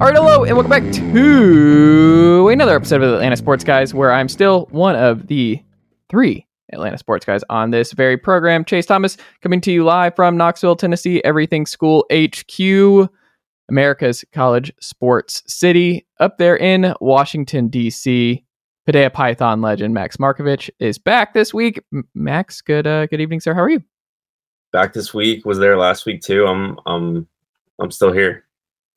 [0.01, 4.31] All right, hello, and welcome back to another episode of Atlanta Sports Guys, where I'm
[4.31, 5.63] still one of the
[6.09, 8.65] three Atlanta Sports Guys on this very program.
[8.65, 13.11] Chase Thomas coming to you live from Knoxville, Tennessee, Everything School HQ,
[13.69, 18.43] America's college sports city, up there in Washington, D.C.
[18.89, 21.79] Padea Python legend Max Marcovitch is back this week.
[22.15, 23.53] Max, good uh, good evening, sir.
[23.53, 23.83] How are you?
[24.73, 25.45] back this week.
[25.45, 26.47] Was there last week too.
[26.47, 27.27] I'm I'm
[27.81, 28.47] I'm still here.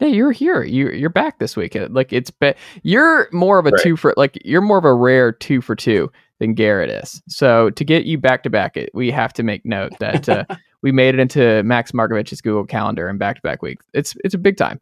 [0.03, 0.63] Yeah, you're here.
[0.63, 1.77] You you're back this week.
[1.89, 3.81] Like it's be- you're more of a Right.
[3.83, 7.21] two for like you're more of a rare two for two than Garrett is.
[7.29, 10.43] So to get you back to back, it we have to make note that uh,
[10.81, 13.79] we made it into Max Marcovitch's Google Calendar and back to back week.
[13.93, 14.81] It's it's a big time.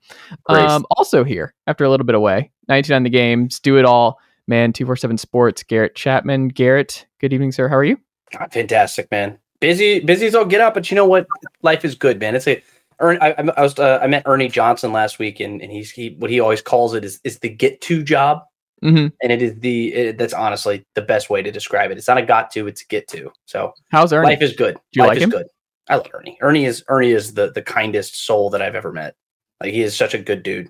[0.50, 4.18] Um, also here after a little bit away, 99 the games, do it all.
[4.48, 5.62] Man, two four seven sports.
[5.62, 6.48] Garrett Chapman.
[6.48, 7.68] Garrett, good evening, sir.
[7.68, 7.98] How are you?
[8.40, 9.38] Ah, Fantastic, man.
[9.60, 11.28] Busy, busy as all get up, but you know what?
[11.62, 12.36] Life is good, man.
[12.36, 12.64] It's a.
[13.02, 15.92] Ern, I, I I was uh, I met Ernie Johnson last week, and, and he's
[15.92, 18.44] he what he always calls it is is the get to job,
[18.84, 19.08] Mm-hmm.
[19.22, 21.98] and it is the it, that's honestly the best way to describe it.
[21.98, 23.32] It's not a got to, it's a get to.
[23.46, 24.30] So How's Ernie?
[24.30, 24.76] life is good.
[24.76, 25.30] Do you life like is him?
[25.30, 25.46] good.
[25.90, 26.38] I love Ernie.
[26.42, 29.16] Ernie is Ernie is the the kindest soul that I've ever met.
[29.62, 30.70] Like he is such a good dude.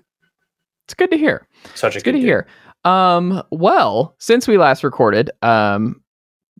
[0.84, 1.46] it's good to hear.
[1.74, 2.26] Such a It's good to dude.
[2.26, 2.46] hear.
[2.84, 6.02] Um, well, since we last recorded, um,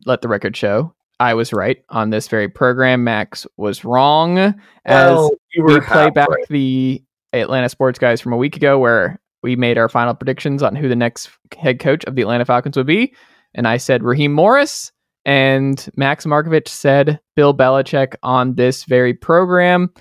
[0.05, 3.03] let the record show I was right on this very program.
[3.03, 4.37] Max was wrong.
[4.39, 4.55] As
[4.85, 6.47] Well, you we were play back right.
[6.49, 7.03] the
[7.33, 10.87] Atlanta Sports Guys from a week ago, where we made our final predictions on who
[10.87, 13.13] the next head coach of the Atlanta Falcons would be,
[13.53, 14.91] and I said Raheem Morris,
[15.25, 19.93] and Max Marcovitch said Bill Belichick on this very program,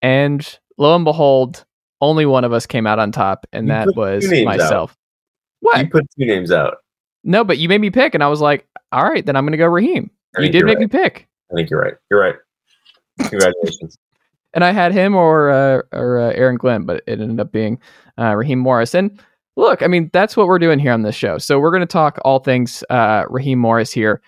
[0.00, 1.64] and lo and behold,
[2.00, 4.58] only one of us came out on top, and You that was names out.
[4.58, 4.96] myself.
[5.60, 5.78] What?
[5.78, 6.78] You put two names out.
[7.24, 9.52] No, but you made me pick, and I was like, all right, then I'm going
[9.52, 10.10] to go Raheem.
[10.36, 11.28] I You did make me pick.
[11.52, 11.94] I think you're right.
[12.10, 12.34] You're right.
[13.20, 13.96] Congratulations.
[14.54, 17.78] And I had him or uh, or uh, Aaron Glenn, but it ended up being
[18.18, 18.94] uh, Raheem Morris.
[18.94, 19.18] And
[19.56, 21.38] look, I mean, that's what we're doing here on this show.
[21.38, 24.20] So we're going to talk all things uh, Raheem Morris here.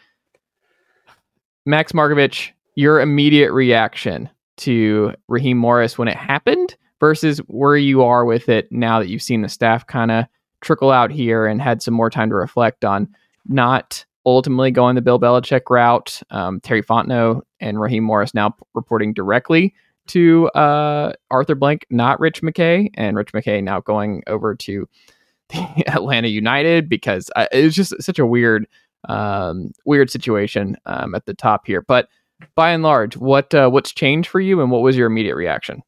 [1.67, 4.29] Max Marcovitch, your immediate reaction
[4.59, 9.23] to Raheem Morris when it happened versus where you are with it now that you've
[9.23, 10.27] seen the staff kind of
[10.61, 13.09] trickle out here and had some more time to reflect on
[13.47, 16.23] not ultimately going the Bill Belichick route.
[16.31, 19.75] Um, Terry Fontenot and Raheem Morris now p- reporting directly
[20.09, 24.89] to uh, Arthur Blank, not Rich McKay, and Rich McKay now going over to
[25.49, 28.67] the Atlanta United because uh, it was just such a weird,
[29.09, 31.83] um, weird situation um, at the top here.
[31.83, 32.09] But
[32.55, 35.83] by and large, what uh, what's changed for you, and what was your immediate reaction?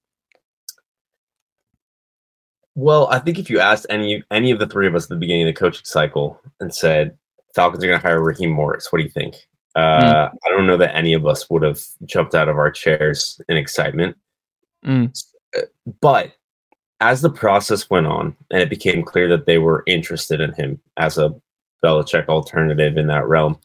[2.74, 5.16] Well, I think if you asked any any of the three of us at the
[5.16, 7.16] beginning of the coaching cycle and said
[7.54, 9.48] Falcons are going to hire Raheem Morris, what do you think?
[9.76, 13.40] Uh, I don't know that any of us would have jumped out of our chairs
[13.48, 14.16] in excitement.
[14.84, 15.16] Mm.
[16.00, 16.32] But
[17.00, 20.80] as the process went on and it became clear that they were interested in him
[20.96, 21.34] as a
[21.84, 23.58] Belichick alternative in that realm.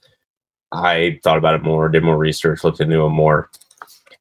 [0.72, 3.50] I thought about it more, did more research, looked into it more.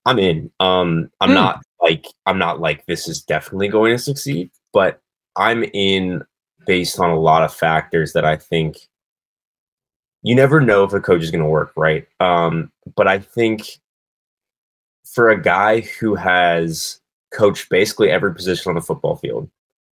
[0.07, 0.51] I'm in.
[0.61, 1.35] Um, I'm Hmm.
[1.35, 5.01] not like I'm not like this is definitely going to succeed, but
[5.37, 6.23] I'm in
[6.67, 8.77] based on a lot of factors that I think
[10.23, 12.07] you never know if a coach is going to work, right?
[12.21, 13.79] Um, but I think
[15.05, 17.01] for a guy who has
[17.33, 19.51] coached basically every position on the football field,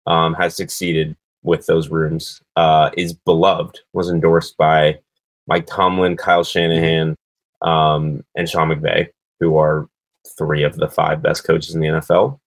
[0.06, 4.98] um, has succeeded with those rooms, uh, is beloved, was endorsed by
[5.46, 7.16] Mike Tomlin, Kyle Shanahan,
[7.62, 9.08] um, and Sean McVay,
[9.40, 9.88] who are
[10.36, 12.40] three of the five best coaches in the NFL.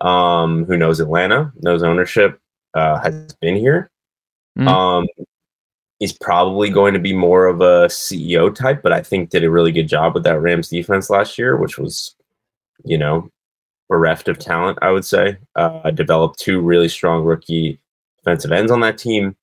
[0.00, 2.40] Um, who knows Atlanta, knows ownership,
[2.74, 3.90] uh, has been here.
[4.58, 4.68] Mm.
[4.68, 5.06] Um,
[6.02, 9.50] he's probably going to be more of a CEO type, but I think did a
[9.52, 12.16] really good job with that Rams defense last year, which was,
[12.84, 13.30] you know,
[13.88, 14.78] bereft of talent.
[14.82, 17.78] I would say uh, developed two really strong rookie
[18.18, 19.36] defensive ends on that team.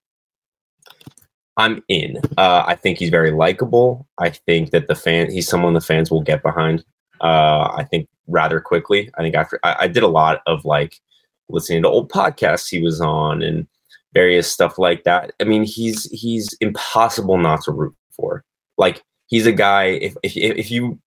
[1.55, 2.17] I'm in.
[2.37, 4.05] Uh, I think he's very likable.
[4.17, 6.83] I think that the fan, he's someone the fans will get behind.
[7.21, 9.09] Uh, I think rather quickly.
[9.17, 10.99] I think after I, I did a lot of like
[11.47, 13.65] listening to old podcasts he was on and
[14.13, 15.31] various stuff like that.
[15.39, 18.43] I mean, he's he's impossible not to root for.
[18.77, 19.85] Like he's a guy.
[19.85, 20.99] If if if you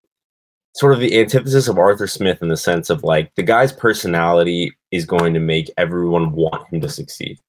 [0.73, 4.72] sort of the antithesis of Arthur Smith in the sense of like the guy's personality
[4.91, 7.40] is going to make everyone want him to succeed.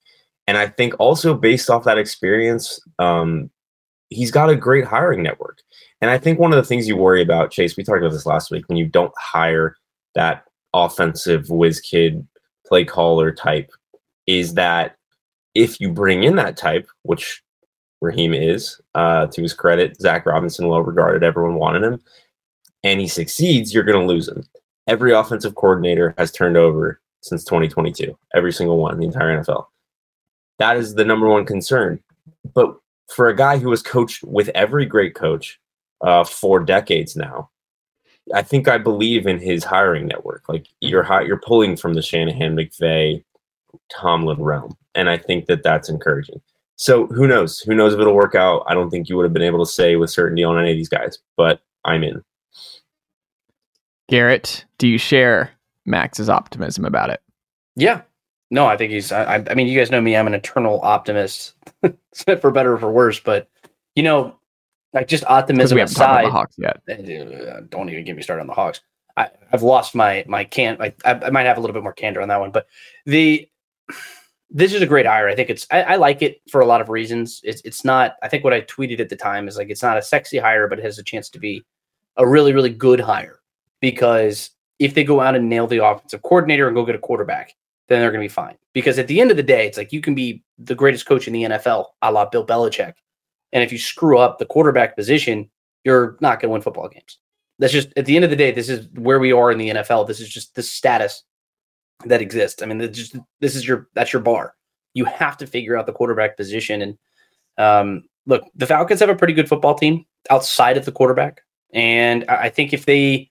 [0.46, 3.48] And I think also based off that experience, um,
[4.08, 5.58] he's got a great hiring network.
[6.00, 8.26] And I think one of the things you worry about, Chase, we talked about this
[8.26, 9.76] last week, when you don't hire
[10.16, 12.26] that offensive whiz kid
[12.66, 13.70] play caller type,
[14.26, 14.96] is that
[15.54, 17.42] if you bring in that type, which
[18.00, 22.00] Raheem is, uh, to his credit, Zac Robinson, well regarded, everyone wanted him,
[22.82, 24.44] and he succeeds, you're going to lose him.
[24.88, 29.66] Every offensive coordinator has turned over since 2022, every single one, the entire NFL.
[30.58, 32.02] That is the number one concern.
[32.54, 32.76] But
[33.14, 35.60] for a guy who has coached with every great coach
[36.00, 37.50] uh, for decades now,
[38.34, 40.48] I think I believe in his hiring network.
[40.48, 43.24] Like you're you're pulling from the Shanahan, McVay,
[43.90, 46.40] Tomlin realm, and I think that that's encouraging.
[46.76, 47.60] So who knows?
[47.60, 48.64] Who knows if it'll work out?
[48.66, 50.76] I don't think you would have been able to say with certainty on any of
[50.76, 52.22] these guys, but I'm in.
[54.08, 55.50] Garrett, do you share
[55.86, 57.22] Max's optimism about it?
[57.76, 58.02] Yeah.
[58.50, 59.12] No, I think he's.
[59.12, 60.14] I, I mean, you guys know me.
[60.14, 61.54] I'm an eternal optimist,
[62.40, 63.18] for better or for worse.
[63.18, 63.48] But
[63.94, 64.36] you know,
[64.92, 67.48] like just optimism we haven't talked about aside, the Hawks yet.
[67.48, 68.82] uh, don't even get me started on the Hawks.
[69.16, 70.76] I, I've lost my my can.
[70.78, 72.66] Like I, I might have a little bit more candor on that one, but
[73.06, 73.48] the
[74.54, 75.28] this is a great hire.
[75.28, 75.66] I think it's.
[75.70, 77.40] I, I like it for a lot of reasons.
[77.42, 78.16] It's it's not.
[78.22, 80.68] I think what I tweeted at the time is like it's not a sexy hire,
[80.68, 81.64] but it has a chance to be
[82.16, 83.40] a really really good hire
[83.80, 87.54] because if they go out and nail the offensive coordinator and go get a quarterback,
[87.88, 88.56] then they're going to be fine.
[88.74, 91.26] Because at the end of the day, it's like you can be the greatest coach
[91.26, 92.94] in the NFL, a la Bill Belichick,
[93.52, 95.50] and if you screw up the quarterback position,
[95.84, 97.18] you're not going to win football games.
[97.58, 98.50] That's just at the end of the day.
[98.50, 100.06] This is where we are in the NFL.
[100.06, 101.22] This is just the status
[102.06, 102.62] that exists.
[102.62, 104.54] I mean, just this is your that's your bar.
[104.94, 106.82] You have to figure out the quarterback position.
[106.82, 106.98] And
[107.58, 111.42] um, look, the Falcons have a pretty good football team outside of the quarterback.
[111.72, 113.30] And I think if they,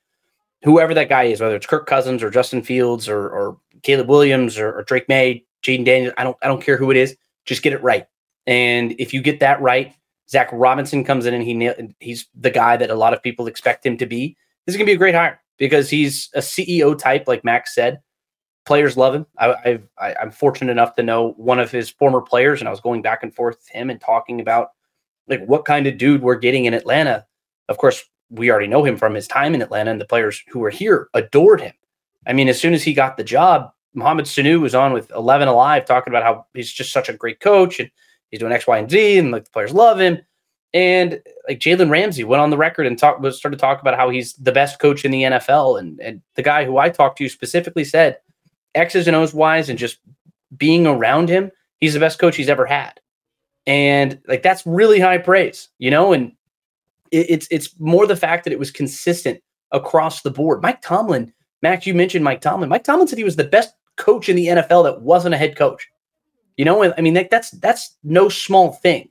[0.64, 4.58] whoever that guy is, whether it's Kirk Cousins or Justin Fields or, or Caleb Williams
[4.58, 7.16] or, or Drake Maye, Jayden Daniels, I don't I don't care who it is,
[7.46, 8.08] just get it right.
[8.48, 9.94] And if you get that right,
[10.30, 13.48] Zac Robinson comes in and he nail- he's the guy that a lot of people
[13.48, 14.36] expect him to be.
[14.66, 18.02] This is gonna be a great hire because he's a CEO type, like Max said.
[18.66, 19.26] Players love him.
[19.40, 22.80] I, I, I'm fortunate enough to know one of his former players, and I was
[22.80, 24.70] going back and forth with him and talking about
[25.28, 27.26] like what kind of dude we're getting in Atlanta.
[27.70, 30.60] Of course, we already know him from his time in Atlanta, and the players who
[30.60, 31.74] were here adored him.
[32.28, 35.48] I mean, as soon as he got the job, Mohamed Sanu was on with 11
[35.48, 37.90] Alive talking about how he's just such a great coach and
[38.30, 40.20] he's doing X, Y, and Z, and like the players love him.
[40.74, 44.34] And like Jalen Ramsey went on the record and talked started talking about how he's
[44.34, 45.80] the best coach in the NFL.
[45.80, 48.18] And and the guy who I talked to specifically said
[48.76, 49.98] X's and O's wise and just
[50.56, 53.00] being around him, he's the best coach he's ever had.
[53.68, 56.32] And like that's really high praise, you know, and
[57.12, 59.42] it, it's it's more the fact that it was consistent
[59.72, 60.62] across the board.
[60.62, 61.32] Mike Tomlin,
[61.62, 62.70] Max, you mentioned Mike Tomlin.
[62.70, 65.56] Mike Tomlin said he was the best coach in the NFL that wasn't a head
[65.56, 65.88] coach.
[66.58, 69.10] You know, I mean that, that's that's no small thing.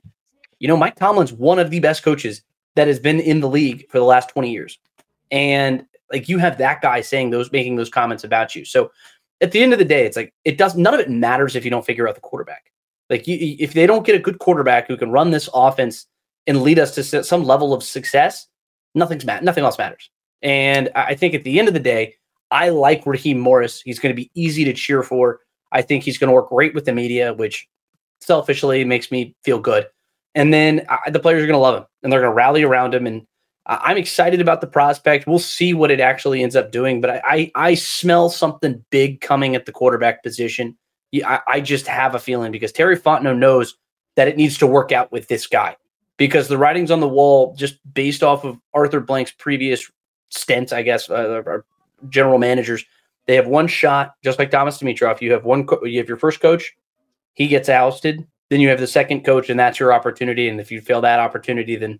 [0.59, 2.41] You know, Mike Tomlin's one of the best coaches
[2.75, 4.79] that has been in the league for the last 20 years.
[5.31, 8.65] And like you have that guy saying those making those comments about you.
[8.65, 8.91] So
[9.41, 11.65] at the end of the day, it's like it does none of it matters if
[11.65, 12.71] you don't figure out the quarterback.
[13.09, 16.05] Like you, if they don't get a good quarterback who can run this offense
[16.47, 18.47] and lead us to some level of success,
[18.95, 20.09] nothing's mat- nothing else matters.
[20.41, 22.15] And I I think at the end of the day,
[22.51, 23.81] I like Raheem Morris.
[23.81, 25.39] He's going to be easy to cheer for.
[25.71, 27.67] I think he's going to work great with the media, which
[28.21, 29.87] selfishly makes me feel good.
[30.35, 32.63] and then uh, the players are going to love him and they're going to rally
[32.63, 33.07] around him.
[33.07, 33.25] And
[33.81, 35.27] I'm excited about the prospect.
[35.27, 39.21] We'll see what it actually ends up doing, but I I, I smell something big
[39.21, 40.77] coming at the quarterback position.
[41.13, 43.77] I, I just have a feeling because Terry Fontenot knows
[44.15, 45.75] that it needs to work out with this guy
[46.17, 49.89] because the writing's on the wall just based off of Arthur Blank's previous
[50.29, 51.57] stint, I guess, uh, uh
[52.09, 52.85] general managers.
[53.27, 55.21] They have one shot, just like Thomas Dimitroff.
[55.21, 56.75] You have one, co- you have your first coach,
[57.33, 58.27] he gets ousted.
[58.49, 60.49] Then you have the second coach, and that's your opportunity.
[60.49, 61.99] And if you fail that opportunity, then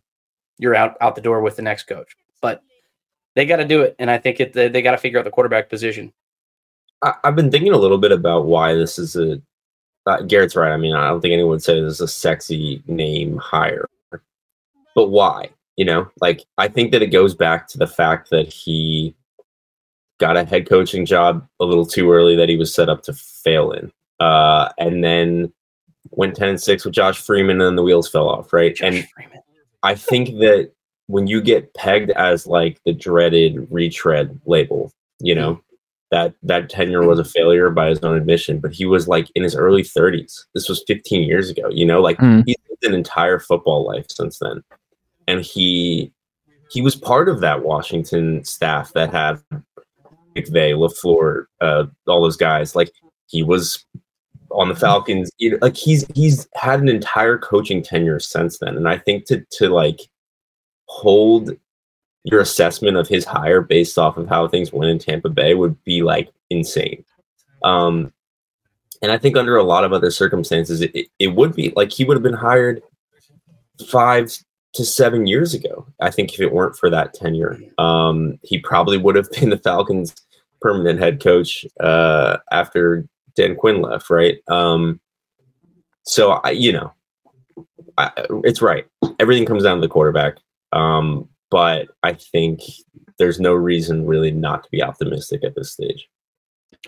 [0.57, 2.15] you're out out the door with the next coach.
[2.41, 2.63] But
[3.35, 5.25] they got to do it, and I think it, they, they got to figure out
[5.25, 6.11] the quarterback position.
[7.01, 9.41] I, have been thinking a little bit about why this is a.
[10.07, 10.71] Uh, Garrett's right.
[10.71, 13.87] I mean, I don't think anyone would say this is a sexy name hire,
[14.95, 15.49] but why?
[15.77, 19.15] You know, like I think that it goes back to the fact that he
[20.19, 23.13] got a head coaching job a little too early that he was set up to
[23.13, 25.53] fail in, uh, and then
[26.09, 28.51] went ten and six with Josh Freeman, and then the wheels fell off.
[28.51, 29.30] Right, Josh and Freeman.
[29.83, 30.71] I think that
[31.07, 35.61] when you get pegged as like the dreaded retread label, you know,
[36.11, 39.43] that that tenure was a failure by his own admission, but he was like in
[39.43, 40.45] his early 30s.
[40.53, 42.43] This was 15 years ago, you know, like mm.
[42.45, 44.61] he's lived an entire football life since then.
[45.27, 46.11] And he
[46.69, 49.41] he was part of that Washington staff that had
[50.35, 52.75] McVay, LaFleur, uh, all those guys.
[52.75, 52.91] Like
[53.27, 53.85] he was
[54.53, 55.31] on the Falcons.
[55.61, 58.77] Like he's he's had an entire coaching tenure since then.
[58.77, 60.01] And I think to to like
[60.85, 61.51] hold
[62.23, 65.81] your assessment of his hire based off of how things went in Tampa Bay would
[65.83, 67.03] be like insane.
[67.63, 68.13] Um,
[69.01, 72.05] and I think under a lot of other circumstances, it, it would be like he
[72.05, 72.83] would have been hired
[73.87, 74.31] five
[74.73, 75.87] to seven years ago.
[75.99, 79.57] I think if it weren't for that tenure, um, he probably would have been the
[79.57, 80.15] Falcons'
[80.61, 84.37] permanent head coach uh, after Dan Quinn left, right?
[84.47, 84.99] Um,
[86.03, 86.93] so I, you know,
[87.97, 88.11] I,
[88.43, 88.85] it's right.
[89.19, 90.37] Everything comes down to the quarterback.
[90.73, 92.61] Um, but I think
[93.17, 96.09] there's no reason really not to be optimistic at this stage.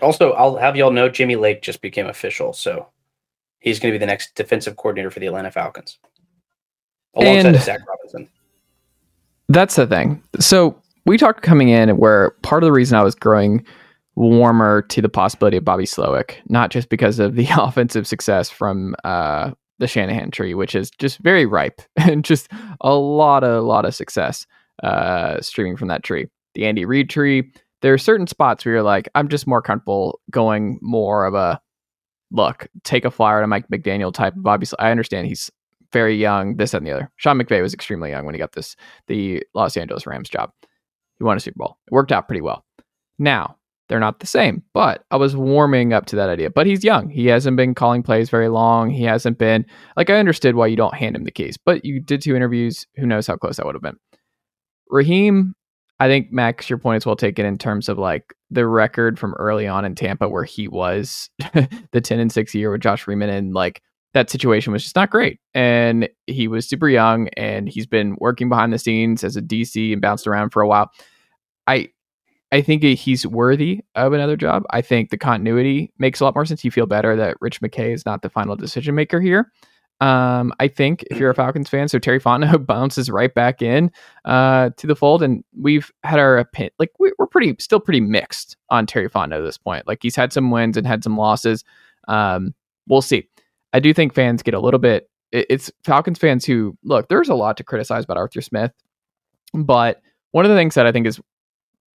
[0.02, 2.88] Also, I'll have y'all know Jimmy Lake just became official, so
[3.60, 5.98] he's going to be the next defensive coordinator for the Atlanta Falcons,
[7.14, 8.28] alongside and Zac Robinson.
[9.48, 10.20] That's the thing.
[10.40, 13.64] So we talked coming in where part of the reason I was growing
[14.16, 18.94] warmer to the possibility of Bobby Slowik, not just because of the offensive success from
[19.04, 22.48] uh, the Shanahan tree, which is just very ripe and just
[22.80, 24.46] a lot of a lot of success
[24.82, 26.26] uh, streaming from that tree.
[26.54, 27.50] The Andy Reid tree.
[27.82, 31.60] There are certain spots where you're like, I'm just more comfortable going more of a
[32.30, 34.32] look, take a flyer to Mike McDaniel type.
[34.46, 35.50] Obviously, I understand he's
[35.92, 37.10] very young, this and the other.
[37.16, 38.74] Sean McVay was extremely young when he got this
[39.06, 40.50] the Los Angeles Rams job.
[41.18, 41.78] He won a Super Bowl.
[41.86, 42.64] It worked out pretty well.
[43.18, 43.56] Now,
[43.88, 44.62] they're not the same.
[44.72, 46.50] But I was warming up to that idea.
[46.50, 47.10] But he's young.
[47.10, 48.90] He hasn't been calling plays very long.
[48.90, 49.66] He hasn't been
[49.96, 51.56] like I understood why you don't hand him the keys.
[51.56, 52.86] But you did two interviews.
[52.96, 53.98] Who knows how close that would have been.
[54.88, 55.54] Raheem,
[56.00, 59.34] I think Max, your point is well taken in terms of like the record from
[59.34, 61.30] early on in Tampa where he was
[61.92, 63.82] the 10 and 6 year with Josh Freeman and like
[64.12, 65.40] that situation was just not great.
[65.54, 69.92] And he was super young and he's been working behind the scenes as a DC
[69.92, 70.90] and bounced around for a while.
[71.66, 71.88] I
[72.52, 74.64] I think he's worthy of another job.
[74.70, 76.64] I think the continuity makes a lot more sense.
[76.64, 79.50] You feel better that Rich McKay is not the final decision maker here.
[80.00, 83.90] Um, I think if you're a Falcons fan, so Terry Fontenot bounces right back in
[84.24, 86.72] uh, to the fold, and we've had our opinion.
[86.78, 89.86] Like we, are pretty, still pretty mixed on Terry Fontenot at this point.
[89.86, 91.64] Like he's had some wins and had some losses.
[92.08, 92.54] Um,
[92.88, 93.28] we'll see.
[93.72, 95.08] I do think fans get a little bit.
[95.32, 97.08] It's Falcons fans who look.
[97.08, 98.72] There's a lot to criticize about Arthur Smith,
[99.52, 100.00] but
[100.30, 101.20] one of the things that I think is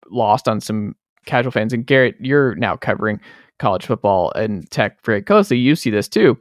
[0.09, 0.95] lost on some
[1.25, 1.73] casual fans.
[1.73, 3.19] And Garrett, you're now covering
[3.59, 5.57] college football and tech very closely.
[5.57, 6.37] You see this too.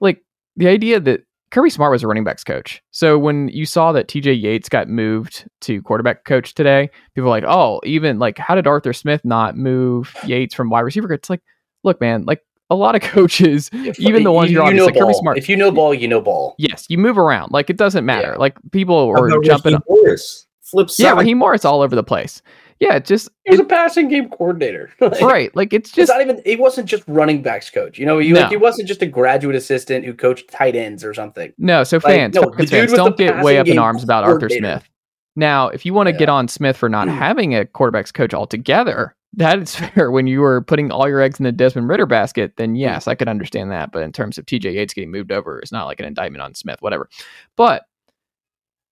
[0.00, 0.22] Like
[0.56, 2.82] the idea that Kirby Smart was a running backs coach.
[2.90, 7.36] So when you saw that TJ Yates got moved to quarterback coach today, people were
[7.36, 11.12] like, oh, even like, how did Arthur Smith not move Yates from wide receiver?
[11.12, 11.42] It's like,
[11.84, 15.14] look, man, like a lot of coaches, even the ones you, you're on, like Kirby
[15.14, 15.38] Smart.
[15.38, 16.56] If you know ball, you know ball.
[16.58, 17.52] Yes, you move around.
[17.52, 18.32] Like it doesn't matter.
[18.32, 18.38] Yeah.
[18.38, 19.78] Like people are jumping.
[19.88, 20.46] Morris?
[20.62, 21.04] Flip side.
[21.04, 22.42] Yeah, Raheem Morris all over the place
[22.80, 25.56] yeah, just he was it, a passing game coordinator, like, right?
[25.56, 26.42] Like it's just it's not even.
[26.44, 27.98] He wasn't just running backs coach.
[27.98, 28.40] You know, he, no.
[28.40, 31.52] like, he wasn't just a graduate assistant who coached tight ends or something.
[31.58, 34.88] No, so fans, like, no, fans don't get way up in arms about Arthur Smith.
[35.36, 36.18] Now, if you want to yeah.
[36.18, 40.10] get on Smith for not having a quarterbacks coach altogether, that is fair.
[40.10, 43.14] When you were putting all your eggs in the Desmond Ridder basket, then yes, I
[43.14, 43.92] could understand that.
[43.92, 46.54] But in terms of TJ Yates getting moved over, it's not like an indictment on
[46.54, 47.08] Smith, whatever.
[47.56, 47.84] But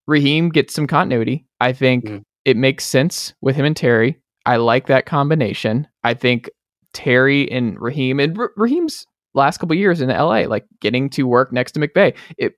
[0.06, 1.46] Raheem gets some continuity.
[1.60, 4.18] I think mm it makes sense with him and Terry.
[4.46, 5.86] I like that combination.
[6.04, 6.50] I think
[6.92, 11.72] Terry and Raheem and Raheem's last couple years in LA, like getting to work next
[11.72, 12.54] to McVay, it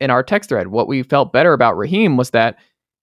[0.00, 2.58] in our text thread, what we felt better about Raheem was that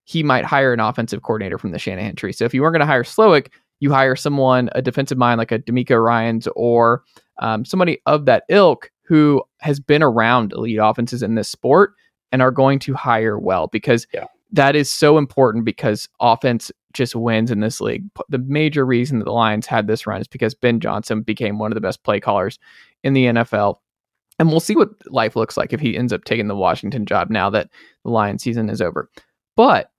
[0.05, 2.31] he might hire an offensive coordinator from the Shanahan tree.
[2.31, 3.47] So if you weren't going to hire Slowik,
[3.79, 7.03] you hire someone, a defensive mind like a DeMeco Ryans or
[7.39, 11.93] um, somebody of that ilk who has been around elite offenses in this sport
[12.31, 14.27] and are going to hire well because Yeah.
[14.53, 18.05] That is so important because offense just wins in this league.
[18.29, 21.71] The major reason that the Lions had this run is because Ben Johnson became one
[21.71, 22.59] of the best play callers
[23.03, 23.79] in the NFL.
[24.39, 27.29] And we'll see what life looks like if he ends up taking the Washington job
[27.29, 27.69] now that
[28.03, 29.09] the Lions season is over.
[29.55, 29.91] But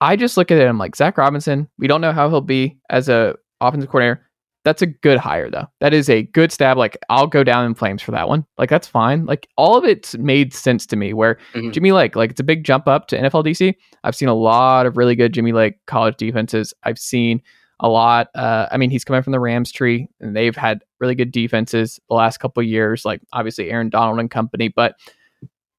[0.00, 2.78] I just look at it, I'm like, Zac Robinson, we don't know how he'll be
[2.88, 4.26] as a offensive coordinator.
[4.64, 5.66] That's a good hire, though.
[5.80, 6.76] That is a good stab.
[6.76, 8.44] Like, I'll go down in flames for that one.
[8.58, 9.24] Like, that's fine.
[9.24, 11.14] Like, all of it's made sense to me.
[11.14, 11.72] Where Mhm.
[11.72, 13.74] Jimmy Lake, like, it's a big jump up to NFL DC.
[14.04, 16.74] I've seen a lot of really good Jimmy Lake college defenses.
[16.82, 17.40] I've seen
[17.82, 18.28] a lot.
[18.34, 21.98] Uh, I mean, he's coming from the Rams tree, and they've had really good defenses
[22.10, 23.06] the last couple of years.
[23.06, 24.68] Like, obviously, Aaron Donald and company.
[24.68, 24.96] But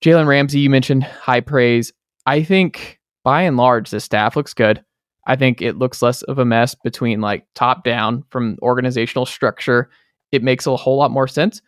[0.03, 1.94] Jalen Ramsey, you mentioned high praise.
[2.26, 4.84] I think by and large, the staff looks good.
[5.27, 9.89] I think it looks less of a mess between like top down from organizational structure.
[10.31, 11.61] It makes a whole lot more sense.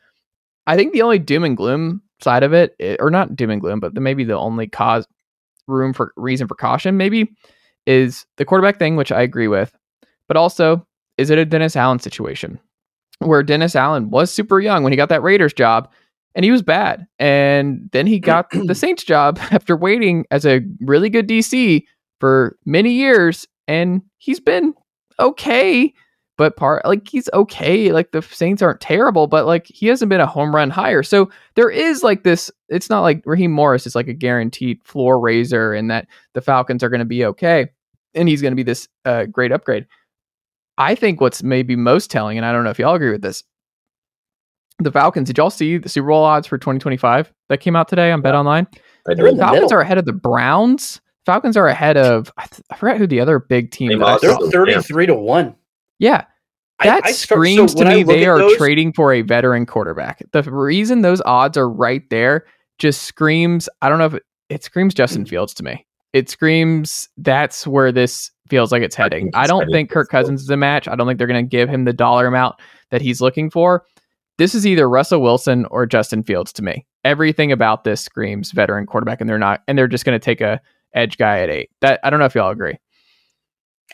[0.65, 3.61] I think the only doom and gloom side of it, eh, or not doom and
[3.61, 5.05] gloom, but the, maybe the only cause
[5.67, 7.31] room for reason for caution, maybe,
[7.85, 9.75] is the quarterback thing, which I agree with.
[10.27, 12.59] But also, is it a Dennis Allen situation
[13.19, 15.89] where Dennis Allen was super young when he got that Raiders job
[16.35, 17.05] and he was bad.
[17.19, 21.84] And then he got the Saints job after waiting as a really good DC
[22.23, 23.45] for many years.
[23.67, 24.73] And he's been
[25.19, 25.93] okay,
[26.37, 27.91] but part like he's okay.
[27.91, 31.03] Like the Saints aren't terrible, but like he hasn't been a home run hire.
[31.03, 35.19] So there is like this, it's not like Raheem Morris is like a guaranteed floor
[35.19, 37.67] raiser and that the Falcons are going to be okay.
[38.15, 39.85] And he's going to be this uh, great upgrade.
[40.77, 43.43] I think what's maybe most telling, and I don't know if y'all agree with this,
[44.79, 45.27] the Falcons.
[45.27, 48.33] Did y'all see the Super Bowl odds for 2025 that came out today on Bet
[48.33, 48.65] Online?
[49.09, 49.39] I They're in did.
[49.41, 49.73] the Falcons middle.
[49.73, 51.01] are ahead of the Browns.
[51.25, 53.91] Falcons are ahead of I, th- I forgot who the other big team.
[53.91, 54.21] Same that I odds.
[54.21, 55.55] They're thirty-three to one.
[55.99, 56.25] Yeah,
[56.83, 60.21] that I start- screams so to me they are those- trading for a veteran quarterback.
[60.31, 62.45] The reason those odds are right there
[62.79, 63.69] just screams.
[63.81, 64.97] I don't know if it, it screams Mm.
[64.97, 65.85] Justin Fields to me.
[66.11, 69.31] It screams that's where this feels like it's heading.
[69.33, 70.87] I it's don't think Kirk Cousins is a match.
[70.87, 72.55] I don't think they're going to give him the dollar amount
[72.91, 73.83] that he's looking for.
[74.37, 76.85] This is either Russell Wilson or Justin Fields to me.
[77.05, 80.41] Everything about this screams veteran quarterback, and they're not, and they're just going to take
[80.41, 80.59] a
[80.94, 81.70] edge guy at eight.
[81.82, 82.78] That I don't know if y'all agree.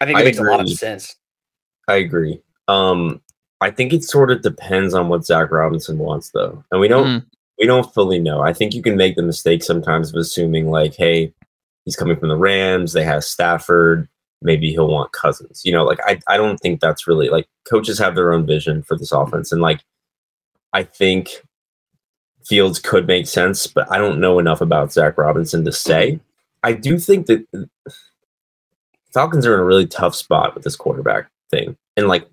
[0.02, 1.16] I think it I makes a lot of sense.
[1.88, 2.42] I agree.
[2.68, 3.22] Um,
[3.62, 7.06] I think it sort of depends on what Zac Robinson wants, though, and we don't
[7.08, 7.26] Mm.
[7.58, 8.42] we don't fully know.
[8.42, 11.34] I think you can make the mistake sometimes of assuming like, hey,
[11.86, 12.94] he's coming from the Rams.
[12.94, 14.08] They have Stafford.
[14.42, 15.64] Maybe he'll want Cousins.
[15.66, 18.84] You know, like I I don't think that's really like coaches have their own vision
[18.84, 19.82] for this offense, and like
[20.72, 21.44] I think
[22.46, 26.20] Fields could make sense, but I don't know enough about Zac Robinson to say.
[26.64, 27.92] I do think that uh,
[29.14, 31.78] Falcons are in a really tough spot with this quarterback thing.
[31.98, 32.28] And like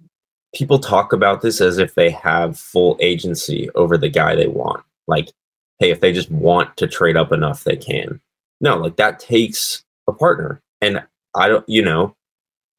[0.55, 4.85] people talk about this as if they have full agency over the guy they want.
[5.07, 5.31] Like,
[5.78, 8.20] hey, if they just want to trade up enough, they can.
[8.61, 10.61] No, like that takes a partner.
[10.81, 11.03] And
[11.35, 12.16] I don't, you know,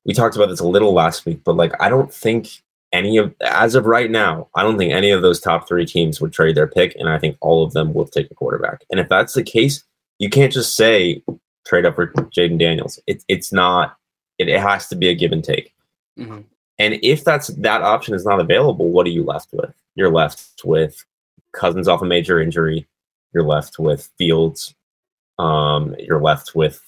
[0.05, 2.61] we talked about this a little last week, but like I don't think
[2.93, 6.21] any of as of right now, I don't think any of those top three teams
[6.21, 8.85] would trade their pick, and I think all of them will take a quarterback.
[8.89, 9.83] And if that's the case,
[10.19, 11.21] you can't just say
[11.65, 12.99] trade up for Jayden Daniels.
[13.07, 13.97] It, it's not.
[14.37, 15.73] It, it has to be a give and take.
[16.17, 16.43] Mhm.
[16.79, 19.73] And if that's that option is not available, what are you left with?
[19.95, 21.03] You're left with
[21.51, 22.87] Cousins off a major injury.
[23.33, 24.75] You're left with Fields.
[25.39, 26.81] Um, you're left with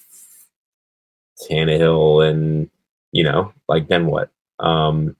[1.48, 2.70] Tannehill, and
[3.12, 4.30] you know, like then what?
[4.58, 5.16] Um,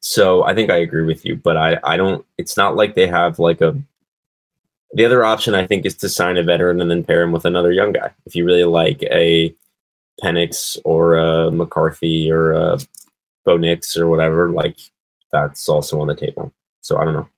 [0.00, 2.24] so I think I agree with you, but I I don't.
[2.36, 3.76] It's not like they have like a.
[4.92, 7.44] The other option I think is to sign a veteran and then pair him with
[7.44, 8.12] another young guy.
[8.26, 9.54] If you really like a
[10.22, 12.78] Penix or a McCarthy or a
[13.44, 14.78] Bo Nix or whatever, like
[15.32, 16.52] that's also on the table.
[16.80, 17.28] So I don't know.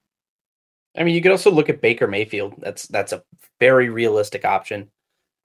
[0.97, 2.55] I mean, you could also look at Baker Mayfield.
[2.59, 3.23] That's that's a
[3.61, 4.91] very realistic option.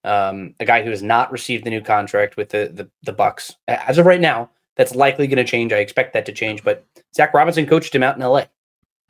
[0.04, 3.54] Um, a guy who has not received the new contract with the the, the Bucs
[3.68, 4.50] as of right now.
[4.76, 5.72] That's likely going to change.
[5.72, 6.64] I expect that to change.
[6.64, 6.84] But
[7.14, 8.48] Zac Robinson coached him out in L.A.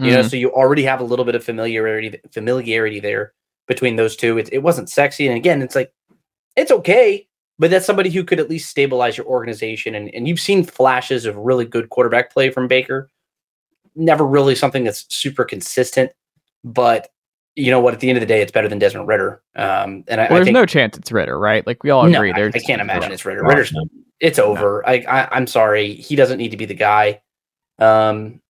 [0.02, 0.30] You know, Mhm.
[0.30, 3.32] so you already have a little bit of familiarity familiarity there
[3.68, 4.38] between those two.
[4.38, 5.92] It, it wasn't sexy, and again, it's like
[6.56, 7.26] it's okay,
[7.58, 9.94] but that's somebody who could at least stabilize your organization.
[9.94, 13.08] And and you've seen flashes of really good quarterback play from Baker.
[13.94, 16.10] Never really something that's super consistent,
[16.64, 17.08] but
[17.54, 17.94] you know what?
[17.94, 19.42] At the end of the day, it's better than Desmond Ridder.
[19.54, 21.66] Um, and I, Well, I there's think no chance it's Ridder, right?
[21.66, 22.32] Like we all agree.
[22.32, 23.44] I, there's I can't imagine it's Ridder.
[23.44, 23.72] Ridder's
[24.20, 24.84] it's over.
[24.88, 27.20] I, I I'm sorry, he doesn't need to be the guy.
[27.78, 28.40] Um,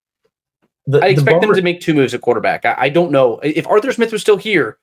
[0.87, 2.65] The, I the expect them to make two moves at quarterback.
[2.65, 4.79] I, I don't know if Arthur Smith was still here.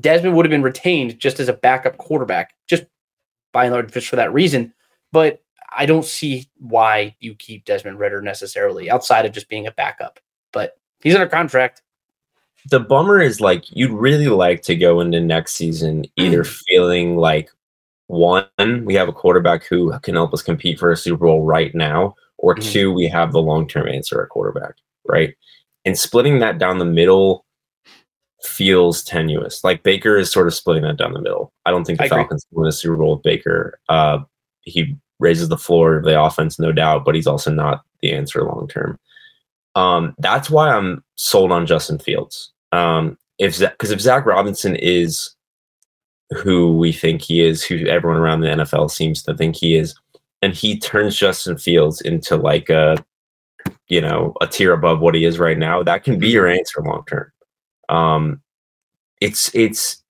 [0.00, 2.84] Desmond would have been retained just as a backup quarterback, just
[3.52, 4.72] by and large, just for that reason.
[5.12, 5.42] But
[5.76, 10.18] I don't see why you keep Desmond Ridder necessarily outside of just being a backup.
[10.52, 11.82] But he's under contract.
[12.70, 17.50] The bummer is like you'd really like to go into next season either feeling like
[18.06, 18.46] one,
[18.84, 22.14] we have a quarterback who can help us compete for a Super Bowl right now,
[22.38, 22.72] or Mhm.
[22.72, 24.74] two, we have the long term answer at quarterback,
[25.06, 25.34] right?
[25.84, 27.44] And splitting that down the middle
[28.42, 29.64] feels tenuous.
[29.64, 31.52] Like Baker is sort of splitting that down the middle.
[31.66, 32.18] I don't think the I agree.
[32.18, 33.78] Falcons win a Super Bowl with Baker.
[33.88, 34.18] Uh,
[34.62, 38.42] he raises the floor of the offense, no doubt, but he's also not the answer
[38.44, 38.98] long term.
[39.74, 42.52] Um, that's why I'm sold on Justin Fields.
[42.72, 45.34] Um, if because if Zac Robinson is
[46.30, 49.94] who we think he is, who everyone around the NFL seems to think he is,
[50.42, 53.04] and he turns Justin Fields into like a
[53.88, 56.80] you know a tier above what he is right now, that can be your answer
[56.82, 57.32] long term.
[57.88, 58.40] Um,
[59.20, 60.02] it's it's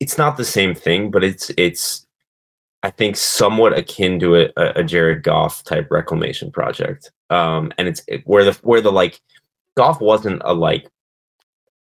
[0.00, 2.06] it's not the same thing, but it's it's
[2.82, 7.10] I think somewhat akin to a, a Jared Goff type reclamation project.
[7.30, 9.20] Um, and it's it, where the where the like
[9.76, 10.88] Goff wasn't a like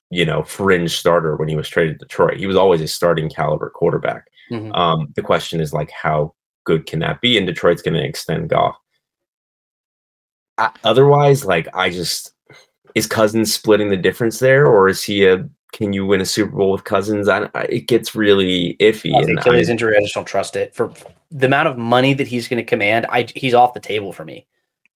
[0.10, 2.38] you know fringe starter when he was traded to Detroit.
[2.38, 4.26] He was always a starting caliber quarterback.
[4.52, 4.76] Mhm.
[4.76, 6.34] Um, the question is like how
[6.64, 7.38] good can that be?
[7.38, 8.76] And Detroit's going to extend Goff.
[10.58, 12.34] I, otherwise, like I just
[12.96, 15.48] is Cousins splitting the difference there, or is he a?
[15.74, 17.28] Can you win a Super Bowl with Cousins?
[17.28, 19.12] I, I, it gets really iffy.
[19.12, 20.74] Well, the and Achilles I- injury, I just don't trust it.
[20.74, 20.94] For
[21.32, 24.24] the amount of money that he's going to command, I he's off the table for
[24.24, 24.48] me.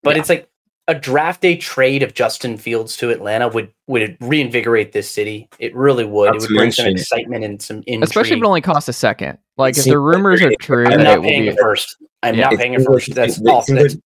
[0.04, 0.48] But it's like
[0.88, 5.50] a draft day trade of Justin Fields to Atlanta would would reinvigorate this city.
[5.60, 6.28] It really would.
[6.28, 8.04] Not it would bring some excitement and some intrigue.
[8.04, 9.38] Especially if it only costs a second.
[9.58, 11.98] Like if the rumors are they're- true I'm not paying be it first.
[12.24, 12.50] I'm Yeah.
[12.50, 13.14] not paying it seems first.
[13.14, 13.68] That's it off.
[13.68, 14.04] That's like,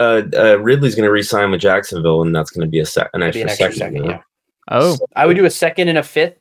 [0.00, 3.10] uh, uh, Ridley's going to resign with Jacksonville, and that's going to be a sec-
[3.12, 3.78] an be extra, an extra second.
[3.78, 3.94] second.
[3.96, 4.10] you know?
[4.10, 4.22] Yeah.
[4.70, 6.38] Oh, I would do a second and a fifth,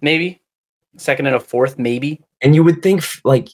[0.00, 0.40] maybe.
[0.96, 2.20] Second and a fourth, maybe.
[2.40, 3.48] And you would think, like,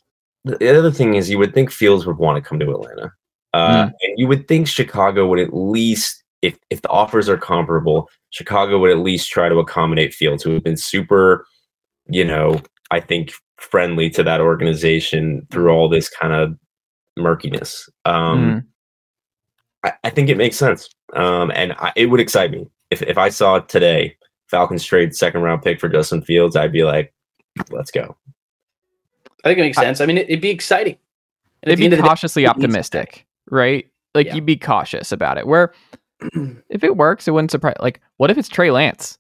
[0.45, 3.13] the the other thing is, you would think Fields would want to come to Atlanta,
[3.55, 8.09] uh, and you would think Chicago would at least, if if the offers are comparable,
[8.31, 11.47] Chicago would at least try to accommodate Fields, who have been super,
[12.09, 12.61] you know,
[12.91, 16.57] I think friendly to that organization through all this kind of
[17.17, 17.89] murkiness.
[18.05, 18.67] Um,
[19.85, 23.19] I, I think it makes sense, um, and I, it would excite me if if
[23.19, 24.17] I saw today
[24.49, 26.57] Falcons trade second round pick for Justin Fields.
[26.57, 27.15] I'd be like,
[27.71, 28.17] let's go.
[29.45, 30.01] I think it makes sense.
[30.01, 30.97] I mean, it, it'd be exciting.
[31.63, 33.87] And it'd be of the day, cautiously optimistic, right?
[34.15, 34.35] Like Yeah.
[34.35, 35.47] you'd be cautious about it.
[35.47, 35.73] Where
[36.69, 37.77] if it works, it wouldn't surprise.
[37.81, 39.19] Like, what if it's Trey Lance?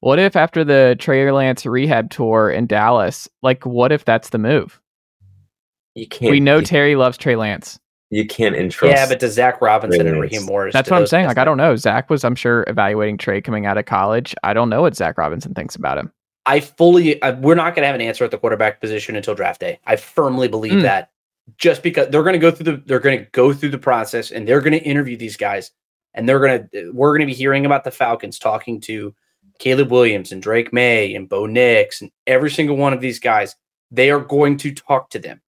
[0.00, 4.38] What if after the Trey Lance rehab tour in Dallas, like, what if that's the
[4.38, 4.80] move?
[5.94, 6.30] You can't.
[6.30, 7.78] we know you, Terry loves Trey Lance.
[8.10, 8.96] You can't entrust.
[8.96, 10.32] Yeah, but does Zac Robinson and Lance.
[10.32, 10.72] Raheem Morris?
[10.72, 11.26] That's what I'm saying.
[11.26, 11.76] Like, I don't know.
[11.76, 14.34] Zac was, I'm sure, evaluating Trey coming out of college.
[14.42, 16.12] I don't know what Zac Robinson thinks about him.
[16.46, 19.34] I fully, I, we're not going to have an answer at the quarterback position until
[19.36, 19.78] draft day.
[19.86, 20.82] I firmly believe Mm.
[20.82, 21.10] that
[21.56, 24.30] just because they're going to go through the, they're going to go through the process
[24.32, 25.70] and they're going to interview these guys
[26.14, 29.14] and they're going to, we're going to be hearing about the Falcons talking to
[29.60, 33.54] Caleb Williams and Drake Maye and Bo Nix and every single one of these guys.
[33.92, 35.40] They are going to talk to them.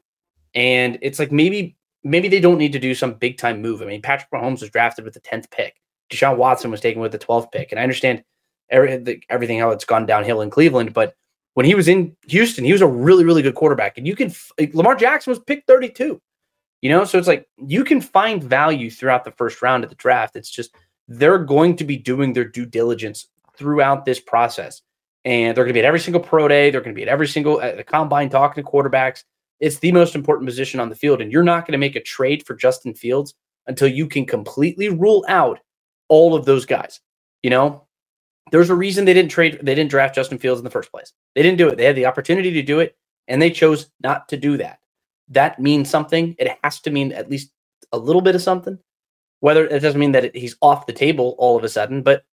[0.54, 3.82] And it's like maybe, maybe they don't need to do some big time move.
[3.82, 5.80] I mean, Patrick Mahomes was drafted with the 10th pick.
[6.10, 7.72] Deshaun Watson was taken with the 12th pick.
[7.72, 8.24] And I understand
[8.70, 10.92] every, the, everything how it's gone downhill in Cleveland.
[10.92, 11.14] But
[11.54, 13.98] when he was in Houston, he was a really, really good quarterback.
[13.98, 16.20] And you can, like, Lamar Jackson was picked 32,
[16.80, 17.04] you know?
[17.04, 20.36] So it's like you can find value throughout the first round of the draft.
[20.36, 20.74] It's just
[21.08, 24.82] they're going to be doing their due diligence throughout this process.
[25.24, 26.70] And they're going to be at every single pro day.
[26.70, 29.22] They're going to be at every single at the combine talking to quarterbacks.
[29.62, 31.22] It's the most important position on the field.
[31.22, 33.34] And you're not going to make a trade for Justin Fields
[33.68, 35.60] until you can completely rule out
[36.08, 37.00] all of those guys.
[37.44, 37.86] You know,
[38.50, 41.12] there's a reason they didn't trade, they didn't draft Justin Fields in the first place.
[41.36, 41.76] They didn't do it.
[41.76, 42.96] They had the opportunity to do it,
[43.28, 44.80] and they chose not to do that.
[45.28, 46.34] That means something.
[46.40, 47.52] It has to mean at least
[47.92, 48.78] a little bit of something.
[49.40, 52.24] Whether it doesn't mean that he's off the table all of a sudden, but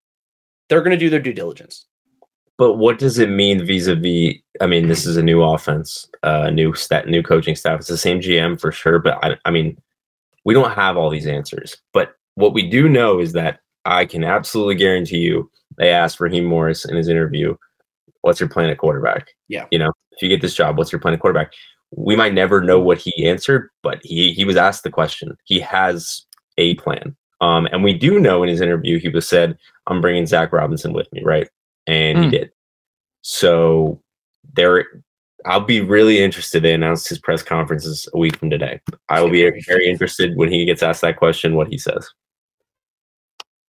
[0.67, 1.85] they're going to do their due diligence.
[2.59, 4.35] But what does it mean vis-a-vis?
[4.59, 7.79] I mean, this is a new offense, uh, new stat, new coaching staff.
[7.79, 9.81] It's the same GM for sure, but I, I mean,
[10.43, 11.77] we don't have all these answers.
[11.93, 16.43] But what we do know is that I can absolutely guarantee you, they asked Raheem
[16.43, 17.55] Morris in his interview,
[18.21, 19.65] "What's your plan at quarterback?" Yeah.
[19.71, 21.53] you know, if you get this job, what's your plan at quarterback?
[21.95, 25.37] We might never know what he answered, but he he was asked the question.
[25.45, 26.25] He has
[26.57, 27.15] a plan.
[27.39, 29.57] Um, and we do know in his interview he was said,
[29.87, 31.47] "I'm bringing Zac Robinson with me," right?
[31.87, 32.29] And he Hmm.
[32.31, 32.51] did.
[33.21, 34.01] So
[34.53, 34.85] there,
[35.45, 36.63] I'll be really interested.
[36.63, 38.79] They announced his press conferences a week from today.
[39.09, 42.09] I will be very interested when he gets asked that question what he says.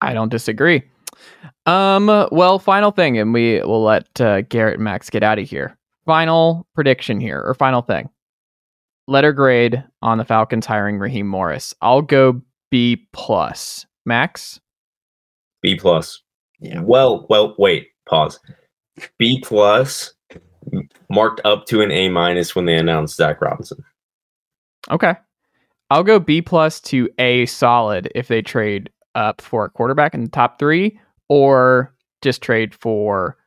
[0.01, 0.83] I don't disagree.
[1.65, 2.07] Um.
[2.07, 5.77] Well, final thing, and we will let uh, Garrett and Max get out of here.
[6.05, 8.09] Final prediction here, or final thing.
[9.07, 11.73] Letter grade on the Falcons hiring Raheem Morris.
[11.81, 13.85] I'll go B plus.
[14.05, 14.59] Max.
[15.61, 16.21] B plus.
[16.59, 16.81] Yeah.
[16.81, 17.89] Well, well, wait.
[18.07, 18.39] Pause.
[19.17, 20.13] B plus
[21.09, 23.83] marked up to an A minus when they announced Zac Robinson.
[24.91, 25.15] Okay.
[25.89, 30.23] I'll go B plus to A solid if they trade up for a quarterback in
[30.23, 30.99] the top three,
[31.29, 33.37] or just trade for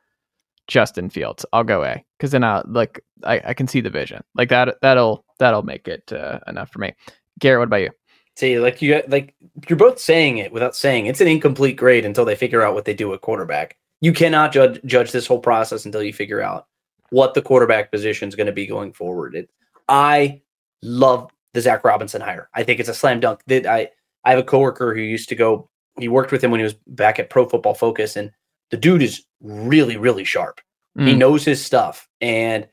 [0.67, 1.45] Justin Fields.
[1.51, 4.77] I'll go A because then I like I, I can see the vision like that.
[4.81, 6.93] That'll that'll make it uh, enough for me.
[7.39, 7.89] Garrett, what about you?
[8.35, 9.35] See, like you like
[9.67, 12.85] you're both saying it without saying it's an incomplete grade until they figure out what
[12.85, 13.77] they do at quarterback.
[14.01, 16.67] You cannot judge judge this whole process until you figure out
[17.09, 19.35] what the quarterback position is going to be going forward.
[19.35, 19.49] It,
[19.87, 20.41] I
[20.81, 22.49] love the Zac Robinson hire.
[22.53, 23.41] I think it's a slam dunk.
[23.47, 23.89] That I
[24.23, 25.69] I have a coworker who used to go.
[25.99, 28.31] He worked with him when he was back at Pro Football Focus, and
[28.69, 30.61] the dude is really really sharp.
[30.97, 31.17] He Mm.
[31.17, 32.67] knows his stuff, and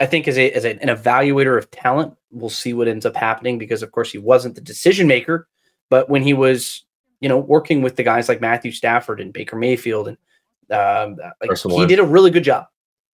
[0.00, 3.16] I think as a as a, an evaluator of talent, we'll see what ends up
[3.16, 5.48] happening because of course he wasn't the decision maker,
[5.90, 6.84] but when he was
[7.20, 10.16] you know working with the guys like Matthew Stafford and Baker Mayfield and
[10.70, 12.66] um, like he did a really good job.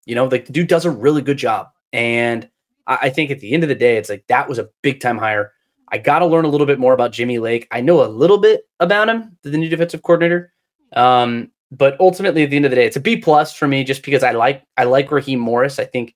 [0.06, 2.48] You know, like the dude does a really good job, and
[2.86, 5.00] I, I think at the end of the day, it's like that was a big
[5.00, 5.52] time hire.
[5.88, 7.68] I got to learn a little bit more about Jimmy Lake.
[7.70, 10.52] I know a little bit about him, the new defensive coordinator.
[10.94, 13.84] Um, but ultimately, at the end of the day, it's a B plus for me,
[13.84, 15.78] just because I like I like Raheem Morris.
[15.78, 16.14] I think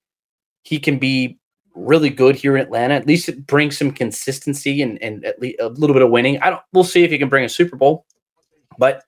[0.62, 1.38] he can be
[1.74, 2.94] really good here in Atlanta.
[2.94, 6.38] At least it brings some consistency and and at least a little bit of winning.
[6.40, 6.62] I don't.
[6.72, 8.06] We'll see if he can bring a Super Bowl,
[8.78, 9.04] but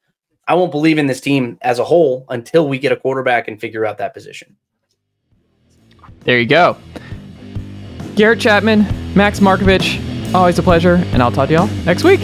[0.51, 3.61] I won't believe in this team as a whole until we get a quarterback and
[3.61, 4.57] figure out that position.
[6.25, 6.77] There you go.
[8.17, 12.19] Garrett Chapman, Max Marcovitch, always a pleasure, and I'll talk to y'all next week.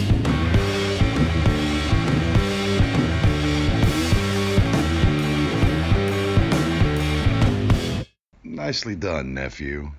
[8.43, 9.91] Nicely done, nephew.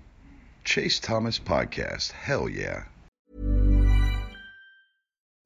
[0.65, 2.13] Chase Thomas Podcast.
[2.13, 2.85] Hell yeah.